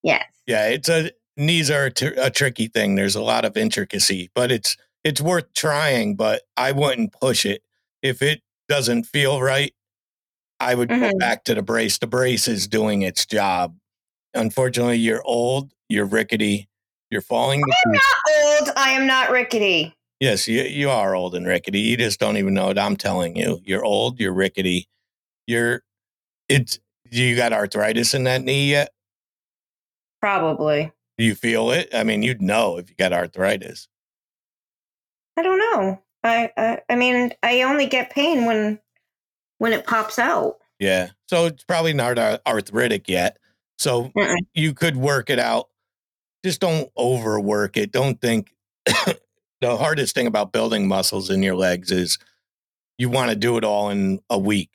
Yes. 0.04 0.24
Yeah, 0.52 0.68
it's 0.68 0.90
a 0.90 1.12
knees 1.38 1.72
are 1.72 1.86
a, 1.86 1.92
tr- 1.92 2.18
a 2.18 2.30
tricky 2.30 2.68
thing. 2.68 2.96
There's 2.96 3.16
a 3.16 3.22
lot 3.22 3.46
of 3.46 3.56
intricacy, 3.56 4.30
but 4.36 4.52
it's 4.52 4.76
it's 5.06 5.22
worth 5.22 5.54
trying. 5.56 6.16
But 6.18 6.42
I 6.58 6.74
wouldn't 6.74 7.14
push 7.14 7.46
it 7.46 7.64
if 8.04 8.22
it 8.22 8.42
doesn't 8.68 9.06
feel 9.06 9.42
right. 9.42 9.74
I 10.60 10.76
would 10.76 10.90
go 10.90 10.96
Mhm. 10.96 11.20
back 11.20 11.46
to 11.46 11.56
the 11.56 11.62
brace. 11.62 11.98
The 12.00 12.08
brace 12.08 12.48
is 12.50 12.68
doing 12.68 13.02
its 13.02 13.26
job. 13.26 13.78
Unfortunately, 14.34 14.98
you're 14.98 15.24
old, 15.24 15.72
you're 15.88 16.06
rickety, 16.06 16.68
you're 17.10 17.22
falling. 17.22 17.64
I'm 17.64 17.92
not 17.94 18.02
old. 18.68 18.70
I 18.76 18.92
am 18.92 19.08
not 19.08 19.32
rickety. 19.32 19.94
Yes, 20.20 20.48
you 20.50 20.64
you 20.64 20.90
are 20.90 21.16
old 21.16 21.34
and 21.34 21.48
rickety. 21.48 21.80
You 21.80 21.96
just 21.96 22.20
don't 22.20 22.36
even 22.38 22.54
know 22.54 22.70
it. 22.72 22.78
I'm 22.78 22.98
telling 22.98 23.38
you, 23.38 23.62
you're 23.64 23.86
old. 23.86 24.20
You're 24.20 24.34
rickety. 24.34 24.90
You're 25.48 25.84
it's. 26.50 26.78
You 27.10 27.36
got 27.38 27.54
arthritis 27.54 28.14
in 28.14 28.24
that 28.26 28.42
knee 28.44 28.70
yet? 28.72 28.90
Probably. 30.22 30.92
Do 31.18 31.26
you 31.26 31.36
feel 31.36 31.72
it? 31.72 31.90
I 31.94 32.04
mean, 32.04 32.24
you'd 32.24 32.42
know 32.42 32.78
if 32.78 32.90
you 32.90 32.96
got 32.96 33.14
arthritis. 33.14 33.88
I 35.38 35.44
don't 35.44 35.60
know. 35.60 36.02
I, 36.24 36.52
I 36.56 36.80
I 36.90 36.96
mean, 36.96 37.34
I 37.44 37.64
only 37.64 37.88
get 37.88 38.12
pain 38.12 38.46
when 38.46 38.80
when 39.58 39.74
it 39.74 39.86
pops 39.86 40.20
out. 40.20 40.58
Yeah. 40.80 41.10
So 41.28 41.46
it's 41.46 41.64
probably 41.64 41.94
not 41.94 42.18
arthritic 42.48 43.08
yet. 43.08 43.38
So 43.78 44.12
Mm-mm. 44.16 44.38
you 44.54 44.74
could 44.74 44.98
work 44.98 45.30
it 45.30 45.40
out. 45.40 45.70
Just 46.44 46.60
don't 46.60 46.90
overwork 46.98 47.78
it. 47.78 47.92
Don't 47.92 48.20
think 48.20 48.54
the 48.86 49.78
hardest 49.78 50.16
thing 50.16 50.28
about 50.28 50.52
building 50.52 50.88
muscles 50.88 51.30
in 51.30 51.44
your 51.44 51.56
legs 51.56 51.92
is 51.92 52.18
you 52.98 53.10
want 53.10 53.30
to 53.30 53.36
do 53.36 53.58
it 53.58 53.64
all 53.64 53.90
in 53.90 54.20
a 54.30 54.38
week. 54.38 54.70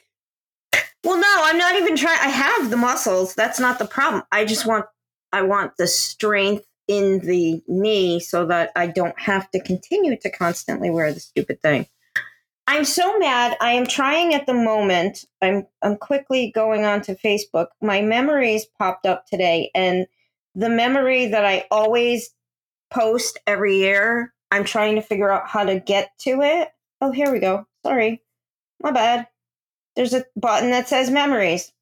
Well, 1.05 1.21
no, 1.21 1.35
I'm 1.45 1.59
not 1.59 1.77
even 1.77 1.97
trying. 1.97 2.19
I 2.21 2.29
have 2.29 2.71
the 2.71 2.77
muscles. 2.77 3.35
That's 3.35 3.61
not 3.61 3.79
the 3.79 3.87
problem. 3.87 4.25
I 4.33 4.45
just 4.45 4.67
want 4.67 4.87
I 5.33 5.43
want 5.43 5.77
the 5.77 5.87
strength 5.87 6.65
in 6.89 7.19
the 7.21 7.63
knee 7.67 8.21
so 8.21 8.47
that 8.47 8.71
I 8.77 8.87
don't 8.87 9.19
have 9.19 9.51
to 9.51 9.61
continue 9.61 10.17
to 10.19 10.31
constantly 10.31 10.91
wear 10.91 11.13
the 11.13 11.21
stupid 11.21 11.61
thing. 11.61 11.87
I'm 12.69 12.85
so 12.85 13.19
mad. 13.19 13.57
I 13.61 13.73
am 13.73 13.87
trying 13.87 14.35
at 14.35 14.47
the 14.47 14.55
moment. 14.55 15.25
I'm 15.41 15.67
I'm 15.83 15.97
quickly 15.97 16.51
going 16.53 16.85
on 16.85 17.01
to 17.03 17.15
Facebook. 17.15 17.69
My 17.81 18.03
memories 18.03 18.67
popped 18.79 19.07
up 19.07 19.27
today 19.27 19.71
and 19.75 20.07
the 20.57 20.71
memory 20.71 21.27
that 21.27 21.45
I 21.45 21.67
always 21.71 22.31
post 22.91 23.39
every 23.47 23.77
year, 23.77 24.33
I'm 24.51 24.65
trying 24.65 24.97
to 24.97 25.03
figure 25.03 25.31
out 25.31 25.49
how 25.49 25.65
to 25.65 25.79
get 25.79 26.11
to 26.21 26.41
it. 26.41 26.69
Oh, 27.01 27.13
here 27.13 27.31
we 27.31 27.39
go. 27.39 27.67
Sorry. 27.85 28.23
My 28.83 28.91
bad. 28.91 29.29
There's 29.95 30.15
a 30.15 30.25
button 30.35 30.71
that 30.71 30.89
says 30.89 31.11
memories. 31.11 31.73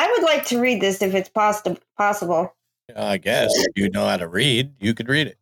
I 0.00 0.10
would 0.10 0.22
like 0.22 0.46
to 0.46 0.58
read 0.58 0.80
this 0.80 1.02
if 1.02 1.14
it's 1.14 1.28
poss- 1.28 1.62
possible. 1.98 2.54
I 2.96 3.18
guess 3.18 3.50
if 3.54 3.76
you 3.76 3.90
know 3.90 4.06
how 4.06 4.16
to 4.16 4.26
read, 4.26 4.72
you 4.80 4.94
could 4.94 5.10
read 5.10 5.26
it. 5.26 5.36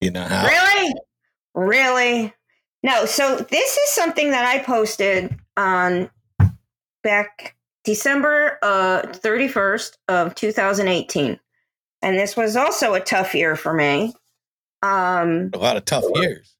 You 0.00 0.10
know 0.10 0.24
how? 0.24 0.46
Really? 0.48 0.94
Really? 1.54 2.34
No, 2.82 3.06
so 3.06 3.36
this 3.36 3.76
is 3.76 3.90
something 3.90 4.32
that 4.32 4.44
I 4.44 4.64
posted 4.64 5.38
on 5.56 6.10
back 7.04 7.56
December 7.84 8.58
uh, 8.62 9.02
31st 9.02 9.96
of 10.08 10.34
2018. 10.34 11.38
And 12.02 12.18
this 12.18 12.36
was 12.36 12.56
also 12.56 12.94
a 12.94 13.00
tough 13.00 13.32
year 13.32 13.54
for 13.54 13.72
me. 13.72 14.12
Um, 14.82 15.50
A 15.54 15.58
lot 15.58 15.76
of 15.76 15.84
tough 15.84 16.04
years. 16.16 16.56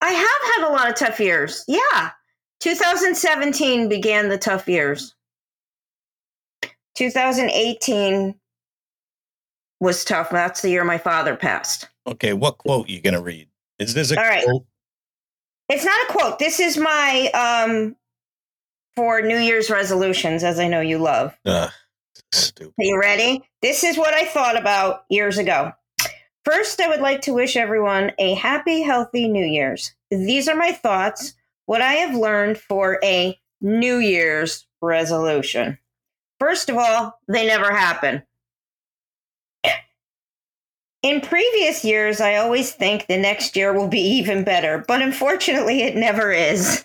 I 0.00 0.10
have 0.10 0.64
had 0.64 0.68
a 0.68 0.72
lot 0.72 0.90
of 0.90 0.96
tough 0.96 1.20
years. 1.20 1.64
Yeah. 1.68 2.10
2017 2.60 3.88
began 3.88 4.28
the 4.28 4.38
tough 4.38 4.68
years. 4.68 5.14
2018 6.94 8.34
was 9.80 10.04
tough. 10.04 10.30
That's 10.30 10.62
the 10.62 10.70
year 10.70 10.84
my 10.84 10.98
father 10.98 11.36
passed. 11.36 11.88
Okay, 12.06 12.32
what 12.32 12.58
quote 12.58 12.88
you 12.88 13.00
gonna 13.00 13.20
read? 13.20 13.48
Is 13.78 13.94
this 13.94 14.10
a 14.10 14.18
All 14.18 14.26
right. 14.26 14.44
quote? 14.44 14.64
It's 15.68 15.84
not 15.84 16.08
a 16.08 16.12
quote. 16.12 16.38
This 16.38 16.60
is 16.60 16.78
my 16.78 17.30
um 17.34 17.96
for 18.96 19.20
New 19.20 19.38
Year's 19.38 19.68
resolutions, 19.68 20.42
as 20.42 20.58
I 20.58 20.68
know 20.68 20.80
you 20.80 20.98
love. 20.98 21.36
Ugh, 21.44 21.70
stupid. 22.32 22.72
Are 22.78 22.84
you 22.84 22.98
ready? 22.98 23.42
This 23.60 23.84
is 23.84 23.98
what 23.98 24.14
I 24.14 24.24
thought 24.24 24.58
about 24.58 25.04
years 25.10 25.36
ago. 25.36 25.72
First, 26.46 26.80
I 26.80 26.88
would 26.88 27.00
like 27.00 27.20
to 27.22 27.34
wish 27.34 27.56
everyone 27.56 28.12
a 28.18 28.34
happy, 28.34 28.80
healthy 28.80 29.28
New 29.28 29.44
Year's. 29.44 29.92
These 30.10 30.48
are 30.48 30.54
my 30.54 30.72
thoughts, 30.72 31.34
what 31.66 31.82
I 31.82 31.94
have 31.94 32.14
learned 32.14 32.58
for 32.58 32.98
a 33.04 33.38
New 33.60 33.98
Year's 33.98 34.66
resolution. 34.80 35.78
First 36.38 36.68
of 36.68 36.76
all, 36.76 37.18
they 37.28 37.46
never 37.46 37.72
happen. 37.72 38.22
In 41.02 41.20
previous 41.20 41.84
years, 41.84 42.20
I 42.20 42.36
always 42.36 42.72
think 42.72 43.06
the 43.06 43.16
next 43.16 43.54
year 43.54 43.72
will 43.72 43.88
be 43.88 44.00
even 44.00 44.42
better, 44.42 44.84
but 44.88 45.02
unfortunately, 45.02 45.82
it 45.82 45.94
never 45.94 46.32
is. 46.32 46.84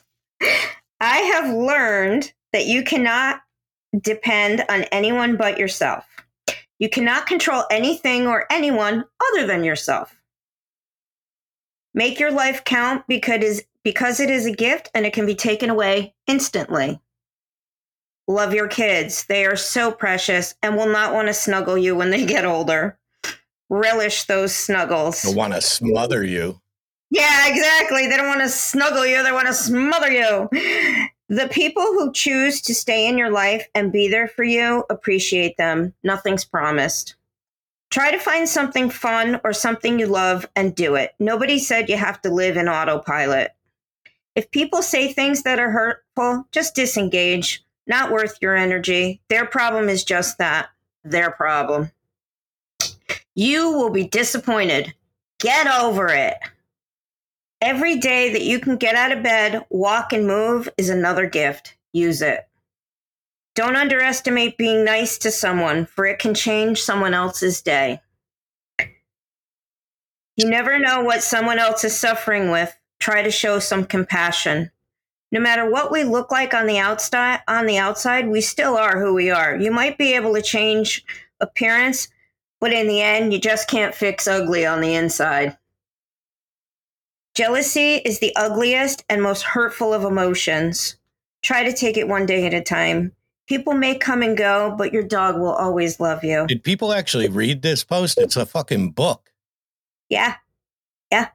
I 1.00 1.18
have 1.18 1.56
learned 1.56 2.32
that 2.54 2.68
you 2.68 2.84
cannot 2.84 3.42
depend 4.00 4.64
on 4.70 4.84
anyone 4.92 5.38
but 5.38 5.58
yourself. 5.58 6.06
You 6.78 6.90
cannot 6.90 7.28
control 7.28 7.64
anything 7.72 8.28
or 8.28 8.46
anyone 8.52 9.06
other 9.30 9.48
than 9.48 9.64
yourself. 9.64 10.21
Make 11.94 12.20
your 12.20 12.32
life 12.32 12.64
count 12.64 13.06
because 13.08 13.36
it 13.36 13.44
is, 13.44 13.64
because 13.84 14.20
it 14.20 14.30
is 14.30 14.46
a 14.46 14.52
gift 14.52 14.90
and 14.94 15.06
it 15.06 15.14
can 15.14 15.26
be 15.26 15.36
taken 15.36 15.70
away 15.70 16.14
instantly. 16.28 17.00
Love 18.28 18.54
your 18.54 18.68
kids. 18.68 19.26
They 19.26 19.46
are 19.46 19.56
so 19.56 19.92
precious 19.92 20.56
and 20.62 20.76
will 20.76 20.88
not 20.88 21.14
want 21.14 21.28
to 21.28 21.34
snuggle 21.34 21.78
you 21.78 21.96
when 21.96 22.12
they 22.12 22.26
get 22.28 22.46
older. 22.46 22.98
Relish 23.70 24.26
those 24.26 24.56
snuggles. 24.56 25.22
They 25.22 25.34
want 25.34 25.54
to 25.54 25.62
smother 25.62 26.24
you. 26.24 26.62
Yeah, 27.10 27.48
exactly. 27.48 28.08
They 28.08 28.16
don't 28.16 28.28
want 28.28 28.42
to 28.42 28.50
snuggle 28.50 29.06
you, 29.06 29.22
they 29.22 29.34
want 29.34 29.48
to 29.48 29.54
smother 29.54 30.12
you. 30.12 30.50
The 31.28 31.48
people 31.50 31.84
who 31.84 32.12
choose 32.12 32.62
to 32.62 32.76
stay 32.76 33.08
in 33.08 33.18
your 33.18 33.32
life 33.32 33.68
and 33.74 33.92
be 33.92 34.10
there 34.10 34.28
for 34.28 34.44
you, 34.44 34.84
appreciate 34.90 35.56
them. 35.58 35.94
Nothing's 36.04 36.44
promised. 36.44 37.16
Try 37.92 38.10
to 38.12 38.20
find 38.20 38.48
something 38.48 38.90
fun 38.90 39.42
or 39.44 39.52
something 39.52 40.00
you 40.00 40.08
love 40.08 40.48
and 40.56 40.74
do 40.74 40.96
it. 40.96 41.14
Nobody 41.20 41.60
said 41.60 41.90
you 41.90 41.98
have 41.98 42.22
to 42.22 42.34
live 42.34 42.56
in 42.56 42.70
autopilot. 42.70 43.52
If 44.34 44.50
people 44.52 44.82
say 44.82 45.12
things 45.12 45.44
that 45.44 45.60
are 45.60 45.72
hurtful, 45.72 46.48
just 46.52 46.74
disengage. 46.74 47.64
Not 47.88 48.12
worth 48.12 48.38
your 48.42 48.56
energy. 48.56 49.22
Their 49.28 49.46
problem 49.46 49.90
is 49.90 50.06
just 50.06 50.38
that 50.38 50.70
their 51.04 51.32
problem. 51.32 51.92
You 53.36 53.72
will 53.72 53.90
be 53.90 54.08
disappointed. 54.08 54.94
Get 55.40 55.68
over 55.68 56.08
it. 56.08 56.38
Every 57.60 57.98
day 57.98 58.32
that 58.32 58.44
you 58.44 58.60
can 58.60 58.78
get 58.78 58.96
out 58.96 59.12
of 59.12 59.22
bed, 59.22 59.66
walk, 59.70 60.14
and 60.14 60.26
move 60.26 60.70
is 60.78 60.90
another 60.90 61.28
gift. 61.28 61.76
Use 61.92 62.22
it. 62.22 62.48
Don't 63.56 63.76
underestimate 63.76 64.58
being 64.58 64.86
nice 64.86 65.18
to 65.20 65.32
someone, 65.32 65.86
for 65.86 66.06
it 66.06 66.20
can 66.20 66.34
change 66.34 66.82
someone 66.82 67.14
else's 67.14 67.62
day. 67.62 68.02
You 70.38 70.50
never 70.50 70.80
know 70.80 71.04
what 71.04 71.22
someone 71.22 71.60
else 71.60 71.84
is 71.84 71.98
suffering 71.98 72.50
with. 72.50 72.74
Try 73.00 73.22
to 73.22 73.32
show 73.32 73.60
some 73.60 73.86
compassion. 73.86 74.72
No 75.32 75.40
matter 75.40 75.70
what 75.70 75.92
we 75.92 76.04
look 76.04 76.32
like 76.32 76.54
on 76.54 76.66
the 76.66 76.80
outside, 76.80 77.42
on 77.48 77.66
the 77.66 77.78
outside, 77.78 78.28
we 78.28 78.42
still 78.42 78.78
are 78.78 79.00
who 79.00 79.14
we 79.14 79.30
are. 79.30 79.56
You 79.56 79.72
might 79.72 79.98
be 79.98 80.14
able 80.16 80.34
to 80.36 80.42
change 80.42 81.04
appearance, 81.40 82.08
but 82.60 82.74
in 82.74 82.88
the 82.88 83.02
end, 83.02 83.34
you 83.34 83.40
just 83.40 83.70
can't 83.70 83.96
fix 83.96 84.28
ugly 84.28 84.66
on 84.66 84.82
the 84.82 84.94
inside. 84.94 85.58
Jealousy 87.34 87.96
is 87.96 88.20
the 88.20 88.36
ugliest 88.36 89.04
and 89.10 89.22
most 89.22 89.44
hurtful 89.44 89.94
of 89.94 90.04
emotions. 90.04 90.98
Try 91.44 91.64
to 91.64 91.74
take 91.74 91.98
it 91.98 92.08
one 92.08 92.26
day 92.26 92.46
at 92.46 92.54
a 92.54 92.62
time. 92.62 93.14
People 93.52 93.74
may 93.74 93.96
come 93.96 94.22
and 94.22 94.38
go, 94.38 94.74
but 94.78 94.94
your 94.94 95.04
dog 95.04 95.38
will 95.38 95.52
always 95.52 96.00
love 96.00 96.24
you. 96.24 96.48
Did 96.48 96.64
people 96.64 96.94
actually 96.94 97.28
read 97.28 97.62
this 97.62 97.84
post? 97.84 98.18
It's 98.18 98.38
a 98.38 98.46
fucking 98.46 98.92
book. 98.92 99.30
Yeah. 100.08 100.36
Yeah. 101.12 101.28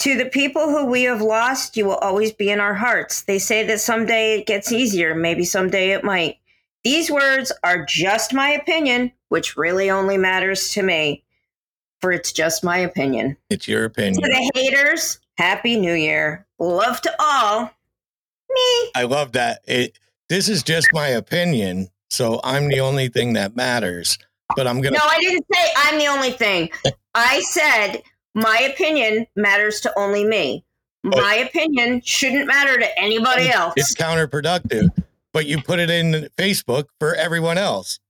To 0.00 0.14
the 0.14 0.26
people 0.26 0.68
who 0.68 0.84
we 0.84 1.04
have 1.04 1.22
lost, 1.22 1.74
you 1.74 1.86
will 1.86 1.96
always 1.96 2.34
be 2.34 2.50
in 2.50 2.60
our 2.60 2.74
hearts. 2.74 3.22
They 3.22 3.38
say 3.38 3.66
that 3.66 3.80
someday 3.80 4.40
it 4.40 4.46
gets 4.46 4.72
easier. 4.72 5.14
Maybe 5.14 5.46
someday 5.46 5.92
it 5.92 6.04
might. 6.04 6.36
These 6.84 7.10
words 7.10 7.50
are 7.64 7.82
just 7.82 8.34
my 8.34 8.50
opinion, 8.50 9.10
which 9.30 9.56
really 9.56 9.90
only 9.90 10.18
matters 10.18 10.68
to 10.72 10.82
me, 10.82 11.24
for 12.02 12.12
it's 12.12 12.30
just 12.30 12.62
my 12.62 12.76
opinion. 12.76 13.38
It's 13.48 13.66
your 13.66 13.86
opinion. 13.86 14.20
To 14.20 14.28
the 14.28 14.50
haters, 14.54 15.18
Happy 15.38 15.80
New 15.80 15.94
Year. 15.94 16.46
Love 16.58 17.00
to 17.00 17.14
all. 17.18 17.70
Me. 18.50 18.90
I 18.94 19.04
love 19.04 19.32
that. 19.32 19.60
It, 19.66 19.98
this 20.28 20.48
is 20.48 20.62
just 20.62 20.88
my 20.92 21.08
opinion, 21.08 21.88
so 22.10 22.40
I'm 22.44 22.68
the 22.68 22.80
only 22.80 23.08
thing 23.08 23.32
that 23.34 23.56
matters. 23.56 24.18
But 24.56 24.66
I'm 24.66 24.80
gonna. 24.80 24.96
No, 24.96 25.04
I 25.04 25.18
didn't 25.20 25.46
say 25.52 25.68
I'm 25.76 25.98
the 25.98 26.06
only 26.06 26.30
thing. 26.30 26.70
I 27.14 27.40
said 27.40 28.02
my 28.34 28.58
opinion 28.72 29.26
matters 29.36 29.80
to 29.82 29.92
only 29.98 30.24
me. 30.24 30.64
Oh. 31.04 31.10
My 31.20 31.34
opinion 31.34 32.00
shouldn't 32.04 32.46
matter 32.46 32.78
to 32.78 32.98
anybody 32.98 33.50
else. 33.50 33.74
It's 33.76 33.94
counterproductive, 33.94 34.90
but 35.32 35.46
you 35.46 35.62
put 35.62 35.78
it 35.78 35.90
in 35.90 36.28
Facebook 36.36 36.84
for 36.98 37.14
everyone 37.14 37.58
else. 37.58 38.00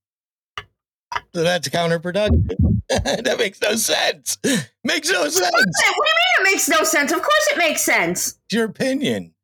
So 1.35 1.43
that's 1.43 1.69
counterproductive. 1.69 2.57
that 2.89 3.37
makes 3.39 3.61
no 3.61 3.75
sense. 3.77 4.39
Makes 4.85 5.11
no 5.11 5.29
sense. 5.29 5.53
What 5.53 5.65
do 5.65 5.69
you 5.69 5.93
mean 5.93 6.41
it 6.41 6.45
makes 6.45 6.69
no 6.69 6.85
sense? 6.85 7.13
Of 7.13 7.19
course 7.19 7.49
it 7.53 7.59
makes 7.59 7.83
sense. 7.83 8.39
It's 8.47 8.55
your 8.55 8.65
opinion. 8.65 9.35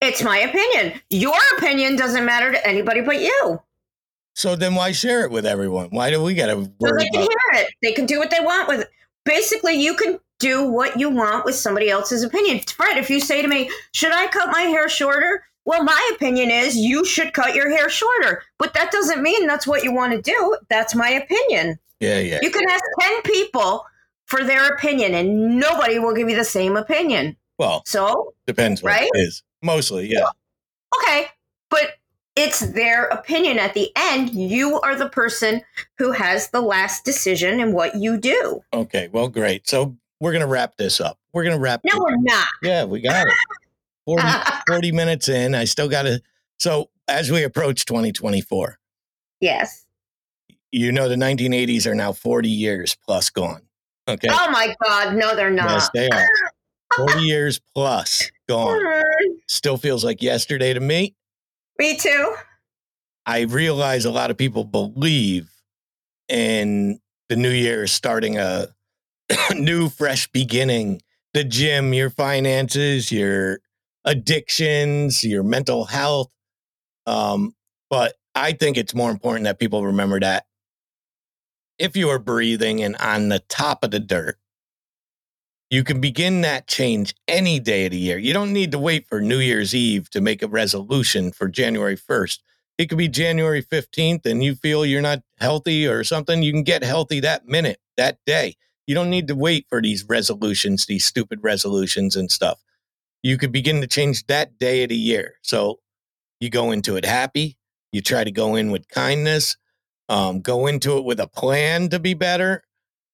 It's 0.00 0.22
my 0.22 0.38
opinion. 0.38 1.00
Your 1.10 1.36
opinion 1.58 1.96
doesn't 1.96 2.24
matter 2.24 2.52
to 2.52 2.66
anybody 2.66 3.00
but 3.02 3.20
you. 3.20 3.60
So 4.34 4.56
then 4.56 4.74
why 4.74 4.92
share 4.92 5.24
it 5.24 5.30
with 5.30 5.44
everyone? 5.44 5.88
Why 5.90 6.10
do 6.10 6.22
we 6.22 6.34
got 6.34 6.46
to 6.46 6.52
So 6.80 6.96
they 6.96 7.04
can 7.08 7.22
about? 7.22 7.28
hear 7.28 7.62
it. 7.62 7.72
They 7.82 7.92
can 7.92 8.06
do 8.06 8.18
what 8.18 8.30
they 8.30 8.40
want 8.40 8.68
with 8.68 8.80
it. 8.80 8.90
Basically, 9.24 9.74
you 9.74 9.94
can 9.94 10.18
do 10.38 10.64
what 10.70 10.98
you 10.98 11.10
want 11.10 11.44
with 11.44 11.54
somebody 11.54 11.90
else's 11.90 12.22
opinion. 12.22 12.60
Fred, 12.60 12.96
if 12.96 13.10
you 13.10 13.20
say 13.20 13.42
to 13.42 13.48
me, 13.48 13.70
Should 13.92 14.12
I 14.12 14.28
cut 14.28 14.50
my 14.50 14.62
hair 14.62 14.88
shorter? 14.88 15.44
Well, 15.66 15.84
my 15.84 16.10
opinion 16.14 16.50
is 16.50 16.74
you 16.76 17.04
should 17.04 17.34
cut 17.34 17.54
your 17.54 17.68
hair 17.68 17.90
shorter. 17.90 18.42
But 18.58 18.72
that 18.74 18.90
doesn't 18.92 19.22
mean 19.22 19.46
that's 19.46 19.66
what 19.66 19.84
you 19.84 19.92
want 19.92 20.12
to 20.14 20.22
do. 20.22 20.56
That's 20.70 20.94
my 20.94 21.10
opinion. 21.10 21.78
Yeah, 22.00 22.18
yeah. 22.20 22.38
You 22.40 22.50
can 22.50 22.62
ask 22.70 22.82
10 23.00 23.22
people 23.22 23.84
for 24.24 24.42
their 24.42 24.68
opinion, 24.72 25.12
and 25.12 25.58
nobody 25.60 25.98
will 25.98 26.14
give 26.14 26.30
you 26.30 26.36
the 26.36 26.44
same 26.44 26.76
opinion. 26.76 27.36
Well, 27.58 27.82
So, 27.86 28.32
depends 28.46 28.82
what 28.82 28.90
Right? 28.92 29.10
it 29.12 29.18
is. 29.18 29.42
Mostly, 29.62 30.10
yeah. 30.10 30.26
okay, 31.02 31.26
but 31.68 31.96
it's 32.36 32.60
their 32.60 33.06
opinion. 33.06 33.58
At 33.58 33.74
the 33.74 33.90
end, 33.96 34.30
you 34.30 34.80
are 34.80 34.96
the 34.96 35.08
person 35.08 35.62
who 35.98 36.12
has 36.12 36.48
the 36.48 36.60
last 36.60 37.04
decision 37.04 37.60
in 37.60 37.72
what 37.72 37.96
you 37.96 38.16
do. 38.16 38.62
Okay, 38.72 39.08
well, 39.12 39.28
great. 39.28 39.68
So 39.68 39.96
we're 40.20 40.32
gonna 40.32 40.46
wrap 40.46 40.76
this 40.76 41.00
up. 41.00 41.18
We're 41.32 41.44
gonna 41.44 41.58
wrap. 41.58 41.80
No, 41.84 41.98
we're 41.98 42.16
not. 42.16 42.48
Yeah, 42.62 42.84
we 42.84 43.00
got 43.00 43.26
it. 43.26 43.34
40, 44.06 44.26
40 44.66 44.92
minutes 44.92 45.28
in. 45.28 45.54
I 45.54 45.64
still 45.64 45.88
got 45.88 46.02
to. 46.02 46.20
So 46.58 46.90
as 47.06 47.30
we 47.30 47.44
approach 47.44 47.84
2024, 47.84 48.78
yes. 49.40 49.86
you 50.72 50.90
know 50.90 51.08
the 51.08 51.16
1980s 51.16 51.86
are 51.86 51.94
now 51.94 52.12
40 52.12 52.48
years 52.48 52.96
plus 53.04 53.30
gone. 53.30 53.62
Okay. 54.08 54.28
Oh 54.30 54.50
my 54.50 54.74
God, 54.82 55.14
no, 55.14 55.36
they're 55.36 55.50
not. 55.50 55.70
Yes, 55.70 55.90
they 55.94 56.08
are. 56.08 56.26
40 56.96 57.20
years 57.20 57.60
plus 57.74 58.30
gone. 58.48 58.82
Still 59.48 59.76
feels 59.76 60.04
like 60.04 60.22
yesterday 60.22 60.72
to 60.72 60.80
me. 60.80 61.14
Me 61.78 61.96
too. 61.96 62.34
I 63.26 63.42
realize 63.42 64.04
a 64.04 64.10
lot 64.10 64.30
of 64.30 64.36
people 64.36 64.64
believe 64.64 65.50
in 66.28 67.00
the 67.28 67.36
new 67.36 67.50
year 67.50 67.86
starting 67.86 68.38
a 68.38 68.68
new, 69.54 69.88
fresh 69.88 70.26
beginning. 70.28 71.02
The 71.32 71.44
gym, 71.44 71.94
your 71.94 72.10
finances, 72.10 73.12
your 73.12 73.60
addictions, 74.04 75.22
your 75.22 75.42
mental 75.42 75.84
health. 75.84 76.32
Um, 77.06 77.54
but 77.88 78.14
I 78.34 78.52
think 78.52 78.76
it's 78.76 78.94
more 78.94 79.10
important 79.10 79.44
that 79.44 79.58
people 79.58 79.84
remember 79.86 80.18
that 80.20 80.46
if 81.78 81.96
you 81.96 82.08
are 82.10 82.18
breathing 82.18 82.82
and 82.82 82.96
on 82.96 83.28
the 83.28 83.38
top 83.48 83.84
of 83.84 83.90
the 83.90 84.00
dirt, 84.00 84.36
you 85.70 85.84
can 85.84 86.00
begin 86.00 86.40
that 86.40 86.66
change 86.66 87.14
any 87.28 87.60
day 87.60 87.86
of 87.86 87.92
the 87.92 87.98
year. 87.98 88.18
You 88.18 88.32
don't 88.32 88.52
need 88.52 88.72
to 88.72 88.78
wait 88.78 89.06
for 89.08 89.20
New 89.20 89.38
Year's 89.38 89.72
Eve 89.72 90.10
to 90.10 90.20
make 90.20 90.42
a 90.42 90.48
resolution 90.48 91.30
for 91.30 91.48
January 91.48 91.96
1st. 91.96 92.40
It 92.76 92.88
could 92.88 92.98
be 92.98 93.08
January 93.08 93.62
15th 93.62 94.26
and 94.26 94.42
you 94.42 94.56
feel 94.56 94.84
you're 94.84 95.00
not 95.00 95.22
healthy 95.38 95.86
or 95.86 96.02
something. 96.02 96.42
You 96.42 96.52
can 96.52 96.64
get 96.64 96.82
healthy 96.82 97.20
that 97.20 97.46
minute, 97.46 97.78
that 97.96 98.18
day. 98.26 98.56
You 98.86 98.96
don't 98.96 99.10
need 99.10 99.28
to 99.28 99.36
wait 99.36 99.66
for 99.68 99.80
these 99.80 100.04
resolutions, 100.08 100.86
these 100.86 101.04
stupid 101.04 101.38
resolutions 101.42 102.16
and 102.16 102.32
stuff. 102.32 102.60
You 103.22 103.38
could 103.38 103.52
begin 103.52 103.80
to 103.80 103.86
change 103.86 104.26
that 104.26 104.58
day 104.58 104.82
of 104.82 104.88
the 104.88 104.96
year. 104.96 105.34
So 105.42 105.78
you 106.40 106.50
go 106.50 106.72
into 106.72 106.96
it 106.96 107.04
happy. 107.04 107.58
You 107.92 108.00
try 108.00 108.24
to 108.24 108.32
go 108.32 108.56
in 108.56 108.72
with 108.72 108.88
kindness. 108.88 109.56
Um, 110.08 110.40
go 110.40 110.66
into 110.66 110.98
it 110.98 111.04
with 111.04 111.20
a 111.20 111.28
plan 111.28 111.90
to 111.90 112.00
be 112.00 112.14
better. 112.14 112.64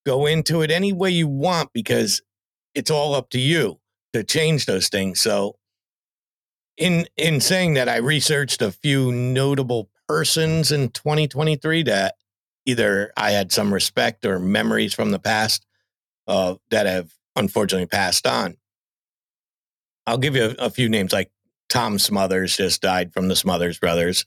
Go 0.06 0.24
into 0.24 0.62
it 0.62 0.70
any 0.70 0.92
way 0.92 1.10
you 1.10 1.28
want 1.28 1.72
because 1.74 2.22
it's 2.76 2.90
all 2.90 3.14
up 3.14 3.30
to 3.30 3.40
you 3.40 3.80
to 4.12 4.22
change 4.22 4.66
those 4.66 4.88
things. 4.88 5.20
So 5.20 5.56
in 6.76 7.06
in 7.16 7.40
saying 7.40 7.74
that 7.74 7.88
I 7.88 7.96
researched 7.96 8.62
a 8.62 8.70
few 8.70 9.10
notable 9.10 9.88
persons 10.06 10.70
in 10.70 10.90
2023 10.90 11.82
that 11.84 12.14
either 12.66 13.12
I 13.16 13.30
had 13.30 13.50
some 13.50 13.72
respect 13.72 14.24
or 14.26 14.38
memories 14.38 14.92
from 14.92 15.10
the 15.10 15.18
past 15.18 15.66
uh, 16.28 16.56
that 16.70 16.86
have 16.86 17.12
unfortunately 17.34 17.86
passed 17.86 18.26
on. 18.26 18.56
I'll 20.06 20.18
give 20.18 20.36
you 20.36 20.54
a, 20.58 20.66
a, 20.66 20.70
few 20.70 20.88
names 20.88 21.12
like 21.12 21.30
Tom 21.68 21.98
Smothers 21.98 22.56
just 22.56 22.82
died 22.82 23.12
from 23.12 23.28
the 23.28 23.36
Smothers 23.36 23.78
brothers, 23.78 24.24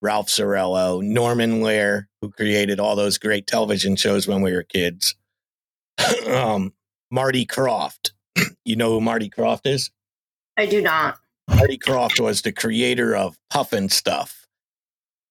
Ralph 0.00 0.28
Cirillo, 0.28 1.02
Norman 1.02 1.62
Lear, 1.62 2.08
who 2.20 2.30
created 2.30 2.80
all 2.80 2.96
those 2.96 3.18
great 3.18 3.46
television 3.46 3.96
shows 3.96 4.26
when 4.26 4.40
we 4.40 4.52
were 4.52 4.62
kids, 4.62 5.16
um, 6.26 6.72
Marty 7.10 7.46
Krofft. 7.46 8.10
you 8.64 8.76
know 8.76 8.90
who 8.90 9.00
Marty 9.00 9.30
Krofft 9.30 9.66
is? 9.66 9.90
I 10.56 10.66
do 10.66 10.82
not. 10.82 11.18
Marty 11.48 11.78
Krofft 11.78 12.20
was 12.20 12.42
the 12.42 12.52
creator 12.52 13.16
of 13.16 13.38
Pufnstuf, 13.52 14.34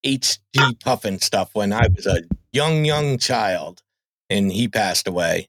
H.G. 0.04 0.60
Pufnstuf, 0.84 1.50
when 1.54 1.72
I 1.72 1.88
was 1.96 2.08
a 2.08 2.24
young, 2.52 2.86
young 2.86 3.18
child, 3.18 3.84
and 4.30 4.52
he 4.52 4.68
passed 4.68 5.08
away. 5.08 5.48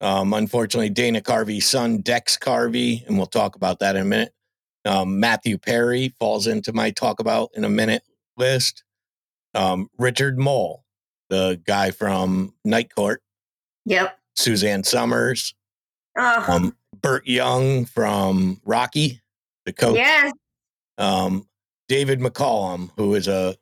Um, 0.00 0.34
unfortunately, 0.34 0.90
Dana 0.90 1.22
Carvey's 1.22 1.66
son, 1.66 1.98
Dex 1.98 2.36
Carvey, 2.36 3.06
and 3.06 3.16
we'll 3.16 3.26
talk 3.26 3.56
about 3.56 3.78
that 3.78 3.96
in 3.96 4.02
a 4.02 4.04
minute. 4.04 4.34
Um, 4.84 5.18
Matthew 5.18 5.56
Perry 5.56 6.14
falls 6.18 6.46
into 6.46 6.72
my 6.74 6.90
talk 6.90 7.20
about 7.20 7.50
in 7.54 7.64
a 7.64 7.70
minute 7.70 8.02
list. 8.36 8.84
Um, 9.54 9.88
Richard 9.96 10.38
Moll, 10.38 10.84
the 11.30 11.60
guy 11.66 11.90
from 11.90 12.52
Night 12.64 12.94
Court. 12.94 13.22
Yep. 13.86 14.18
Suzanne 14.36 14.84
Somers. 14.84 15.54
Oh. 16.16 16.44
Um, 16.48 16.76
Burt 17.00 17.26
Young 17.26 17.84
from 17.84 18.60
Rocky, 18.64 19.20
the 19.66 19.72
coach. 19.72 19.96
Yes. 19.96 20.32
Um, 20.98 21.46
David 21.88 22.20
McCallum, 22.20 22.90
who 22.96 23.14
is 23.14 23.28
a 23.28 23.56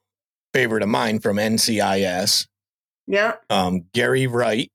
favorite 0.52 0.82
of 0.82 0.88
mine 0.88 1.18
from 1.18 1.36
NCIS. 1.38 2.46
Yep. 3.06 3.44
Um, 3.50 3.84
Gary 3.92 4.26
Wright, 4.26 4.70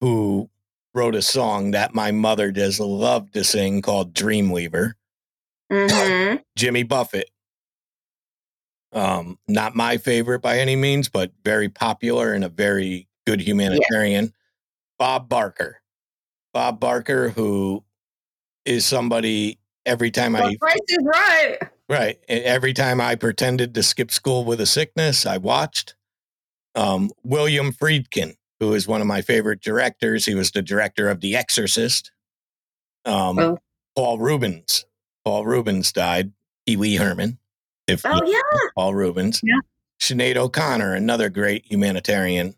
who 0.00 0.48
wrote 0.94 1.14
a 1.14 1.22
song 1.22 1.72
that 1.72 1.94
my 1.94 2.10
mother 2.10 2.50
does 2.52 2.80
love 2.80 3.30
to 3.32 3.44
sing 3.44 3.82
called 3.82 4.14
Dreamweaver. 4.14 4.92
Mm-hmm. 5.70 6.36
Jimmy 6.56 6.82
Buffett. 6.84 7.30
Um, 8.92 9.38
not 9.48 9.74
my 9.74 9.98
favorite 9.98 10.40
by 10.40 10.58
any 10.58 10.76
means, 10.76 11.08
but 11.08 11.32
very 11.44 11.68
popular 11.68 12.32
and 12.32 12.44
a 12.44 12.48
very 12.48 13.08
good 13.26 13.40
humanitarian. 13.40 14.32
Bob 14.98 15.28
Barker. 15.28 15.80
Bob 16.52 16.80
Barker, 16.80 17.30
who 17.30 17.84
is 18.64 18.84
somebody 18.84 19.58
every 19.84 20.10
time 20.10 20.32
well, 20.32 20.46
I 20.46 20.56
Price 20.56 20.78
is 20.88 21.04
right. 21.04 21.58
Right. 21.88 22.18
Every 22.28 22.72
time 22.72 23.00
I 23.00 23.14
pretended 23.14 23.74
to 23.74 23.82
skip 23.82 24.10
school 24.10 24.44
with 24.44 24.60
a 24.60 24.66
sickness, 24.66 25.26
I 25.26 25.36
watched. 25.36 25.94
Um, 26.74 27.10
William 27.22 27.72
Friedkin, 27.72 28.34
who 28.60 28.74
is 28.74 28.88
one 28.88 29.00
of 29.00 29.06
my 29.06 29.22
favorite 29.22 29.62
directors. 29.62 30.26
He 30.26 30.34
was 30.34 30.50
the 30.50 30.62
director 30.62 31.08
of 31.08 31.20
The 31.20 31.36
Exorcist. 31.36 32.10
Um, 33.04 33.38
oh. 33.38 33.58
Paul 33.94 34.18
Reubens. 34.18 34.84
Paul 35.24 35.46
Reubens 35.46 35.92
died. 35.92 36.32
Pee 36.66 36.76
Wee 36.76 36.96
Herman. 36.96 37.38
If 37.86 38.02
oh, 38.04 38.20
yeah. 38.26 38.40
Paul 38.74 38.94
Reubens. 38.94 39.40
Yeah. 39.42 39.60
Sinead 40.00 40.36
O'Connor, 40.36 40.94
another 40.94 41.30
great 41.30 41.64
humanitarian 41.66 42.54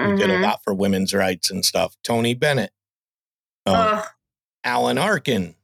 mm-hmm. 0.00 0.10
who 0.12 0.16
did 0.16 0.30
a 0.30 0.34
mm-hmm. 0.34 0.44
lot 0.44 0.62
for 0.64 0.74
women's 0.74 1.14
rights 1.14 1.50
and 1.50 1.64
stuff. 1.64 1.96
Tony 2.02 2.34
Bennett. 2.34 2.72
Um, 3.66 3.74
uh. 3.74 4.02
Alan 4.64 4.98
Arkin. 4.98 5.54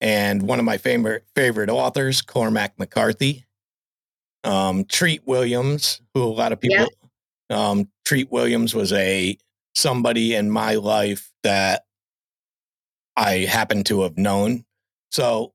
And 0.00 0.42
one 0.42 0.58
of 0.58 0.64
my 0.64 0.78
favorite 0.78 1.24
favorite 1.34 1.68
authors, 1.68 2.22
Cormac 2.22 2.78
McCarthy. 2.78 3.46
Um, 4.44 4.84
Treat 4.84 5.26
Williams, 5.26 6.00
who 6.14 6.22
a 6.22 6.24
lot 6.24 6.52
of 6.52 6.60
people 6.60 6.78
yeah. 6.78 6.86
Um, 7.50 7.88
Treat 8.04 8.30
Williams 8.30 8.74
was 8.74 8.92
a 8.92 9.36
somebody 9.74 10.34
in 10.34 10.50
my 10.50 10.76
life 10.76 11.30
that 11.42 11.82
I 13.16 13.38
happen 13.38 13.84
to 13.84 14.02
have 14.02 14.16
known. 14.16 14.64
So 15.10 15.52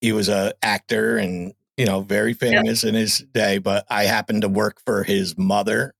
he 0.00 0.12
was 0.12 0.28
a 0.28 0.54
actor 0.62 1.18
and 1.18 1.52
you 1.76 1.84
know 1.84 2.00
very 2.00 2.32
famous 2.32 2.84
in 2.84 2.94
his 2.94 3.18
day. 3.18 3.58
But 3.58 3.86
I 3.90 4.04
happened 4.04 4.42
to 4.42 4.48
work 4.48 4.80
for 4.84 5.04
his 5.04 5.36
mother 5.36 5.94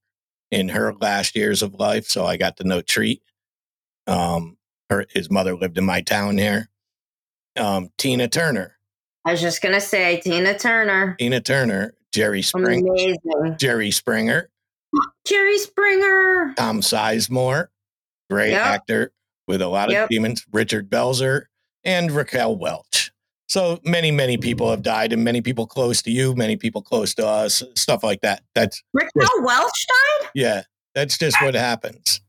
in 0.51 0.69
her 0.71 0.95
last 0.95 1.37
years 1.37 1.63
of 1.63 1.75
life, 1.75 2.07
so 2.07 2.25
I 2.25 2.37
got 2.37 2.57
to 2.59 2.65
know 2.65 2.81
Treat. 2.81 3.23
Um, 4.07 4.57
her 4.91 5.07
his 5.11 5.31
mother 5.31 5.57
lived 5.57 5.79
in 5.79 5.85
my 5.85 6.01
town 6.01 6.39
here. 6.39 6.69
Um, 7.57 7.91
Tina 7.99 8.29
Turner. 8.29 8.79
I 9.25 9.33
was 9.33 9.41
just 9.41 9.63
gonna 9.63 9.81
say 9.81 10.21
Tina 10.21 10.57
Turner. 10.59 11.17
Tina 11.19 11.41
Turner, 11.41 11.95
Jerry 12.13 12.43
Springer. 12.43 12.93
Amazing. 12.93 13.57
Jerry 13.59 13.91
Springer. 13.91 14.51
Jerry 15.27 15.59
Springer. 15.59 16.55
Tom 16.57 16.81
Sizemore, 16.81 17.69
great 18.31 18.53
yep. 18.53 18.65
actor 18.65 19.13
with 19.49 19.61
a 19.61 19.69
lot 19.69 19.89
of 19.89 19.95
yep. 19.95 20.09
demons. 20.09 20.47
Richard 20.53 20.89
Belzer 20.89 21.45
and 21.85 22.13
Raquel 22.13 22.57
Welch. 22.57 23.13
So 23.49 23.79
many, 23.85 24.11
many 24.11 24.37
people 24.37 24.71
have 24.71 24.83
died, 24.83 25.13
and 25.13 25.23
many 25.23 25.41
people 25.41 25.67
close 25.67 26.03
to 26.03 26.11
you, 26.11 26.35
many 26.35 26.57
people 26.57 26.83
close 26.83 27.15
to 27.15 27.27
us, 27.27 27.63
stuff 27.77 28.03
like 28.03 28.21
that. 28.23 28.43
That's 28.55 28.83
Raquel 28.93 29.23
just, 29.23 29.43
Welch 29.43 29.87
died. 29.89 30.31
Yeah, 30.35 30.63
that's 30.95 31.17
just 31.17 31.41
what 31.41 31.55
happens. 31.55 32.21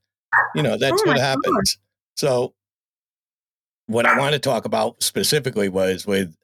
You 0.53 0.61
know, 0.61 0.77
that's 0.77 1.01
oh 1.01 1.07
what 1.07 1.17
happens. 1.17 1.43
God. 1.45 1.63
So, 2.17 2.53
what 3.87 4.05
I 4.05 4.17
want 4.19 4.33
to 4.33 4.39
talk 4.39 4.65
about 4.65 5.01
specifically 5.01 5.69
was 5.69 6.05
with 6.05 6.35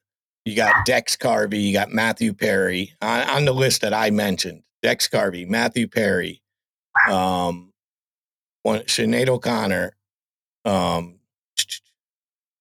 you 0.45 0.55
got 0.55 0.85
Dex 0.85 1.15
Carvey, 1.15 1.61
you 1.61 1.73
got 1.73 1.91
Matthew 1.91 2.33
Perry 2.33 2.93
on, 3.01 3.29
on 3.29 3.45
the 3.45 3.53
list 3.53 3.81
that 3.81 3.93
I 3.93 4.09
mentioned. 4.09 4.63
Dex 4.81 5.07
Carvey, 5.07 5.47
Matthew 5.47 5.87
Perry, 5.87 6.41
um, 7.09 7.71
one, 8.63 8.81
Sinead 8.81 9.29
O'Connor, 9.29 9.95
um, 10.65 11.19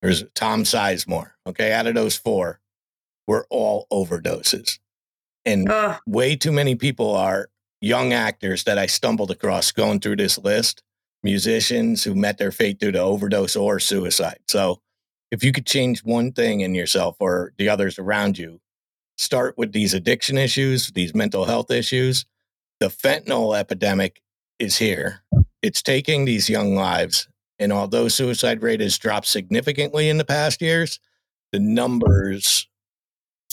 there's 0.02 0.24
Tom 0.34 0.64
Sizemore. 0.64 1.30
Okay, 1.46 1.72
out 1.72 1.86
of 1.86 1.94
those 1.94 2.16
four, 2.16 2.60
we're 3.26 3.46
all 3.48 3.86
overdoses, 3.90 4.78
and 5.44 5.72
way 6.06 6.36
too 6.36 6.52
many 6.52 6.74
people 6.74 7.14
are 7.14 7.48
young 7.80 8.12
actors 8.12 8.64
that 8.64 8.78
I 8.78 8.86
stumbled 8.86 9.30
across 9.30 9.72
going 9.72 10.00
through 10.00 10.16
this 10.16 10.38
list. 10.38 10.82
Musicians 11.22 12.02
who 12.02 12.16
met 12.16 12.38
their 12.38 12.50
fate 12.50 12.78
due 12.80 12.90
to 12.90 12.98
overdose 12.98 13.54
or 13.54 13.78
suicide. 13.78 14.40
So, 14.48 14.80
if 15.30 15.44
you 15.44 15.52
could 15.52 15.66
change 15.66 16.04
one 16.04 16.32
thing 16.32 16.60
in 16.60 16.74
yourself 16.74 17.16
or 17.20 17.52
the 17.56 17.68
others 17.68 17.98
around 17.98 18.38
you, 18.38 18.60
start 19.16 19.56
with 19.56 19.72
these 19.72 19.94
addiction 19.94 20.36
issues, 20.36 20.88
these 20.88 21.14
mental 21.14 21.44
health 21.44 21.70
issues. 21.70 22.26
The 22.80 22.88
fentanyl 22.88 23.56
epidemic 23.56 24.20
is 24.58 24.78
here. 24.78 25.22
It's 25.62 25.80
taking 25.80 26.24
these 26.24 26.50
young 26.50 26.74
lives. 26.74 27.28
And 27.58 27.72
although 27.72 28.08
suicide 28.08 28.62
rate 28.62 28.80
has 28.80 28.98
dropped 28.98 29.26
significantly 29.26 30.08
in 30.08 30.18
the 30.18 30.24
past 30.24 30.60
years, 30.60 30.98
the 31.52 31.60
numbers 31.60 32.66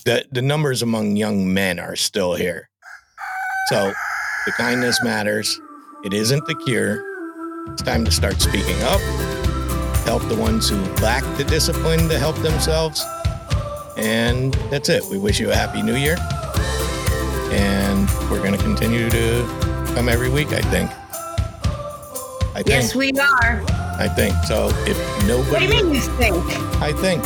the, 0.06 0.26
the 0.32 0.42
numbers 0.42 0.82
among 0.82 1.16
young 1.16 1.54
men 1.54 1.80
are 1.80 1.96
still 1.96 2.34
here. 2.34 2.70
So 3.68 3.94
the 4.46 4.52
kindness 4.54 5.04
matters. 5.04 5.60
It 6.04 6.14
isn't 6.14 6.46
the 6.46 6.56
cure. 6.56 7.04
It's 7.72 7.82
time 7.82 8.06
to 8.06 8.12
start 8.12 8.42
speaking 8.42 8.82
up, 8.84 9.02
help 10.06 10.24
the 10.28 10.38
ones 10.40 10.70
who 10.70 10.78
lack 11.02 11.24
the 11.38 11.44
discipline 11.44 12.10
to 12.10 12.18
help 12.18 12.36
themselves. 12.38 13.06
And 13.98 14.54
that's 14.72 14.90
it. 14.90 15.04
We 15.12 15.20
wish 15.20 15.40
you 15.40 15.52
a 15.52 15.56
happy 15.56 15.82
new 15.82 15.96
year. 15.96 16.18
And 17.52 18.10
we're 18.32 18.40
going 18.40 18.54
to 18.54 18.64
continue 18.64 19.10
to 19.10 19.92
come 19.94 20.08
every 20.08 20.30
week, 20.30 20.48
I 20.54 20.62
think. 20.62 20.90
I 22.56 22.64
think. 22.64 22.68
Yes, 22.70 22.96
we 22.96 23.12
are. 23.12 23.89
I 24.00 24.08
think. 24.08 24.34
So 24.46 24.70
if 24.88 24.98
nobody. 25.28 25.52
What 25.52 25.60
do 25.60 25.66
you 25.66 25.84
mean 25.84 25.94
you 25.94 26.02
think? 26.02 26.44
I 26.82 26.94
think. 26.94 27.24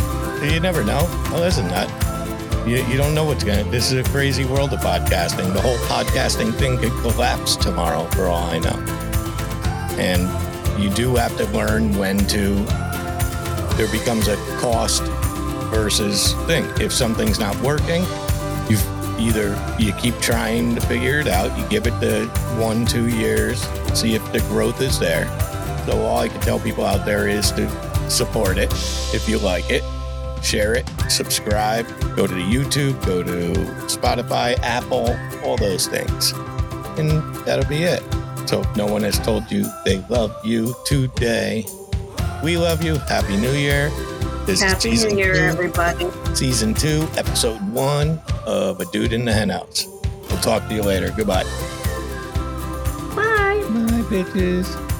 You 0.51 0.59
never 0.59 0.83
know. 0.83 1.05
Oh, 1.31 1.37
listen, 1.39 1.67
that. 1.69 1.87
You, 2.67 2.77
you 2.85 2.97
don't 2.97 3.13
know 3.13 3.25
what's 3.25 3.43
going 3.43 3.63
to. 3.63 3.69
This 3.69 3.91
is 3.91 4.05
a 4.05 4.09
crazy 4.09 4.43
world 4.45 4.73
of 4.73 4.79
podcasting. 4.79 5.53
The 5.53 5.61
whole 5.61 5.77
podcasting 5.87 6.53
thing 6.55 6.77
could 6.77 6.91
collapse 7.01 7.55
tomorrow, 7.55 8.05
for 8.11 8.25
all 8.25 8.43
I 8.43 8.59
know. 8.59 8.77
And 9.99 10.81
you 10.81 10.89
do 10.89 11.15
have 11.15 11.37
to 11.37 11.45
learn 11.47 11.95
when 11.97 12.17
to. 12.27 12.55
There 13.75 13.91
becomes 13.91 14.27
a 14.27 14.35
cost 14.59 15.03
versus 15.73 16.33
thing. 16.45 16.65
If 16.81 16.91
something's 16.91 17.39
not 17.39 17.55
working, 17.61 18.03
you 18.69 18.77
either 19.19 19.57
you 19.79 19.93
keep 19.93 20.17
trying 20.19 20.75
to 20.75 20.81
figure 20.81 21.19
it 21.19 21.27
out. 21.27 21.57
You 21.57 21.67
give 21.69 21.87
it 21.87 21.99
the 21.99 22.25
one, 22.59 22.85
two 22.85 23.09
years, 23.09 23.61
see 23.93 24.15
if 24.15 24.31
the 24.31 24.39
growth 24.41 24.81
is 24.81 24.99
there. 24.99 25.25
So 25.85 26.01
all 26.01 26.19
I 26.19 26.29
can 26.29 26.41
tell 26.41 26.59
people 26.59 26.85
out 26.85 27.05
there 27.05 27.27
is 27.27 27.51
to 27.53 27.69
support 28.09 28.57
it 28.57 28.71
if 29.13 29.27
you 29.27 29.37
like 29.39 29.69
it 29.69 29.83
share 30.43 30.73
it, 30.75 30.89
subscribe, 31.09 31.87
go 32.15 32.27
to 32.27 32.33
the 32.33 32.41
YouTube, 32.41 33.03
go 33.05 33.23
to 33.23 33.53
Spotify, 33.87 34.59
Apple, 34.59 35.17
all 35.43 35.57
those 35.57 35.87
things. 35.87 36.31
And 36.99 37.23
that'll 37.45 37.67
be 37.67 37.83
it. 37.83 38.03
So 38.47 38.61
if 38.61 38.75
no 38.75 38.85
one 38.85 39.03
has 39.03 39.17
told 39.19 39.49
you 39.51 39.65
they 39.85 39.99
love 40.09 40.35
you 40.45 40.75
today, 40.85 41.65
we 42.43 42.57
love 42.57 42.83
you. 42.83 42.95
Happy 42.95 43.37
New 43.37 43.53
Year. 43.53 43.89
This 44.45 44.61
Happy 44.61 44.91
New 44.91 45.15
Year, 45.15 45.33
two, 45.33 45.39
everybody. 45.39 46.09
Season 46.35 46.73
two, 46.73 47.07
episode 47.15 47.61
one 47.71 48.19
of 48.45 48.81
A 48.81 48.85
Dude 48.85 49.13
in 49.13 49.23
the 49.23 49.31
Henhouse. 49.31 49.87
We'll 50.29 50.41
talk 50.41 50.67
to 50.67 50.75
you 50.75 50.83
later. 50.83 51.11
Goodbye. 51.15 51.43
Bye. 53.15 53.63
Bye, 53.69 54.03
bitches. 54.09 54.92